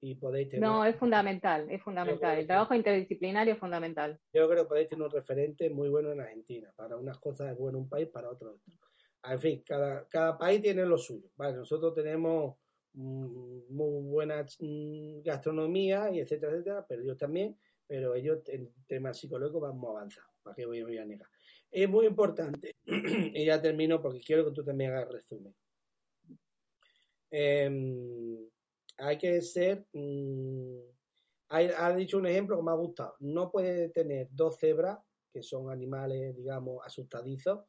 Y 0.02 0.14
podéis 0.14 0.48
tener... 0.48 0.66
No, 0.66 0.84
es 0.84 0.96
fundamental, 0.96 1.70
es 1.70 1.82
fundamental. 1.82 2.38
El 2.38 2.46
trabajo 2.46 2.74
interdisciplinario 2.74 3.54
es 3.54 3.60
fundamental. 3.60 4.18
Yo 4.32 4.48
creo 4.48 4.64
que 4.64 4.68
podéis 4.68 4.88
tener 4.88 5.04
un 5.04 5.10
referente 5.10 5.68
muy 5.68 5.90
bueno 5.90 6.10
en 6.12 6.20
Argentina. 6.20 6.72
Para 6.74 6.96
unas 6.96 7.18
cosas 7.18 7.52
es 7.52 7.58
bueno 7.58 7.78
un 7.78 7.88
país, 7.88 8.08
para 8.08 8.30
otros 8.30 8.54
otro. 8.54 8.90
En 9.22 9.38
fin, 9.38 9.62
cada, 9.66 10.08
cada 10.08 10.38
país 10.38 10.62
tiene 10.62 10.86
lo 10.86 10.96
suyo. 10.96 11.28
Vale, 11.36 11.58
nosotros 11.58 11.94
tenemos 11.94 12.56
mm, 12.94 13.74
muy 13.74 14.02
buena 14.04 14.46
mm, 14.58 15.22
gastronomía 15.22 16.10
y 16.10 16.20
etcétera, 16.20 16.52
etcétera, 16.52 16.86
pero 16.88 17.02
ellos 17.02 17.18
también, 17.18 17.58
pero 17.86 18.14
ellos 18.14 18.38
en 18.46 18.72
temas 18.86 19.18
psicológicos 19.18 19.60
van 19.60 19.76
muy 19.76 19.90
avanzados. 19.90 20.30
¿Para 20.42 20.56
qué 20.56 20.64
voy, 20.64 20.82
voy 20.82 20.96
a 20.96 21.04
negar? 21.04 21.28
Es 21.70 21.88
muy 21.88 22.06
importante, 22.06 22.76
y 22.86 23.44
ya 23.44 23.60
termino 23.60 24.00
porque 24.00 24.20
quiero 24.20 24.46
que 24.46 24.52
tú 24.52 24.64
también 24.64 24.92
hagas 24.92 25.12
resumen. 25.12 25.54
Eh, 27.30 28.48
hay 29.00 29.18
que 29.18 29.40
ser. 29.42 29.86
Mm, 29.92 30.78
ha 31.48 31.94
dicho 31.94 32.18
un 32.18 32.26
ejemplo 32.26 32.56
que 32.56 32.62
me 32.62 32.70
ha 32.70 32.74
gustado. 32.74 33.16
No 33.20 33.50
puede 33.50 33.88
tener 33.88 34.28
dos 34.30 34.56
cebras, 34.58 34.98
que 35.32 35.42
son 35.42 35.70
animales, 35.70 36.36
digamos, 36.36 36.84
asustadizos, 36.84 37.64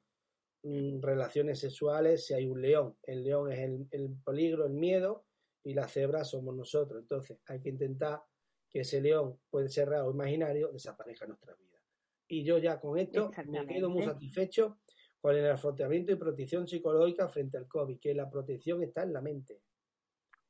mm, 0.63 1.02
relaciones 1.02 1.60
sexuales 1.60 2.26
si 2.26 2.34
hay 2.34 2.46
un 2.46 2.62
león. 2.62 2.98
El 3.04 3.24
león 3.24 3.52
es 3.52 3.60
el, 3.60 3.88
el 3.91 4.15
peligro, 4.24 4.65
el 4.65 4.74
miedo, 4.74 5.26
y 5.63 5.74
las 5.74 5.91
cebras 5.91 6.30
somos 6.30 6.56
nosotros. 6.56 7.02
Entonces, 7.02 7.39
hay 7.48 7.60
que 7.60 7.70
intentar 7.70 8.22
que 8.70 8.82
ese 8.82 9.02
león, 9.02 9.39
puede 9.50 9.70
ser 9.70 9.89
real 9.89 10.08
o 10.08 10.12
imaginario, 10.12 10.72
desaparezca 10.72 11.26
en 11.26 11.30
nuestra 11.30 11.56
vida. 11.56 11.80
Y 12.28 12.44
yo 12.44 12.58
ya 12.58 12.80
con 12.80 12.98
esto 12.98 13.32
me 13.48 13.67
quedo 13.67 13.89
muy 13.89 14.04
satisfecho 14.04 14.80
con 15.20 15.36
el 15.36 15.50
afrontamiento 15.52 16.12
y 16.12 16.15
protección 16.15 16.67
psicológica 16.67 17.28
frente 17.28 17.58
al 17.58 17.67
COVID, 17.67 18.00
que 18.00 18.15
la 18.15 18.30
protección 18.30 18.82
está 18.82 19.04
en 19.04 19.13
la 19.13 19.22
mente. 19.22 19.62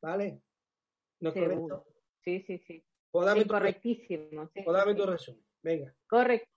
¿Vale? 0.02 0.42
¿No 1.22 1.30
es 1.30 1.36
correcto? 1.36 1.86
Sí, 2.24 2.42
sí, 2.42 2.58
sí. 2.60 2.84
Pues 3.12 3.46
correctísimo. 3.46 4.50
Sí, 4.54 4.64
dame 4.66 4.96
tu 4.96 5.06
resumen. 5.06 5.44
Venga. 5.62 5.94
Correcto. 6.08 6.50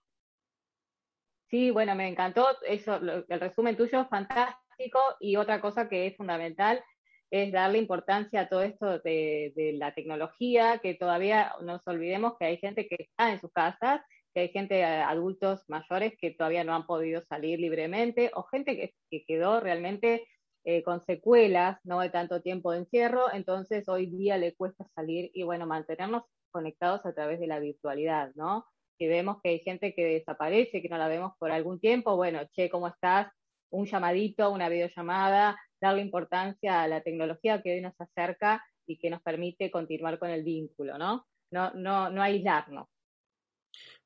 Sí, 1.48 1.70
bueno, 1.70 1.94
me 1.94 2.08
encantó 2.08 2.48
eso, 2.66 2.96
el 2.96 3.40
resumen 3.40 3.76
tuyo 3.76 4.00
es 4.00 4.08
fantástico 4.08 4.98
y 5.20 5.36
otra 5.36 5.60
cosa 5.60 5.88
que 5.88 6.06
es 6.06 6.16
fundamental 6.16 6.82
es 7.30 7.52
darle 7.52 7.78
importancia 7.78 8.42
a 8.42 8.48
todo 8.48 8.62
esto 8.62 8.98
de, 9.00 9.52
de, 9.54 9.72
la 9.74 9.94
tecnología, 9.94 10.78
que 10.78 10.94
todavía 10.94 11.54
no 11.60 11.74
nos 11.74 11.86
olvidemos 11.86 12.36
que 12.38 12.46
hay 12.46 12.56
gente 12.58 12.88
que 12.88 12.96
está 12.98 13.32
en 13.32 13.40
sus 13.40 13.52
casas 13.52 14.00
que 14.34 14.40
hay 14.40 14.48
gente, 14.48 14.80
eh, 14.80 14.84
adultos 14.84 15.64
mayores, 15.68 16.14
que 16.20 16.32
todavía 16.32 16.64
no 16.64 16.74
han 16.74 16.86
podido 16.86 17.22
salir 17.22 17.60
libremente, 17.60 18.32
o 18.34 18.42
gente 18.42 18.92
que, 19.08 19.24
quedó 19.24 19.60
realmente 19.60 20.26
eh, 20.64 20.82
con 20.82 21.04
secuelas, 21.04 21.78
no 21.84 22.00
de 22.00 22.10
tanto 22.10 22.40
tiempo 22.42 22.72
de 22.72 22.78
encierro, 22.78 23.32
entonces 23.32 23.88
hoy 23.88 24.06
día 24.06 24.38
le 24.38 24.54
cuesta 24.54 24.86
salir 24.94 25.30
y 25.34 25.42
bueno, 25.42 25.66
mantenernos 25.66 26.24
conectados 26.50 27.04
a 27.04 27.12
través 27.12 27.40
de 27.40 27.46
la 27.46 27.58
virtualidad, 27.58 28.32
¿no? 28.34 28.66
Si 28.98 29.06
vemos 29.06 29.38
que 29.42 29.50
hay 29.50 29.58
gente 29.60 29.94
que 29.94 30.04
desaparece, 30.04 30.80
que 30.80 30.88
no 30.88 30.98
la 30.98 31.08
vemos 31.08 31.32
por 31.38 31.50
algún 31.50 31.80
tiempo, 31.80 32.16
bueno, 32.16 32.40
che, 32.52 32.70
¿cómo 32.70 32.88
estás? 32.88 33.32
Un 33.70 33.86
llamadito, 33.86 34.50
una 34.50 34.68
videollamada, 34.68 35.58
darle 35.80 36.02
importancia 36.02 36.82
a 36.82 36.88
la 36.88 37.02
tecnología 37.02 37.60
que 37.60 37.74
hoy 37.74 37.80
nos 37.80 38.00
acerca 38.00 38.64
y 38.86 38.98
que 38.98 39.10
nos 39.10 39.20
permite 39.22 39.70
continuar 39.70 40.18
con 40.18 40.30
el 40.30 40.44
vínculo, 40.44 40.96
¿no? 40.96 41.26
No, 41.50 41.72
no, 41.74 42.08
no 42.10 42.22
aislarnos. 42.22 42.88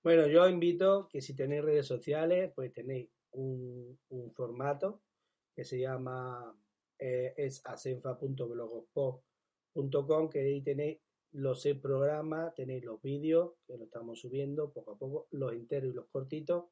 Bueno, 0.02 0.26
yo 0.26 0.48
invito 0.48 1.08
que 1.08 1.20
si 1.20 1.34
tenéis 1.34 1.62
redes 1.62 1.86
sociales, 1.86 2.52
pues 2.54 2.72
tenéis 2.72 3.10
un, 3.32 3.98
formato 4.34 5.02
que 5.58 5.64
se 5.64 5.80
llama 5.80 6.56
eh, 7.00 7.34
es 7.36 7.66
asenfa.blogspot.com, 7.66 10.30
que 10.30 10.38
ahí 10.38 10.62
tenéis 10.62 11.00
los 11.32 11.66
programas, 11.82 12.54
tenéis 12.54 12.84
los 12.84 13.02
vídeos 13.02 13.54
que 13.66 13.76
lo 13.76 13.86
estamos 13.86 14.20
subiendo 14.20 14.72
poco 14.72 14.92
a 14.92 14.96
poco, 14.96 15.26
los 15.32 15.52
enteros 15.52 15.90
y 15.90 15.94
los 15.96 16.06
cortitos, 16.10 16.66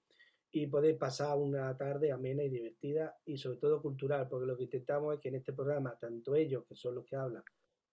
y 0.53 0.69
podéis 0.69 0.99
pasar 0.99 1.37
una 1.37 1.77
tarde 1.77 2.13
amena 2.13 2.45
y 2.45 2.49
divertida 2.49 3.19
y 3.25 3.39
sobre 3.39 3.59
todo 3.59 3.83
cultural, 3.83 4.29
porque 4.29 4.47
lo 4.47 4.57
que 4.57 4.63
intentamos 4.63 5.15
es 5.15 5.21
que 5.21 5.31
en 5.31 5.35
este 5.35 5.53
programa, 5.53 5.99
tanto 5.99 6.37
ellos, 6.37 6.65
que 6.69 6.77
son 6.77 6.95
los 6.95 7.05
que 7.05 7.17
hablan, 7.17 7.43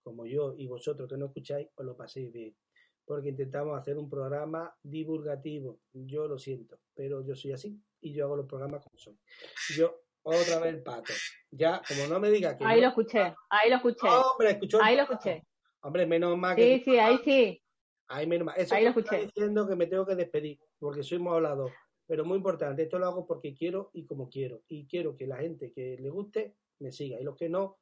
como 0.00 0.26
yo 0.26 0.54
y 0.56 0.68
vosotros 0.68 1.08
que 1.08 1.16
no 1.16 1.26
escucháis, 1.26 1.70
os 1.74 1.84
lo 1.84 1.96
paséis 1.96 2.32
bien 2.32 2.54
porque 3.04 3.30
intentamos 3.30 3.78
hacer 3.78 3.98
un 3.98 4.08
programa 4.08 4.74
divulgativo. 4.82 5.80
Yo 5.92 6.26
lo 6.26 6.38
siento, 6.38 6.80
pero 6.94 7.22
yo 7.22 7.34
soy 7.34 7.52
así 7.52 7.78
y 8.00 8.14
yo 8.14 8.24
hago 8.24 8.36
los 8.36 8.46
programas 8.46 8.82
como 8.82 8.98
son. 8.98 9.18
Yo, 9.76 10.03
otra 10.24 10.58
vez 10.58 10.74
el 10.74 10.82
pato. 10.82 11.12
Ya, 11.50 11.80
como 11.86 12.06
no 12.08 12.18
me 12.18 12.30
diga 12.30 12.56
que. 12.56 12.64
Ahí 12.64 12.80
lo 12.80 12.88
escuché, 12.88 13.34
ahí 13.48 13.70
lo 13.70 13.76
escuché. 13.76 14.08
Hombre, 14.08 14.50
escuchó. 14.50 14.82
Ahí 14.82 14.96
lo 14.96 15.02
escuché. 15.02 15.46
Hombre, 15.82 16.06
menos 16.06 16.36
mal 16.36 16.56
que. 16.56 16.78
Sí, 16.78 16.84
sí, 16.84 16.98
ahí 16.98 17.18
sí. 17.24 17.62
Ahí 18.08 18.26
menos 18.26 18.46
mal. 18.46 18.54
Eso 18.58 18.74
ahí 18.74 18.82
lo 18.82 18.90
escuché. 18.90 19.16
Está 19.16 19.26
diciendo 19.26 19.68
que 19.68 19.76
me 19.76 19.86
tengo 19.86 20.04
que 20.04 20.16
despedir, 20.16 20.58
porque 20.78 21.02
soy 21.02 21.18
muy 21.18 21.34
hablado. 21.34 21.70
Pero 22.06 22.24
muy 22.24 22.36
importante, 22.36 22.82
esto 22.82 22.98
lo 22.98 23.06
hago 23.06 23.26
porque 23.26 23.54
quiero 23.54 23.90
y 23.94 24.04
como 24.04 24.28
quiero. 24.28 24.62
Y 24.68 24.86
quiero 24.86 25.16
que 25.16 25.26
la 25.26 25.38
gente 25.38 25.72
que 25.72 25.96
le 25.98 26.10
guste 26.10 26.56
me 26.80 26.92
siga. 26.92 27.18
Y 27.18 27.24
los 27.24 27.34
que 27.36 27.48
no, 27.48 27.78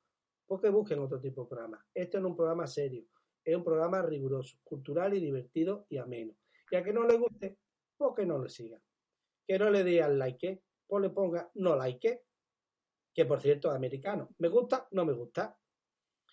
pues 0.46 0.60
que 0.60 0.68
busquen 0.68 1.00
otro 1.00 1.20
tipo 1.20 1.42
de 1.42 1.48
programa. 1.48 1.84
Esto 1.92 2.18
es 2.18 2.24
un 2.24 2.36
programa 2.36 2.66
serio 2.68 3.04
es 3.44 3.56
un 3.56 3.64
programa 3.64 4.02
riguroso, 4.02 4.58
cultural 4.64 5.14
y 5.14 5.20
divertido 5.20 5.86
y 5.88 5.98
ameno. 5.98 6.34
Y 6.70 6.76
a 6.76 6.82
que 6.82 6.92
no 6.92 7.06
le 7.06 7.16
guste, 7.16 7.58
pues 7.96 8.12
que 8.16 8.26
no 8.26 8.38
lo 8.38 8.48
siga. 8.48 8.80
Que 9.46 9.58
no 9.58 9.70
le 9.70 9.84
dé 9.84 10.02
al 10.02 10.18
like, 10.18 10.62
pues 10.86 11.02
le 11.02 11.10
ponga 11.10 11.50
no 11.54 11.76
like, 11.76 12.22
que 13.14 13.24
por 13.24 13.40
cierto 13.40 13.70
es 13.70 13.76
americano. 13.76 14.28
¿Me 14.38 14.48
gusta? 14.48 14.86
No 14.92 15.04
me 15.04 15.12
gusta. 15.12 15.56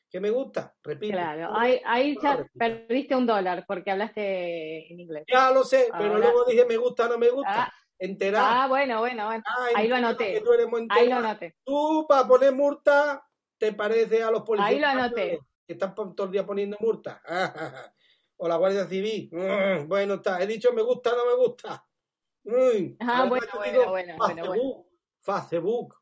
¿Que 0.09 0.19
me 0.19 0.31
gusta? 0.31 0.75
Repito. 0.81 1.13
Claro, 1.13 1.51
ahí, 1.55 1.79
ahí 1.85 2.15
No, 2.15 2.21
ya 2.21 2.35
repito. 2.37 2.57
perdiste 2.57 3.15
un 3.15 3.27
dólar 3.27 3.63
porque 3.67 3.91
hablaste 3.91 4.91
en 4.91 4.99
inglés. 4.99 5.23
Ya 5.31 5.51
lo 5.51 5.63
sé, 5.63 5.89
pero 5.97 6.17
luego 6.17 6.45
dije 6.45 6.65
me 6.65 6.77
gusta, 6.77 7.07
no 7.07 7.17
me 7.17 7.29
gusta. 7.29 7.65
Ah, 7.65 7.73
Enterar. 7.99 8.43
ah, 8.45 8.67
bueno, 8.67 8.99
bueno, 8.99 9.25
bueno. 9.25 9.43
ahí 9.75 9.87
lo 9.87 9.97
anoté. 9.97 10.41
Ahí 10.89 11.09
lo 11.09 11.15
anoté. 11.17 11.57
Tú, 11.63 12.05
para 12.07 12.27
poner 12.27 12.53
multa, 12.53 13.23
te 13.57 13.73
parece 13.73 14.23
a 14.23 14.31
los 14.31 14.43
policías. 14.43 14.69
Ahí 14.71 14.79
lo 14.79 14.87
anoté. 14.87 15.39
Que 15.67 15.73
están 15.73 15.93
todo 15.93 16.23
el 16.25 16.31
día 16.31 16.45
poniendo 16.45 16.77
multa. 16.79 17.21
o 18.37 18.47
la 18.47 18.55
Guardia 18.55 18.85
Civil. 18.85 19.29
Mm, 19.31 19.87
Bueno, 19.87 20.15
está. 20.15 20.41
He 20.41 20.47
dicho 20.47 20.73
me 20.73 20.81
gusta, 20.81 21.11
no 21.11 21.25
me 21.25 21.35
gusta. 21.35 21.85
Mm. 22.45 22.95
Ah, 23.01 23.25
bueno, 23.27 23.45
bueno, 23.53 23.71
digo 23.79 23.91
bueno, 23.91 24.15
bueno, 24.17 24.43
Facebook. 24.45 24.87
Facebook. 25.19 25.98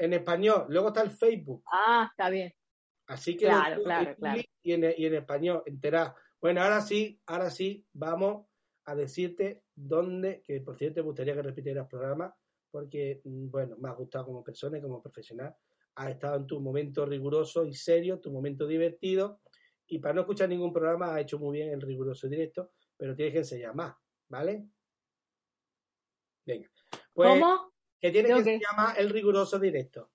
En 0.00 0.14
español. 0.14 0.64
Luego 0.70 0.88
está 0.88 1.02
el 1.02 1.10
Facebook. 1.10 1.62
Ah, 1.70 2.08
está 2.10 2.30
bien. 2.30 2.50
Así 3.06 3.36
que 3.36 3.44
Claro, 3.44 3.82
claro, 3.82 4.10
en 4.10 4.16
claro. 4.16 4.36
inglés 4.38 4.46
Y 4.62 4.72
en, 4.72 4.94
y 4.96 5.06
en 5.06 5.14
español, 5.14 5.62
enterá. 5.66 6.14
Bueno, 6.40 6.62
ahora 6.62 6.80
sí, 6.80 7.20
ahora 7.26 7.50
sí, 7.50 7.86
vamos 7.92 8.46
a 8.86 8.94
decirte 8.94 9.62
dónde, 9.74 10.42
que 10.42 10.62
por 10.62 10.78
cierto 10.78 11.00
me 11.00 11.04
gustaría 11.04 11.34
que 11.34 11.42
repitieras 11.42 11.82
el 11.84 11.88
programa, 11.88 12.34
porque, 12.70 13.20
mm, 13.24 13.50
bueno, 13.50 13.76
me 13.78 13.90
ha 13.90 13.92
gustado 13.92 14.24
como 14.24 14.42
persona 14.42 14.78
y 14.78 14.80
como 14.80 15.02
profesional. 15.02 15.54
Has 15.96 16.10
estado 16.12 16.36
en 16.36 16.46
tu 16.46 16.60
momento 16.60 17.04
riguroso 17.04 17.66
y 17.66 17.74
serio, 17.74 18.20
tu 18.20 18.32
momento 18.32 18.66
divertido, 18.66 19.42
y 19.86 19.98
para 19.98 20.14
no 20.14 20.22
escuchar 20.22 20.48
ningún 20.48 20.72
programa 20.72 21.14
has 21.14 21.20
hecho 21.20 21.38
muy 21.38 21.58
bien 21.58 21.68
el 21.70 21.82
riguroso 21.82 22.26
directo, 22.26 22.72
pero 22.96 23.14
tienes 23.14 23.32
que 23.32 23.38
enseñar 23.40 23.74
más, 23.74 23.94
¿vale? 24.30 24.66
Venga. 26.46 26.70
Pues, 27.12 27.28
¿Cómo? 27.28 27.69
Que 28.00 28.10
tiene 28.10 28.28
que 28.34 28.42
se 28.44 28.58
llama 28.60 28.94
el 28.96 29.10
riguroso 29.10 29.58
directo. 29.58 30.10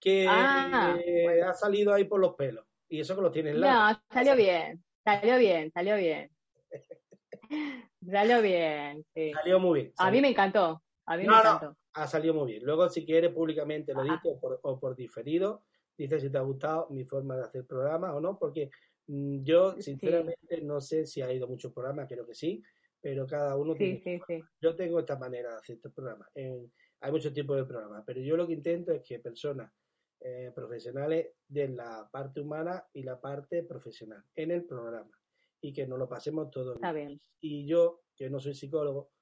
Que 0.00 0.26
Ah, 0.28 0.96
eh, 1.04 1.22
bueno. 1.24 1.48
ha 1.48 1.52
salido 1.54 1.92
ahí 1.92 2.04
por 2.04 2.20
los 2.20 2.34
pelos. 2.34 2.64
Y 2.88 3.00
eso 3.00 3.16
que 3.16 3.22
lo 3.22 3.30
tienes 3.32 3.56
largo. 3.56 3.98
No, 3.98 4.02
salió 4.14 4.36
bien. 4.36 4.82
Salió 5.04 5.38
bien, 5.38 5.70
salió 5.72 5.96
bien. 5.96 6.30
Salió 8.10 8.40
bien, 8.42 9.04
sí. 9.14 9.32
Salió 9.32 9.58
muy 9.58 9.80
bien. 9.80 9.92
A 9.98 10.10
mí 10.10 10.20
me 10.20 10.28
encantó. 10.28 10.82
A 11.06 11.16
mí 11.16 11.24
No, 11.24 11.36
me 11.38 11.42
no. 11.42 11.54
encantó. 11.56 11.76
Ha 11.94 12.06
salido 12.06 12.32
muy 12.34 12.52
bien. 12.52 12.64
Luego, 12.64 12.88
si 12.88 13.04
quieres, 13.04 13.32
públicamente 13.32 13.92
lo 13.92 14.00
Ajá. 14.02 14.12
dices 14.12 14.32
o 14.36 14.40
por, 14.40 14.60
o 14.62 14.78
por 14.78 14.94
diferido. 14.94 15.64
Dices 15.96 16.22
si 16.22 16.30
te 16.30 16.38
ha 16.38 16.42
gustado 16.42 16.86
mi 16.90 17.04
forma 17.04 17.36
de 17.36 17.42
hacer 17.44 17.66
programa 17.66 18.14
o 18.14 18.20
no. 18.20 18.38
Porque 18.38 18.70
mm, 19.08 19.42
yo, 19.42 19.72
Sí. 19.74 19.82
sinceramente, 19.82 20.60
no 20.62 20.80
sé 20.80 21.06
si 21.06 21.22
ha 21.22 21.32
ido 21.32 21.48
muchos 21.48 21.72
programas. 21.72 22.06
Creo 22.08 22.24
que 22.26 22.34
sí. 22.34 22.62
Pero 23.00 23.26
cada 23.26 23.56
uno 23.56 23.72
Sí, 23.74 23.78
tiene 23.78 24.00
sí, 24.02 24.20
sí. 24.26 24.44
yo 24.60 24.74
tengo 24.74 24.98
esta 25.00 25.16
manera 25.18 25.50
de 25.52 25.56
hacer 25.58 25.76
estos 25.76 25.92
programas. 25.92 26.28
En- 26.34 26.72
hay 27.00 27.12
muchos 27.12 27.32
tipos 27.32 27.56
de 27.56 27.64
programas, 27.64 28.02
pero 28.04 28.20
yo 28.20 28.36
lo 28.36 28.46
que 28.46 28.54
intento 28.54 28.92
es 28.92 29.02
que 29.02 29.20
personas 29.20 29.72
eh, 30.20 30.50
profesionales 30.52 31.28
den 31.46 31.76
la 31.76 32.08
parte 32.10 32.40
humana 32.40 32.84
y 32.92 33.04
la 33.04 33.20
parte 33.20 33.62
profesional 33.62 34.24
en 34.34 34.50
el 34.50 34.64
programa 34.64 35.16
y 35.60 35.72
que 35.72 35.86
nos 35.86 35.96
lo 35.96 36.08
pasemos 36.08 36.50
todos 36.50 36.74
Está 36.74 36.92
bien. 36.92 37.06
bien. 37.08 37.20
Y 37.40 37.66
yo, 37.66 38.02
que 38.16 38.28
no 38.28 38.40
soy 38.40 38.54
psicólogo 38.54 39.12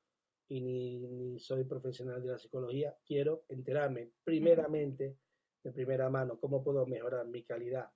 y 0.49 0.63
ni, 0.63 1.01
ni 1.01 1.39
soy 1.39 1.65
profesional 1.65 2.23
de 2.23 2.29
la 2.29 2.39
psicología, 2.39 2.97
quiero 3.05 3.45
enterarme 3.51 4.13
primeramente, 4.25 5.19
de 5.63 5.73
primera 5.73 6.09
mano, 6.09 6.39
cómo 6.41 6.65
puedo 6.65 6.87
mejorar 6.87 7.27
mi 7.27 7.43
calidad, 7.43 7.91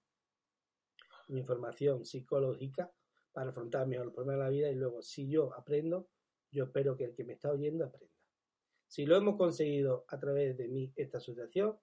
mi 1.28 1.39
información 1.41 2.05
psicológica 2.05 2.93
para 3.33 3.51
afrontar 3.51 3.87
mejor 3.87 4.07
los 4.07 4.14
problemas 4.14 4.39
de 4.39 4.45
la 4.45 4.51
vida 4.51 4.70
y 4.70 4.74
luego, 4.74 5.03
si 5.03 5.28
yo 5.28 5.55
aprendo, 5.55 6.09
yo 6.51 6.64
espero 6.64 6.97
que 6.97 7.05
el 7.05 7.14
que 7.14 7.24
me 7.24 7.35
está 7.35 7.51
oyendo 7.51 7.85
aprenda. 7.85 8.14
Si 8.87 9.07
lo 9.07 9.16
hemos 9.16 9.37
conseguido 9.37 10.05
a 10.09 10.18
través 10.18 10.57
de 10.57 10.68
mí, 10.68 10.93
esta 10.97 11.18
asociación, 11.18 11.78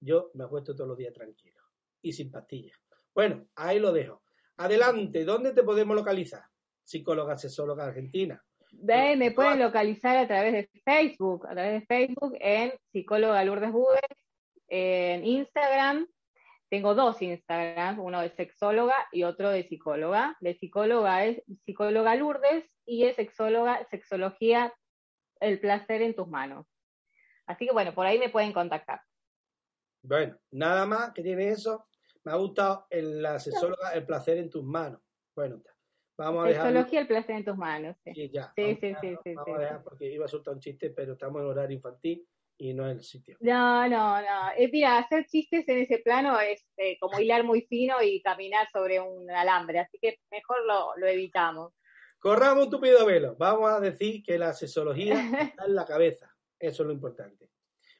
yo 0.00 0.30
me 0.34 0.44
acuesto 0.44 0.74
todos 0.74 0.88
los 0.88 0.98
días 0.98 1.14
tranquilo 1.14 1.60
y 2.02 2.12
sin 2.12 2.30
pastillas. 2.30 2.78
Bueno, 3.14 3.46
ahí 3.54 3.78
lo 3.78 3.92
dejo. 3.92 4.22
Adelante, 4.56 5.24
¿dónde 5.24 5.52
te 5.52 5.62
podemos 5.62 5.96
localizar? 5.96 6.42
Psicóloga, 6.82 7.36
sexóloga 7.36 7.86
argentina. 7.86 8.42
Me 8.72 9.30
pueden 9.30 9.60
localizar 9.60 10.16
a 10.16 10.26
través 10.26 10.52
de 10.52 10.80
Facebook, 10.84 11.46
a 11.46 11.52
través 11.52 11.80
de 11.80 11.86
Facebook 11.86 12.36
en 12.40 12.72
psicóloga 12.92 13.44
Lourdes 13.44 13.72
Budes, 13.72 14.00
en 14.68 15.24
Instagram. 15.24 16.06
Tengo 16.68 16.94
dos 16.94 17.22
Instagrams, 17.22 18.00
uno 18.02 18.20
de 18.20 18.30
sexóloga 18.30 18.94
y 19.12 19.22
otro 19.22 19.50
de 19.50 19.68
psicóloga. 19.68 20.36
De 20.40 20.54
psicóloga 20.54 21.24
es 21.24 21.42
psicóloga 21.64 22.16
Lourdes 22.16 22.64
y 22.84 23.04
es 23.04 23.14
sexóloga, 23.16 23.84
sexología, 23.88 24.74
el 25.40 25.60
placer 25.60 26.02
en 26.02 26.14
tus 26.14 26.26
manos. 26.26 26.66
Así 27.46 27.66
que 27.66 27.72
bueno, 27.72 27.94
por 27.94 28.06
ahí 28.06 28.18
me 28.18 28.30
pueden 28.30 28.52
contactar. 28.52 29.00
Bueno, 30.02 30.36
nada 30.50 30.86
más 30.86 31.12
que 31.12 31.22
tiene 31.22 31.50
eso. 31.50 31.86
Me 32.24 32.32
ha 32.32 32.36
gustado 32.36 32.86
el, 32.90 33.22
la 33.22 33.38
sexóloga, 33.38 33.92
el 33.92 34.04
placer 34.04 34.38
en 34.38 34.50
tus 34.50 34.64
manos. 34.64 35.00
Bueno, 35.36 35.62
vamos 36.18 36.44
a 36.44 36.48
dejar. 36.48 36.66
Sexología, 36.66 37.00
el 37.00 37.06
placer 37.06 37.36
en 37.36 37.44
tus 37.44 37.56
manos. 37.56 37.96
sí. 38.02 38.12
Sí, 38.12 38.30
ya. 38.32 38.52
Sí, 38.56 38.74
sí, 38.80 38.94
sí, 39.00 39.08
dejarlo, 39.08 39.20
sí, 39.22 39.34
vamos 39.34 39.44
sí, 39.46 39.52
a 39.52 39.58
dejar 39.58 39.82
porque 39.84 40.12
iba 40.12 40.24
a 40.24 40.28
soltar 40.28 40.54
un 40.54 40.60
chiste, 40.60 40.90
pero 40.90 41.12
estamos 41.12 41.40
en 41.40 41.46
horario 41.46 41.76
infantil 41.76 42.26
y 42.58 42.72
no 42.74 42.88
el 42.88 43.02
sitio. 43.02 43.36
No, 43.40 43.88
no, 43.88 44.20
no. 44.20 44.50
Eh, 44.56 44.68
mira, 44.72 44.98
hacer 44.98 45.26
chistes 45.26 45.68
en 45.68 45.78
ese 45.78 45.98
plano 45.98 46.38
es 46.40 46.66
eh, 46.76 46.96
como 46.98 47.18
hilar 47.18 47.44
muy 47.44 47.62
fino 47.62 48.02
y 48.02 48.22
caminar 48.22 48.68
sobre 48.72 48.98
un 49.00 49.30
alambre, 49.30 49.80
así 49.80 49.98
que 50.00 50.18
mejor 50.30 50.64
lo, 50.66 50.96
lo 50.96 51.06
evitamos. 51.06 51.72
Corramos 52.18 52.64
un 52.64 52.70
tupido 52.70 53.04
velo. 53.06 53.36
Vamos 53.38 53.70
a 53.70 53.78
decir 53.80 54.22
que 54.22 54.38
la 54.38 54.52
sexología 54.54 55.14
está 55.42 55.64
en 55.66 55.74
la 55.74 55.84
cabeza. 55.84 56.34
Eso 56.58 56.82
es 56.82 56.86
lo 56.86 56.92
importante. 56.92 57.50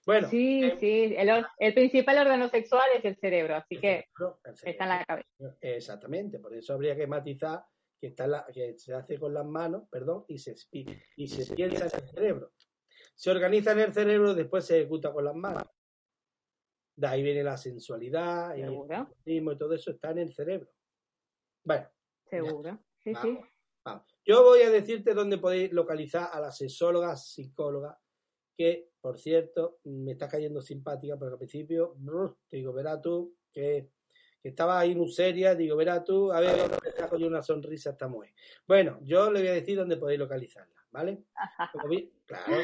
Bueno, 0.06 0.28
sí, 0.28 0.62
eh, 0.64 0.76
sí, 0.78 1.14
el, 1.16 1.30
or- 1.30 1.48
el 1.58 1.74
principal 1.74 2.16
órgano 2.18 2.48
sexual 2.48 2.88
es 2.96 3.04
el 3.04 3.16
cerebro, 3.16 3.56
así 3.56 3.74
el 3.74 3.80
que 3.80 4.06
cerebro, 4.16 4.40
está 4.64 4.84
en 4.84 4.88
la 4.88 5.04
cabeza. 5.04 5.28
Exactamente, 5.60 6.38
por 6.38 6.54
eso 6.54 6.72
habría 6.74 6.94
que 6.96 7.06
matizar 7.08 7.64
que, 8.00 8.06
está 8.08 8.24
en 8.24 8.30
la- 8.30 8.46
que 8.52 8.78
se 8.78 8.94
hace 8.94 9.18
con 9.18 9.34
las 9.34 9.44
manos, 9.44 9.82
perdón, 9.90 10.24
y 10.28 10.38
se, 10.38 10.54
y 11.16 11.26
se 11.26 11.54
piensa 11.54 11.86
en 11.86 12.04
el 12.04 12.08
cerebro. 12.10 12.52
Se 13.16 13.30
organiza 13.30 13.72
en 13.72 13.80
el 13.80 13.92
cerebro 13.92 14.32
y 14.32 14.34
después 14.36 14.64
se 14.64 14.78
ejecuta 14.78 15.12
con 15.12 15.24
las 15.24 15.34
manos. 15.34 15.64
De 16.94 17.06
ahí 17.06 17.22
viene 17.22 17.42
la 17.42 17.56
sensualidad 17.56 18.54
y 18.56 18.62
el 18.62 18.72
y 19.24 19.58
todo 19.58 19.74
eso 19.74 19.90
está 19.90 20.10
en 20.12 20.18
el 20.18 20.32
cerebro. 20.32 20.70
Bueno, 21.64 21.88
Seguro. 22.24 22.78
Sí, 22.98 23.14
sí. 23.22 23.38
Vamos. 23.84 24.06
Yo 24.24 24.42
voy 24.42 24.62
a 24.62 24.70
decirte 24.70 25.14
dónde 25.14 25.38
podéis 25.38 25.72
localizar 25.72 26.28
a 26.32 26.40
la 26.40 26.50
sexóloga, 26.50 27.16
psicóloga, 27.16 28.00
que, 28.56 28.90
por 29.00 29.18
cierto, 29.18 29.78
me 29.84 30.12
está 30.12 30.28
cayendo 30.28 30.60
simpática, 30.60 31.16
porque 31.16 31.32
al 31.34 31.38
principio, 31.38 31.94
brr, 31.96 32.36
te 32.48 32.56
digo, 32.56 32.72
verá 32.72 33.00
tú, 33.00 33.36
que, 33.52 33.92
que 34.42 34.48
estaba 34.48 34.80
ahí 34.80 34.94
muy 34.96 35.12
seria, 35.12 35.54
digo, 35.54 35.76
verá 35.76 36.02
tú, 36.02 36.32
a 36.32 36.40
ver, 36.40 36.56
le 36.82 36.92
saco 36.92 37.16
yo 37.16 37.28
una 37.28 37.42
sonrisa 37.42 37.90
a 37.90 37.92
esta 37.92 38.08
mujer. 38.08 38.32
Bueno, 38.66 38.98
yo 39.02 39.30
le 39.30 39.40
voy 39.40 39.48
a 39.48 39.52
decir 39.52 39.76
dónde 39.76 39.96
podéis 39.98 40.18
localizarla, 40.18 40.74
¿vale? 40.90 41.24
Como 41.72 41.88
vi- 41.88 42.12
Claro, 42.24 42.56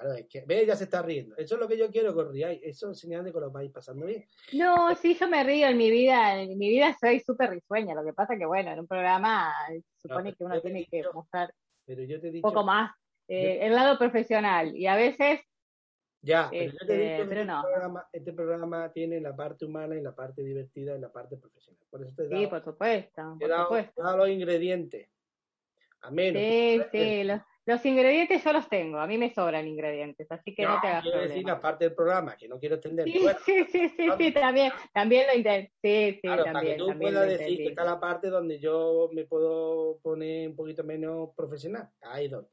claro, 0.00 0.14
es 0.14 0.26
que, 0.26 0.44
ve, 0.46 0.64
ya 0.66 0.74
se 0.76 0.84
está 0.84 1.02
riendo. 1.02 1.36
Eso 1.36 1.54
es 1.54 1.60
lo 1.60 1.68
que 1.68 1.76
yo 1.78 1.90
quiero 1.90 2.14
que 2.14 2.20
os 2.20 2.30
riáis, 2.32 2.60
eso 2.62 2.90
es 2.90 2.98
señal 2.98 3.24
de 3.24 3.32
que 3.32 3.40
lo 3.40 3.50
vais 3.50 3.70
pasando 3.70 4.06
bien. 4.06 4.24
No, 4.52 4.94
sí, 4.96 5.14
yo 5.14 5.28
me 5.28 5.42
río 5.44 5.68
en 5.68 5.76
mi 5.76 5.90
vida, 5.90 6.40
en 6.40 6.56
mi 6.58 6.68
vida 6.68 6.96
soy 7.00 7.20
súper 7.20 7.50
risueña, 7.50 7.94
lo 7.94 8.04
que 8.04 8.12
pasa 8.12 8.36
que 8.36 8.46
bueno, 8.46 8.70
en 8.72 8.80
un 8.80 8.86
programa 8.86 9.52
supone 9.96 10.32
pero 10.32 10.36
que 10.36 10.44
uno 10.44 10.54
yo 10.56 10.62
tiene 10.62 10.86
que 10.86 10.96
dicho- 10.98 11.12
mostrar 11.12 11.52
Pero 11.86 12.02
yo 12.04 12.20
te 12.20 12.26
he 12.26 12.30
un 12.30 12.34
dicho... 12.34 12.48
poco 12.48 12.64
más 12.64 12.92
eh, 13.28 13.58
el 13.66 13.74
lado 13.74 13.96
profesional 13.98 14.76
y 14.76 14.86
a 14.86 14.96
veces 14.96 15.40
Ya, 16.22 16.48
pero 16.50 16.64
yo 16.72 16.78
te 16.86 16.92
he 16.94 17.06
Este, 17.06 17.10
dicho 17.10 17.22
que 17.22 17.28
pero 17.28 17.40
este, 17.40 17.52
no. 17.52 17.62
programa, 17.62 18.08
este 18.12 18.32
programa 18.32 18.92
tiene 18.92 19.20
la 19.20 19.34
parte 19.36 19.64
humana 19.64 19.94
y 19.96 20.00
la 20.02 20.14
parte 20.14 20.42
divertida 20.42 20.96
y 20.96 21.00
la 21.00 21.10
parte 21.12 21.36
profesional. 21.36 21.82
Por 21.88 22.02
eso 22.02 22.12
te 22.16 22.24
he 22.24 22.28
Sí, 22.28 22.46
por 22.46 22.62
supuesto, 22.64 23.36
te 23.38 23.44
he 23.44 23.48
por 23.48 23.48
dado- 23.48 23.64
supuesto. 23.66 23.92
te 23.94 24.00
he 24.00 24.04
dado 24.04 24.16
los 24.18 24.28
ingredientes. 24.30 25.08
A 26.02 26.10
menos. 26.10 26.42
Sí, 26.42 26.80
sí, 26.92 27.24
los, 27.24 27.40
los 27.66 27.84
ingredientes 27.86 28.42
yo 28.42 28.52
los 28.52 28.68
tengo, 28.68 28.98
a 28.98 29.06
mí 29.06 29.18
me 29.18 29.32
sobran 29.32 29.66
ingredientes, 29.68 30.26
así 30.30 30.54
que 30.54 30.62
no, 30.64 30.74
No, 30.76 30.80
te 30.80 30.86
hagas 30.88 31.02
quiero 31.02 31.18
decir 31.18 31.30
problema. 31.34 31.52
la 31.52 31.60
parte 31.60 31.84
del 31.84 31.94
programa, 31.94 32.36
que 32.36 32.48
no 32.48 32.58
quiero 32.58 32.74
extenderme. 32.76 33.12
Sí, 33.12 33.18
Bueno, 33.22 33.38
sí, 33.44 33.64
sí, 33.70 33.88
sí, 33.90 34.08
sí, 34.18 34.32
también, 34.32 34.72
también 34.92 35.26
lo 35.26 35.36
intenté. 35.36 35.72
Sí, 35.82 36.14
sí, 36.14 36.20
claro, 36.22 36.44
para 36.44 36.52
que 36.52 36.54
también, 36.54 36.78
tú 36.78 36.86
también 36.88 37.12
puedas 37.12 37.28
decir 37.28 37.56
que 37.58 37.66
está 37.68 37.84
la 37.84 38.00
parte 38.00 38.28
donde 38.28 38.58
yo 38.58 39.10
me 39.12 39.24
puedo 39.26 39.98
poner 40.02 40.48
un 40.48 40.56
poquito 40.56 40.82
menos 40.84 41.30
profesional. 41.36 41.88
Ahí 42.02 42.28
doy. 42.28 42.46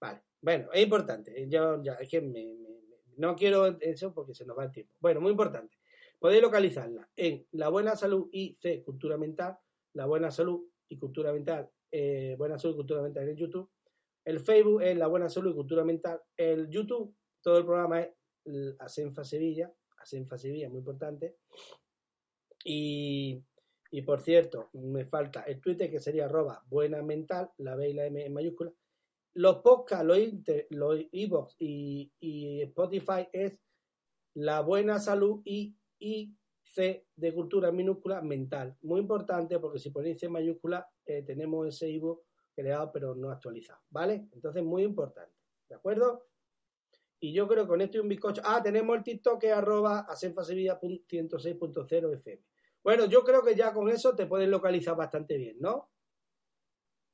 Vale. 0.00 0.20
Bueno, 0.40 0.68
es 0.72 0.82
importante. 0.82 1.46
Yo 1.48 1.82
ya, 1.82 1.94
es 1.94 2.08
que 2.08 2.20
me- 2.20 2.44
me- 2.44 2.54
me- 2.54 2.74
no 3.16 3.36
quiero 3.36 3.66
eso 3.80 4.12
porque 4.12 4.34
se 4.34 4.44
nos 4.44 4.58
va 4.58 4.64
el 4.64 4.72
tiempo. 4.72 4.92
Bueno, 5.00 5.20
muy 5.20 5.30
importante. 5.30 5.76
Podéis 6.18 6.42
localizarla 6.42 7.08
en 7.16 7.46
La 7.52 7.68
Buena 7.68 7.96
Salud 7.96 8.28
y 8.32 8.54
C 8.54 8.82
Cultura 8.82 9.16
Mental, 9.18 9.56
La 9.92 10.06
Buena 10.06 10.30
Salud 10.30 10.64
y 10.88 10.96
Cultura 10.98 11.32
Mental, 11.32 11.70
eh, 11.92 12.34
Buena 12.38 12.58
Salud 12.58 12.74
y 12.74 12.76
Cultura 12.78 13.02
Mental 13.02 13.28
en 13.28 13.36
YouTube. 13.36 13.70
El 14.24 14.40
Facebook 14.40 14.82
es 14.82 14.96
La 14.96 15.06
Buena 15.06 15.28
Salud 15.28 15.52
y 15.52 15.54
Cultura 15.54 15.84
Mental. 15.84 16.20
El 16.36 16.68
YouTube, 16.70 17.14
todo 17.42 17.58
el 17.58 17.64
programa 17.64 18.00
es 18.00 18.10
Asenfa 18.78 19.24
Sevilla, 19.24 19.72
Asenfa 19.98 20.38
Sevilla, 20.38 20.68
muy 20.68 20.78
importante. 20.78 21.36
Y, 22.64 23.44
y 23.90 24.02
por 24.02 24.20
cierto, 24.22 24.70
me 24.72 25.04
falta 25.04 25.42
el 25.42 25.60
Twitter 25.60 25.90
que 25.90 26.00
sería 26.00 26.24
arroba 26.24 26.64
buena 26.66 27.02
mental, 27.02 27.50
la 27.58 27.76
B 27.76 27.90
y 27.90 27.92
la 27.92 28.06
M 28.06 28.24
en 28.24 28.32
mayúscula. 28.32 28.72
los 29.34 29.56
podcasts, 29.58 30.06
los, 30.06 30.18
inter, 30.18 30.66
los 30.70 31.00
iVoox 31.10 31.56
y, 31.58 32.10
y 32.20 32.62
Spotify 32.62 33.28
es 33.32 33.60
la 34.34 34.60
buena 34.62 34.98
salud 34.98 35.42
y 35.44 35.76
IC 35.98 37.06
de 37.14 37.34
cultura 37.34 37.70
minúscula 37.70 38.22
mental. 38.22 38.76
Muy 38.82 39.00
importante 39.00 39.58
porque 39.58 39.78
si 39.78 39.90
ponéis 39.90 40.18
C 40.18 40.28
mayúscula 40.28 40.88
eh, 41.04 41.22
tenemos 41.22 41.68
ese 41.68 41.90
iVoox 41.90 42.20
creado 42.54 42.90
pero 42.92 43.14
no 43.14 43.30
actualizado, 43.30 43.80
¿vale? 43.90 44.28
Entonces 44.32 44.62
muy 44.62 44.82
importante, 44.82 45.34
¿de 45.68 45.74
acuerdo? 45.74 46.26
Y 47.20 47.32
yo 47.32 47.48
creo 47.48 47.64
que 47.64 47.68
con 47.68 47.80
esto 47.80 47.96
y 47.96 48.00
un 48.00 48.08
bizcocho. 48.08 48.42
Ah, 48.44 48.62
tenemos 48.62 48.96
el 48.96 49.02
TikTok 49.02 49.40
que 49.40 49.46
es 49.48 49.54
arroba 49.54 50.00
asenfasevilla 50.00 50.78
106.0 50.80 52.12
FM. 52.14 52.42
Bueno, 52.82 53.06
yo 53.06 53.24
creo 53.24 53.42
que 53.42 53.54
ya 53.54 53.72
con 53.72 53.88
eso 53.88 54.14
te 54.14 54.26
puedes 54.26 54.48
localizar 54.48 54.94
bastante 54.94 55.38
bien, 55.38 55.56
¿no? 55.58 55.90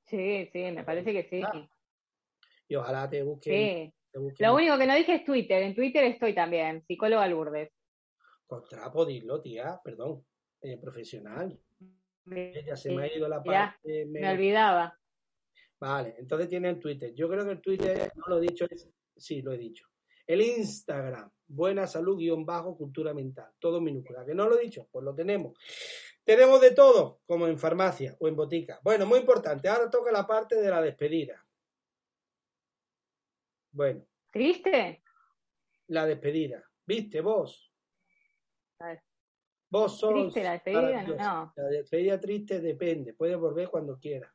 Sí, 0.06 0.48
sí, 0.52 0.58
me 0.72 0.82
parece 0.82 1.12
que 1.12 1.28
sí. 1.28 1.42
Ah. 1.44 1.68
Y 2.66 2.74
ojalá 2.74 3.08
te 3.08 3.22
busquen. 3.22 3.54
Sí. 3.54 3.94
te 4.10 4.18
busquen 4.18 4.46
Lo 4.48 4.54
único 4.56 4.76
que 4.78 4.86
no 4.86 4.94
dije 4.96 5.14
es 5.14 5.24
Twitter. 5.24 5.62
En 5.62 5.74
Twitter 5.76 6.02
estoy 6.04 6.34
también, 6.34 6.84
psicóloga 6.86 7.28
Lourdes. 7.28 7.70
Con 8.46 8.64
trapo, 8.64 9.06
dilo, 9.06 9.40
tía, 9.40 9.80
perdón. 9.84 10.24
eh, 10.60 10.76
profesional. 10.78 11.56
Ya 12.66 12.76
se 12.76 12.92
me 12.92 13.04
ha 13.04 13.16
ido 13.16 13.28
la 13.28 13.38
Ya, 13.44 13.76
parte. 13.80 14.06
Me 14.06 14.28
olvidaba. 14.28 14.99
Vale, 15.80 16.14
entonces 16.18 16.48
tiene 16.48 16.68
el 16.68 16.78
Twitter. 16.78 17.14
Yo 17.14 17.28
creo 17.28 17.44
que 17.44 17.52
el 17.52 17.60
Twitter, 17.60 18.12
no 18.14 18.24
lo 18.26 18.38
he 18.38 18.42
dicho, 18.42 18.66
es, 18.68 18.86
sí, 19.16 19.40
lo 19.40 19.52
he 19.52 19.58
dicho. 19.58 19.86
El 20.26 20.42
Instagram, 20.42 21.30
buena 21.46 21.86
salud 21.86 22.18
guion 22.18 22.44
bajo 22.44 22.76
cultura 22.76 23.14
mental, 23.14 23.50
todo 23.58 23.80
minúscula. 23.80 24.24
¿Que 24.24 24.34
no 24.34 24.46
lo 24.46 24.58
he 24.58 24.64
dicho? 24.64 24.88
Pues 24.92 25.04
lo 25.04 25.14
tenemos. 25.14 25.58
Tenemos 26.22 26.60
de 26.60 26.72
todo, 26.72 27.22
como 27.26 27.46
en 27.46 27.58
farmacia 27.58 28.14
o 28.20 28.28
en 28.28 28.36
botica. 28.36 28.78
Bueno, 28.82 29.06
muy 29.06 29.20
importante. 29.20 29.68
Ahora 29.68 29.90
toca 29.90 30.12
la 30.12 30.26
parte 30.26 30.60
de 30.60 30.68
la 30.68 30.82
despedida. 30.82 31.44
Bueno, 33.72 34.06
¿Triste? 34.30 35.02
la 35.88 36.04
despedida. 36.04 36.62
¿Viste 36.86 37.20
vos? 37.22 37.72
Vos 39.70 39.98
sos. 39.98 40.12
¿Triste 40.12 40.44
la 40.44 40.52
despedida? 40.52 41.02
No. 41.04 41.52
La 41.56 41.64
despedida 41.64 42.20
triste 42.20 42.60
depende, 42.60 43.14
puedes 43.14 43.38
volver 43.38 43.70
cuando 43.70 43.98
quieras. 43.98 44.32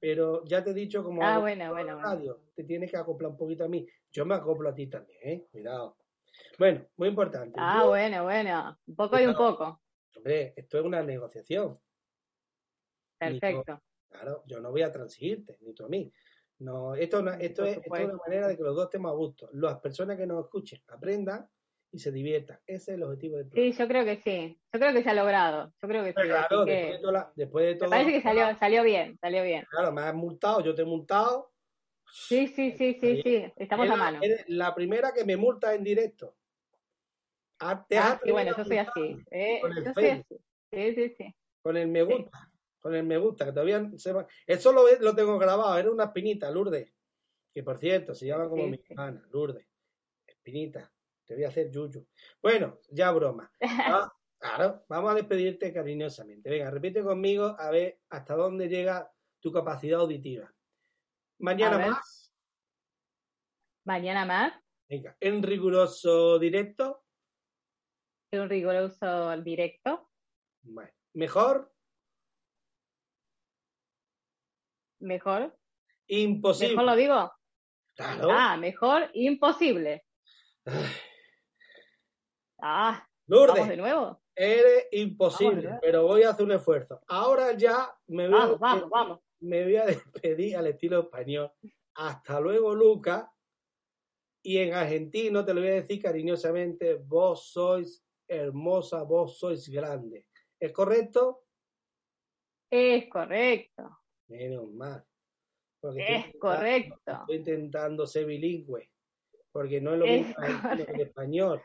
Pero 0.00 0.44
ya 0.44 0.62
te 0.62 0.70
he 0.70 0.74
dicho 0.74 1.02
como 1.02 1.22
Ah, 1.24 1.38
bueno, 1.38 1.64
en 1.64 1.70
bueno, 1.70 2.00
radio, 2.00 2.40
te 2.54 2.64
tienes 2.64 2.90
que 2.90 2.96
acoplar 2.96 3.32
un 3.32 3.36
poquito 3.36 3.64
a 3.64 3.68
mí. 3.68 3.86
Yo 4.12 4.24
me 4.24 4.34
acoplo 4.36 4.68
a 4.68 4.74
ti 4.74 4.86
también, 4.86 5.18
¿eh? 5.22 5.46
Cuidado. 5.50 5.96
Bueno, 6.58 6.86
muy 6.96 7.08
importante. 7.08 7.58
Ah, 7.60 7.80
Yo, 7.82 7.88
bueno, 7.88 8.22
bueno. 8.22 8.78
Un 8.86 8.94
poco 8.96 9.18
y 9.18 9.26
un 9.26 9.34
poco. 9.34 9.80
Hombre, 10.16 10.54
esto 10.56 10.78
es 10.78 10.84
una 10.84 11.02
negociación. 11.02 11.78
Perfecto. 13.18 13.82
Claro, 14.08 14.42
yo 14.46 14.60
no 14.60 14.70
voy 14.70 14.82
a 14.82 14.92
transigirte, 14.92 15.58
ni 15.60 15.74
tú 15.74 15.84
a 15.84 15.88
mí. 15.88 16.10
No, 16.60 16.94
esto, 16.94 17.22
no- 17.22 17.32
esto, 17.32 17.64
es, 17.64 17.76
esto 17.78 17.94
es 17.96 18.04
una 18.04 18.16
manera 18.16 18.48
de 18.48 18.56
que 18.56 18.62
los 18.62 18.74
dos 18.74 18.84
estemos 18.86 19.10
a 19.12 19.14
gusto. 19.14 19.48
Las 19.52 19.78
personas 19.80 20.16
que 20.16 20.26
nos 20.26 20.44
escuchen 20.44 20.80
aprendan 20.88 21.48
y 21.90 21.98
se 21.98 22.12
diviertan. 22.12 22.58
Ese 22.66 22.92
es 22.92 22.96
el 22.98 23.02
objetivo 23.02 23.36
del 23.38 23.46
programa. 23.48 23.72
Sí, 23.72 23.78
yo 23.78 23.88
creo 23.88 24.04
que 24.04 24.16
sí. 24.16 24.60
Yo 24.72 24.80
creo 24.80 24.92
que 24.92 25.02
se 25.02 25.10
ha 25.10 25.14
logrado. 25.14 25.72
Yo 25.80 25.88
creo 25.88 26.02
que 26.04 26.10
sí. 26.10 26.14
Pero 26.16 26.36
así 26.36 26.48
claro, 26.48 26.64
que 26.64 26.70
después 26.72 26.92
de, 26.92 26.98
toda 27.00 27.12
la- 27.12 27.32
después 27.34 27.64
de 27.66 27.72
me 27.72 27.78
todo. 27.78 27.90
parece 27.90 28.12
que 28.12 28.22
salió, 28.22 28.56
salió 28.58 28.82
bien, 28.82 29.18
salió 29.20 29.42
bien. 29.42 29.64
Claro, 29.70 29.92
me 29.92 30.02
has 30.02 30.14
multado, 30.14 30.60
yo 30.62 30.74
te 30.74 30.82
he 30.82 30.84
multado. 30.84 31.52
Sí, 32.10 32.46
sí, 32.48 32.72
sí, 32.72 32.96
sí, 33.00 33.20
sí. 33.22 33.52
Estamos 33.56 33.86
Eres 33.86 33.94
a 33.98 34.02
mano. 34.02 34.18
eres 34.22 34.44
la 34.48 34.74
primera 34.74 35.12
que 35.12 35.24
me 35.24 35.36
multa 35.36 35.74
en 35.74 35.84
directo. 35.84 36.36
Ah, 37.60 37.84
te 37.88 37.98
has 37.98 38.12
Ah, 38.12 38.20
sí, 38.22 38.30
bueno, 38.30 38.56
yo 38.56 38.64
soy 38.64 38.78
así. 38.78 39.16
Eh, 39.30 39.58
con 39.60 39.76
el 39.76 39.84
yo 39.84 39.92
soy 39.92 40.06
así. 40.06 40.40
Sí, 40.72 40.94
sí, 40.94 41.14
sí. 41.18 41.34
Con 41.62 41.76
el 41.76 41.88
me 41.88 42.02
gusta. 42.02 42.50
Con 42.78 42.94
el 42.94 43.02
me 43.04 43.18
gusta, 43.18 43.44
que 43.46 43.52
todavía 43.52 43.90
se 43.96 44.12
va- 44.12 44.26
Eso 44.46 44.72
lo, 44.72 44.84
lo 45.00 45.14
tengo 45.14 45.36
grabado, 45.38 45.76
era 45.76 45.90
una 45.90 46.04
espinita, 46.04 46.50
Lourdes. 46.50 46.92
Que 47.52 47.62
por 47.64 47.78
cierto, 47.78 48.14
se 48.14 48.26
llama 48.26 48.48
como 48.48 48.64
Sí, 48.64 48.70
mi 48.70 48.76
sí. 48.76 48.84
hermana, 48.90 49.26
Lourdes. 49.32 49.66
Espinita. 50.26 50.90
Te 51.28 51.34
voy 51.34 51.44
a 51.44 51.48
hacer 51.48 51.70
yuyu. 51.70 52.06
Bueno, 52.42 52.80
ya 52.90 53.12
broma. 53.12 53.52
Ah, 54.40 54.56
claro, 54.56 54.84
vamos 54.88 55.10
a 55.10 55.14
despedirte 55.14 55.72
cariñosamente. 55.72 56.48
Venga, 56.48 56.70
repite 56.70 57.02
conmigo 57.02 57.54
a 57.58 57.70
ver 57.70 58.00
hasta 58.08 58.34
dónde 58.36 58.68
llega 58.68 59.10
tu 59.40 59.52
capacidad 59.52 60.00
auditiva. 60.00 60.52
Mañana 61.40 61.78
más. 61.78 62.32
Mañana 63.84 64.24
más, 64.24 64.52
Venga, 64.88 65.16
en 65.20 65.42
riguroso 65.42 66.38
directo. 66.38 67.04
en 68.32 68.48
riguroso 68.48 69.36
directo. 69.42 70.10
Bueno, 70.62 70.92
mejor, 71.14 71.72
Mejor. 75.00 75.58
imposible. 76.06 76.74
Mejor 76.76 76.84
lo 76.84 76.96
digo. 76.96 77.32
Claro. 77.96 78.28
Ah, 78.30 78.56
mejor 78.56 79.10
imposible. 79.14 80.04
Ah, 82.60 83.06
Lourdes, 83.26 83.54
vamos 83.54 83.68
de 83.68 83.76
nuevo. 83.76 84.22
eres 84.34 84.88
imposible, 84.92 85.78
pero 85.80 86.04
voy 86.04 86.22
a 86.22 86.30
hacer 86.30 86.44
un 86.44 86.52
esfuerzo. 86.52 87.00
Ahora 87.06 87.52
ya 87.56 87.94
me 88.08 88.28
voy, 88.28 88.36
a, 88.38 88.40
Vamos, 88.46 88.58
vamos, 88.60 88.90
vamos. 88.90 89.20
me 89.40 89.64
voy 89.64 89.76
a 89.76 89.84
despedir 89.86 90.56
al 90.56 90.66
estilo 90.68 91.00
español. 91.00 91.52
Hasta 91.94 92.40
luego, 92.40 92.74
Luca. 92.74 93.32
Y 94.42 94.58
en 94.58 94.72
argentino 94.72 95.44
te 95.44 95.52
lo 95.52 95.60
voy 95.60 95.70
a 95.70 95.74
decir 95.74 96.00
cariñosamente, 96.00 96.94
vos 96.94 97.50
sois 97.50 98.04
hermosa, 98.26 99.02
vos 99.02 99.38
sois 99.38 99.68
grande. 99.68 100.26
¿Es 100.60 100.72
correcto? 100.72 101.44
Es 102.70 103.08
correcto. 103.08 103.98
Menos 104.28 104.68
mal. 104.70 105.04
Porque 105.80 106.02
Es 106.02 106.26
estoy 106.26 106.40
correcto. 106.40 107.12
Estoy 107.12 107.36
intentando 107.36 108.06
ser 108.06 108.26
bilingüe, 108.26 108.90
porque 109.52 109.80
no 109.80 109.92
es 109.94 109.98
lo 109.98 110.04
Es 110.06 110.26
mismo 110.26 110.42
el 110.88 111.00
español. 111.00 111.62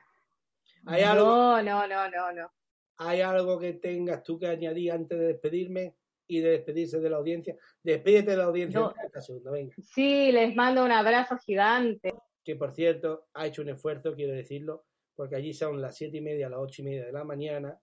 ¿Hay 0.86 1.02
algo, 1.04 1.26
No, 1.26 1.62
no, 1.64 1.88
no, 1.88 2.10
no, 2.10 2.32
no. 2.34 2.52
¿Hay 2.98 3.22
algo 3.22 3.60
que 3.60 3.74
tengas 3.74 4.24
tú 4.24 4.38
que 4.40 4.48
añadir 4.48 4.92
antes 4.92 5.18
de 5.18 5.26
despedirme 5.28 5.96
y 6.28 6.40
de 6.42 6.52
despedirse 6.52 7.00
de 7.00 7.10
la 7.10 7.18
audiencia? 7.18 7.56
Despídete 7.82 8.32
de 8.32 8.38
la 8.38 8.44
audiencia 8.46 8.80
No. 8.80 8.92
30 8.94 9.22
segundos, 9.22 9.54
venga. 9.54 9.74
Sí, 9.82 10.32
les 10.32 10.56
mando 10.56 10.84
un 10.86 10.92
abrazo 10.92 11.38
gigante. 11.38 12.14
Que 12.44 12.56
por 12.56 12.72
cierto, 12.72 13.28
ha 13.34 13.48
hecho 13.48 13.62
un 13.62 13.70
esfuerzo, 13.70 14.14
quiero 14.16 14.34
decirlo, 14.34 14.86
porque 15.16 15.36
allí 15.36 15.54
son 15.54 15.82
las 15.82 15.96
siete 15.98 16.18
y 16.18 16.22
media, 16.22 16.50
las 16.50 16.60
ocho 16.60 16.82
y 16.82 16.86
media 16.86 17.06
de 17.06 17.12
la 17.12 17.24
mañana. 17.24 17.78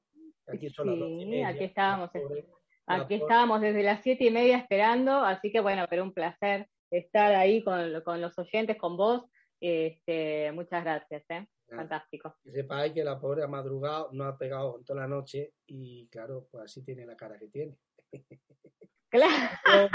Aquí 0.46 0.68
son 0.68 0.88
las 0.88 0.98
doce 0.98 1.12
y 1.22 1.26
media. 1.26 1.48
aquí 1.48 1.64
estábamos. 1.64 2.10
Pobre- 2.10 2.46
Aquí 2.86 3.14
estábamos 3.14 3.60
desde 3.60 3.82
las 3.84 4.02
siete 4.02 4.24
y 4.24 4.30
media 4.30 4.56
esperando, 4.58 5.12
así 5.22 5.52
que 5.52 5.60
bueno, 5.60 5.86
pero 5.88 6.02
un 6.02 6.12
placer 6.12 6.66
estar 6.90 7.32
ahí 7.36 7.62
con, 7.62 8.00
con 8.02 8.20
los 8.20 8.36
oyentes, 8.38 8.76
con 8.78 8.96
vos. 8.96 9.22
Este, 9.60 10.50
muchas 10.52 10.82
gracias, 10.82 11.22
¿eh? 11.30 11.46
Nada. 11.70 11.82
Fantástico. 11.82 12.36
Que 12.42 12.50
sepáis 12.52 12.92
que 12.92 13.04
la 13.04 13.18
pobre 13.20 13.42
ha 13.44 13.48
madrugado, 13.48 14.08
no 14.12 14.24
ha 14.24 14.36
pegado 14.36 14.78
en 14.78 14.84
toda 14.84 15.00
la 15.02 15.08
noche 15.08 15.54
y 15.66 16.08
claro, 16.08 16.48
pues 16.50 16.64
así 16.64 16.82
tiene 16.84 17.06
la 17.06 17.16
cara 17.16 17.38
que 17.38 17.48
tiene. 17.48 17.76
Claro. 19.08 19.90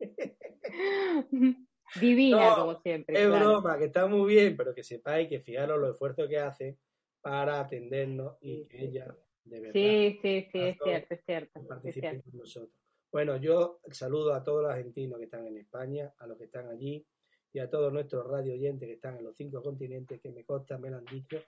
Divina, 2.00 2.50
No, 2.50 2.54
como 2.56 2.80
siempre. 2.82 3.18
es 3.20 3.26
claro. 3.26 3.46
broma, 3.60 3.78
que 3.78 3.84
está 3.86 4.06
muy 4.06 4.34
bien, 4.34 4.56
pero 4.56 4.74
que 4.74 4.82
sepáis 4.82 5.28
que 5.28 5.40
fijaros 5.40 5.78
los 5.80 5.92
esfuerzos 5.92 6.28
que 6.28 6.38
hace 6.38 6.78
para 7.20 7.60
atendernos 7.60 8.36
y 8.40 8.66
que 8.66 8.84
ella, 8.84 9.16
de 9.44 9.60
verdad, 9.60 9.72
Sí, 9.72 10.18
sí, 10.22 10.48
sí, 10.52 10.58
es 10.60 10.76
cierto, 10.82 11.14
es 11.14 11.24
cierto. 11.24 11.66
participen 11.66 12.20
con 12.22 12.36
nosotros. 12.38 12.74
Bueno, 13.10 13.36
yo 13.38 13.80
saludo 13.90 14.34
a 14.34 14.44
todos 14.44 14.62
los 14.64 14.70
argentinos 14.70 15.18
que 15.18 15.24
están 15.24 15.46
en 15.46 15.56
España, 15.56 16.12
a 16.18 16.26
los 16.26 16.36
que 16.36 16.44
están 16.44 16.68
allí 16.68 17.04
y 17.52 17.58
a 17.60 17.70
todos 17.70 17.92
nuestros 17.92 18.26
radio 18.26 18.52
oyentes 18.52 18.86
que 18.86 18.94
están 18.94 19.16
en 19.16 19.24
los 19.24 19.36
cinco 19.36 19.62
continentes, 19.62 20.20
que 20.20 20.30
me 20.30 20.44
consta, 20.44 20.78
me 20.78 20.90
lo 20.90 20.98
han 20.98 21.04
dicho 21.04 21.42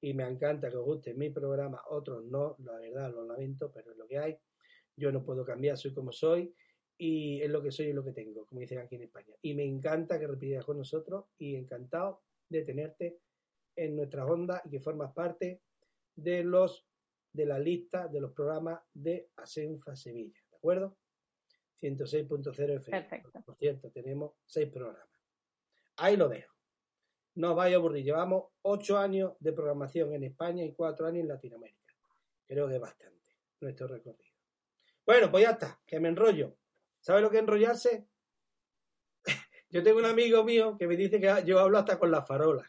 y 0.00 0.14
me 0.14 0.26
encanta 0.26 0.70
que 0.70 0.76
os 0.76 0.84
guste 0.84 1.14
mi 1.14 1.30
programa, 1.30 1.82
otros 1.90 2.24
no, 2.24 2.56
la 2.60 2.78
verdad 2.78 3.12
lo 3.12 3.24
lamento, 3.24 3.70
pero 3.72 3.92
es 3.92 3.98
lo 3.98 4.06
que 4.06 4.18
hay. 4.18 4.38
Yo 4.96 5.12
no 5.12 5.24
puedo 5.24 5.44
cambiar, 5.44 5.76
soy 5.76 5.92
como 5.92 6.12
soy 6.12 6.54
y 6.96 7.40
es 7.42 7.50
lo 7.50 7.62
que 7.62 7.70
soy 7.70 7.86
y 7.86 7.92
lo 7.92 8.04
que 8.04 8.12
tengo, 8.12 8.46
como 8.46 8.60
dicen 8.60 8.78
aquí 8.78 8.96
en 8.96 9.02
España. 9.02 9.34
Y 9.42 9.54
me 9.54 9.64
encanta 9.64 10.18
que 10.18 10.26
repitas 10.26 10.64
con 10.64 10.78
nosotros 10.78 11.26
y 11.38 11.56
encantado 11.56 12.22
de 12.48 12.62
tenerte 12.62 13.18
en 13.76 13.96
nuestras 13.96 14.28
ondas 14.28 14.62
y 14.64 14.70
que 14.70 14.80
formas 14.80 15.12
parte 15.12 15.62
de 16.14 16.44
los 16.44 16.86
de 17.32 17.46
la 17.46 17.58
lista 17.58 18.08
de 18.08 18.20
los 18.20 18.32
programas 18.32 18.80
de 18.92 19.30
Asenfa 19.36 19.94
Sevilla, 19.94 20.40
¿de 20.50 20.56
acuerdo? 20.56 20.96
106.0 21.80 22.76
FM. 22.76 23.00
Perfecto. 23.00 23.42
Por 23.46 23.56
cierto, 23.56 23.90
tenemos 23.90 24.32
seis 24.44 24.68
programas. 24.68 25.09
Ahí 26.00 26.16
lo 26.16 26.30
dejo. 26.30 26.54
No 27.34 27.50
os 27.50 27.56
vaya 27.56 27.76
a 27.76 27.78
aburrir. 27.78 28.02
Llevamos 28.02 28.44
ocho 28.62 28.96
años 28.96 29.34
de 29.38 29.52
programación 29.52 30.14
en 30.14 30.24
España 30.24 30.64
y 30.64 30.72
cuatro 30.72 31.06
años 31.06 31.20
en 31.20 31.28
Latinoamérica. 31.28 31.94
Creo 32.46 32.68
que 32.68 32.76
es 32.76 32.80
bastante 32.80 33.36
nuestro 33.60 33.86
recorrido. 33.86 34.34
Bueno, 35.04 35.30
pues 35.30 35.44
ya 35.44 35.50
está, 35.50 35.78
que 35.86 36.00
me 36.00 36.08
enrollo. 36.08 36.56
¿Sabes 37.00 37.20
lo 37.20 37.30
que 37.30 37.36
es 37.36 37.42
enrollarse? 37.42 38.08
yo 39.68 39.82
tengo 39.82 39.98
un 39.98 40.06
amigo 40.06 40.42
mío 40.42 40.74
que 40.78 40.86
me 40.86 40.96
dice 40.96 41.20
que 41.20 41.44
yo 41.44 41.60
hablo 41.60 41.76
hasta 41.76 41.98
con 41.98 42.10
las 42.10 42.26
farolas. 42.26 42.66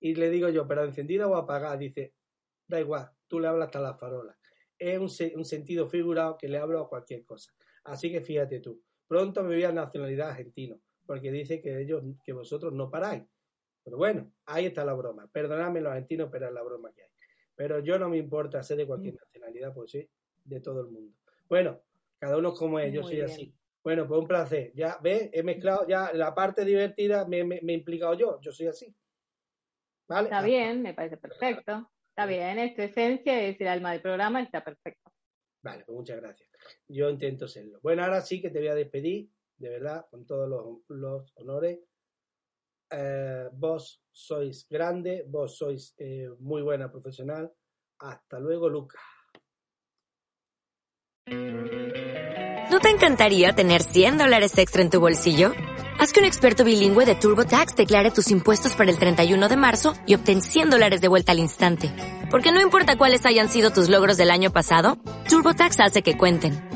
Y 0.00 0.14
le 0.14 0.30
digo 0.30 0.48
yo, 0.48 0.66
pero 0.66 0.82
encendida 0.82 1.26
o 1.26 1.36
apagada. 1.36 1.76
Dice, 1.76 2.14
da 2.66 2.80
igual, 2.80 3.10
tú 3.26 3.38
le 3.38 3.48
hablas 3.48 3.66
hasta 3.66 3.80
las 3.80 4.00
farolas. 4.00 4.38
Es 4.78 4.98
un, 4.98 5.10
un 5.36 5.44
sentido 5.44 5.86
figurado 5.86 6.38
que 6.38 6.48
le 6.48 6.56
hablo 6.56 6.80
a 6.80 6.88
cualquier 6.88 7.22
cosa. 7.26 7.52
Así 7.84 8.10
que 8.10 8.22
fíjate 8.22 8.60
tú. 8.60 8.82
pronto 9.06 9.42
me 9.42 9.54
voy 9.54 9.64
a 9.64 9.72
nacionalidad 9.72 10.30
argentino, 10.30 10.80
porque 11.06 11.30
dice 11.32 11.60
que 11.60 11.80
ellos, 11.80 12.02
que 12.24 12.32
vosotros 12.32 12.72
no 12.72 12.90
paráis. 12.90 13.24
Pero 13.84 13.96
bueno, 13.98 14.32
ahí 14.46 14.66
está 14.66 14.84
la 14.84 14.94
broma. 14.94 15.28
Perdonadme 15.32 15.80
los 15.80 15.92
argentinos, 15.92 16.28
pero 16.30 16.46
es 16.48 16.52
la 16.52 16.62
broma 16.62 16.92
que 16.92 17.02
hay. 17.04 17.08
Pero 17.54 17.78
yo 17.80 17.98
no 17.98 18.08
me 18.08 18.18
importa 18.18 18.62
ser 18.62 18.76
de 18.78 18.86
cualquier 18.86 19.14
nacionalidad, 19.14 19.72
pues 19.72 19.90
sí, 19.92 20.08
de 20.44 20.60
todo 20.60 20.80
el 20.80 20.88
mundo. 20.88 21.16
Bueno, 21.48 21.80
cada 22.18 22.36
uno 22.36 22.52
como 22.52 22.78
es, 22.80 22.92
yo 22.92 23.02
soy 23.02 23.16
bien. 23.16 23.26
así. 23.28 23.54
Bueno, 23.84 24.06
pues 24.08 24.20
un 24.20 24.26
placer. 24.26 24.72
Ya, 24.74 24.98
¿ves? 25.00 25.30
He 25.32 25.42
mezclado, 25.44 25.86
ya 25.86 26.12
la 26.12 26.34
parte 26.34 26.64
divertida 26.64 27.24
me, 27.26 27.44
me- 27.44 27.60
me 27.62 27.72
he 27.72 27.76
implicado 27.76 28.14
yo. 28.14 28.40
Yo 28.40 28.50
soy 28.52 28.66
así. 28.66 28.92
¿Vale? 30.08 30.24
Está 30.28 30.38
Ah, 30.38 30.42
bien, 30.44 30.82
me 30.82 30.92
parece 30.94 31.16
perfecto. 31.16 31.90
Está 32.10 32.26
bien, 32.26 32.58
es 32.58 32.74
tu 32.74 32.82
esencia, 32.82 33.40
es 33.42 33.60
el 33.60 33.68
alma 33.68 33.92
del 33.92 34.00
programa, 34.02 34.42
está 34.42 34.64
perfecto. 34.64 35.12
Vale, 35.62 35.84
pues 35.84 35.96
muchas 35.96 36.20
gracias. 36.20 36.48
Yo 36.88 37.10
intento 37.10 37.46
serlo. 37.46 37.78
Bueno, 37.82 38.02
ahora 38.04 38.20
sí 38.22 38.40
que 38.40 38.50
te 38.50 38.58
voy 38.58 38.68
a 38.68 38.74
despedir, 38.74 39.28
de 39.58 39.68
verdad, 39.68 40.06
con 40.10 40.26
todos 40.26 40.48
los, 40.48 40.78
los 40.88 41.32
honores. 41.36 41.78
Eh, 42.90 43.48
vos 43.52 44.02
sois 44.12 44.66
grande, 44.68 45.24
vos 45.26 45.56
sois 45.58 45.94
eh, 45.98 46.28
muy 46.38 46.62
buena 46.62 46.90
profesional. 46.90 47.52
Hasta 47.98 48.38
luego, 48.38 48.68
Lucas. 48.68 49.00
¿No 52.70 52.80
te 52.80 52.90
encantaría 52.90 53.54
tener 53.54 53.82
100 53.82 54.18
dólares 54.18 54.56
extra 54.58 54.82
en 54.82 54.90
tu 54.90 55.00
bolsillo? 55.00 55.52
Haz 55.98 56.12
que 56.12 56.20
un 56.20 56.26
experto 56.26 56.62
bilingüe 56.62 57.06
de 57.06 57.14
TurboTax 57.14 57.74
declare 57.74 58.10
tus 58.10 58.30
impuestos 58.30 58.74
para 58.74 58.90
el 58.90 58.98
31 58.98 59.48
de 59.48 59.56
marzo 59.56 59.94
y 60.06 60.14
obtén 60.14 60.42
100 60.42 60.70
dólares 60.70 61.00
de 61.00 61.08
vuelta 61.08 61.32
al 61.32 61.38
instante. 61.38 61.90
Porque 62.30 62.52
no 62.52 62.60
importa 62.60 62.98
cuáles 62.98 63.24
hayan 63.24 63.48
sido 63.48 63.70
tus 63.70 63.88
logros 63.88 64.18
del 64.18 64.30
año 64.30 64.52
pasado, 64.52 64.98
TurboTax 65.28 65.80
hace 65.80 66.02
que 66.02 66.18
cuenten. 66.18 66.75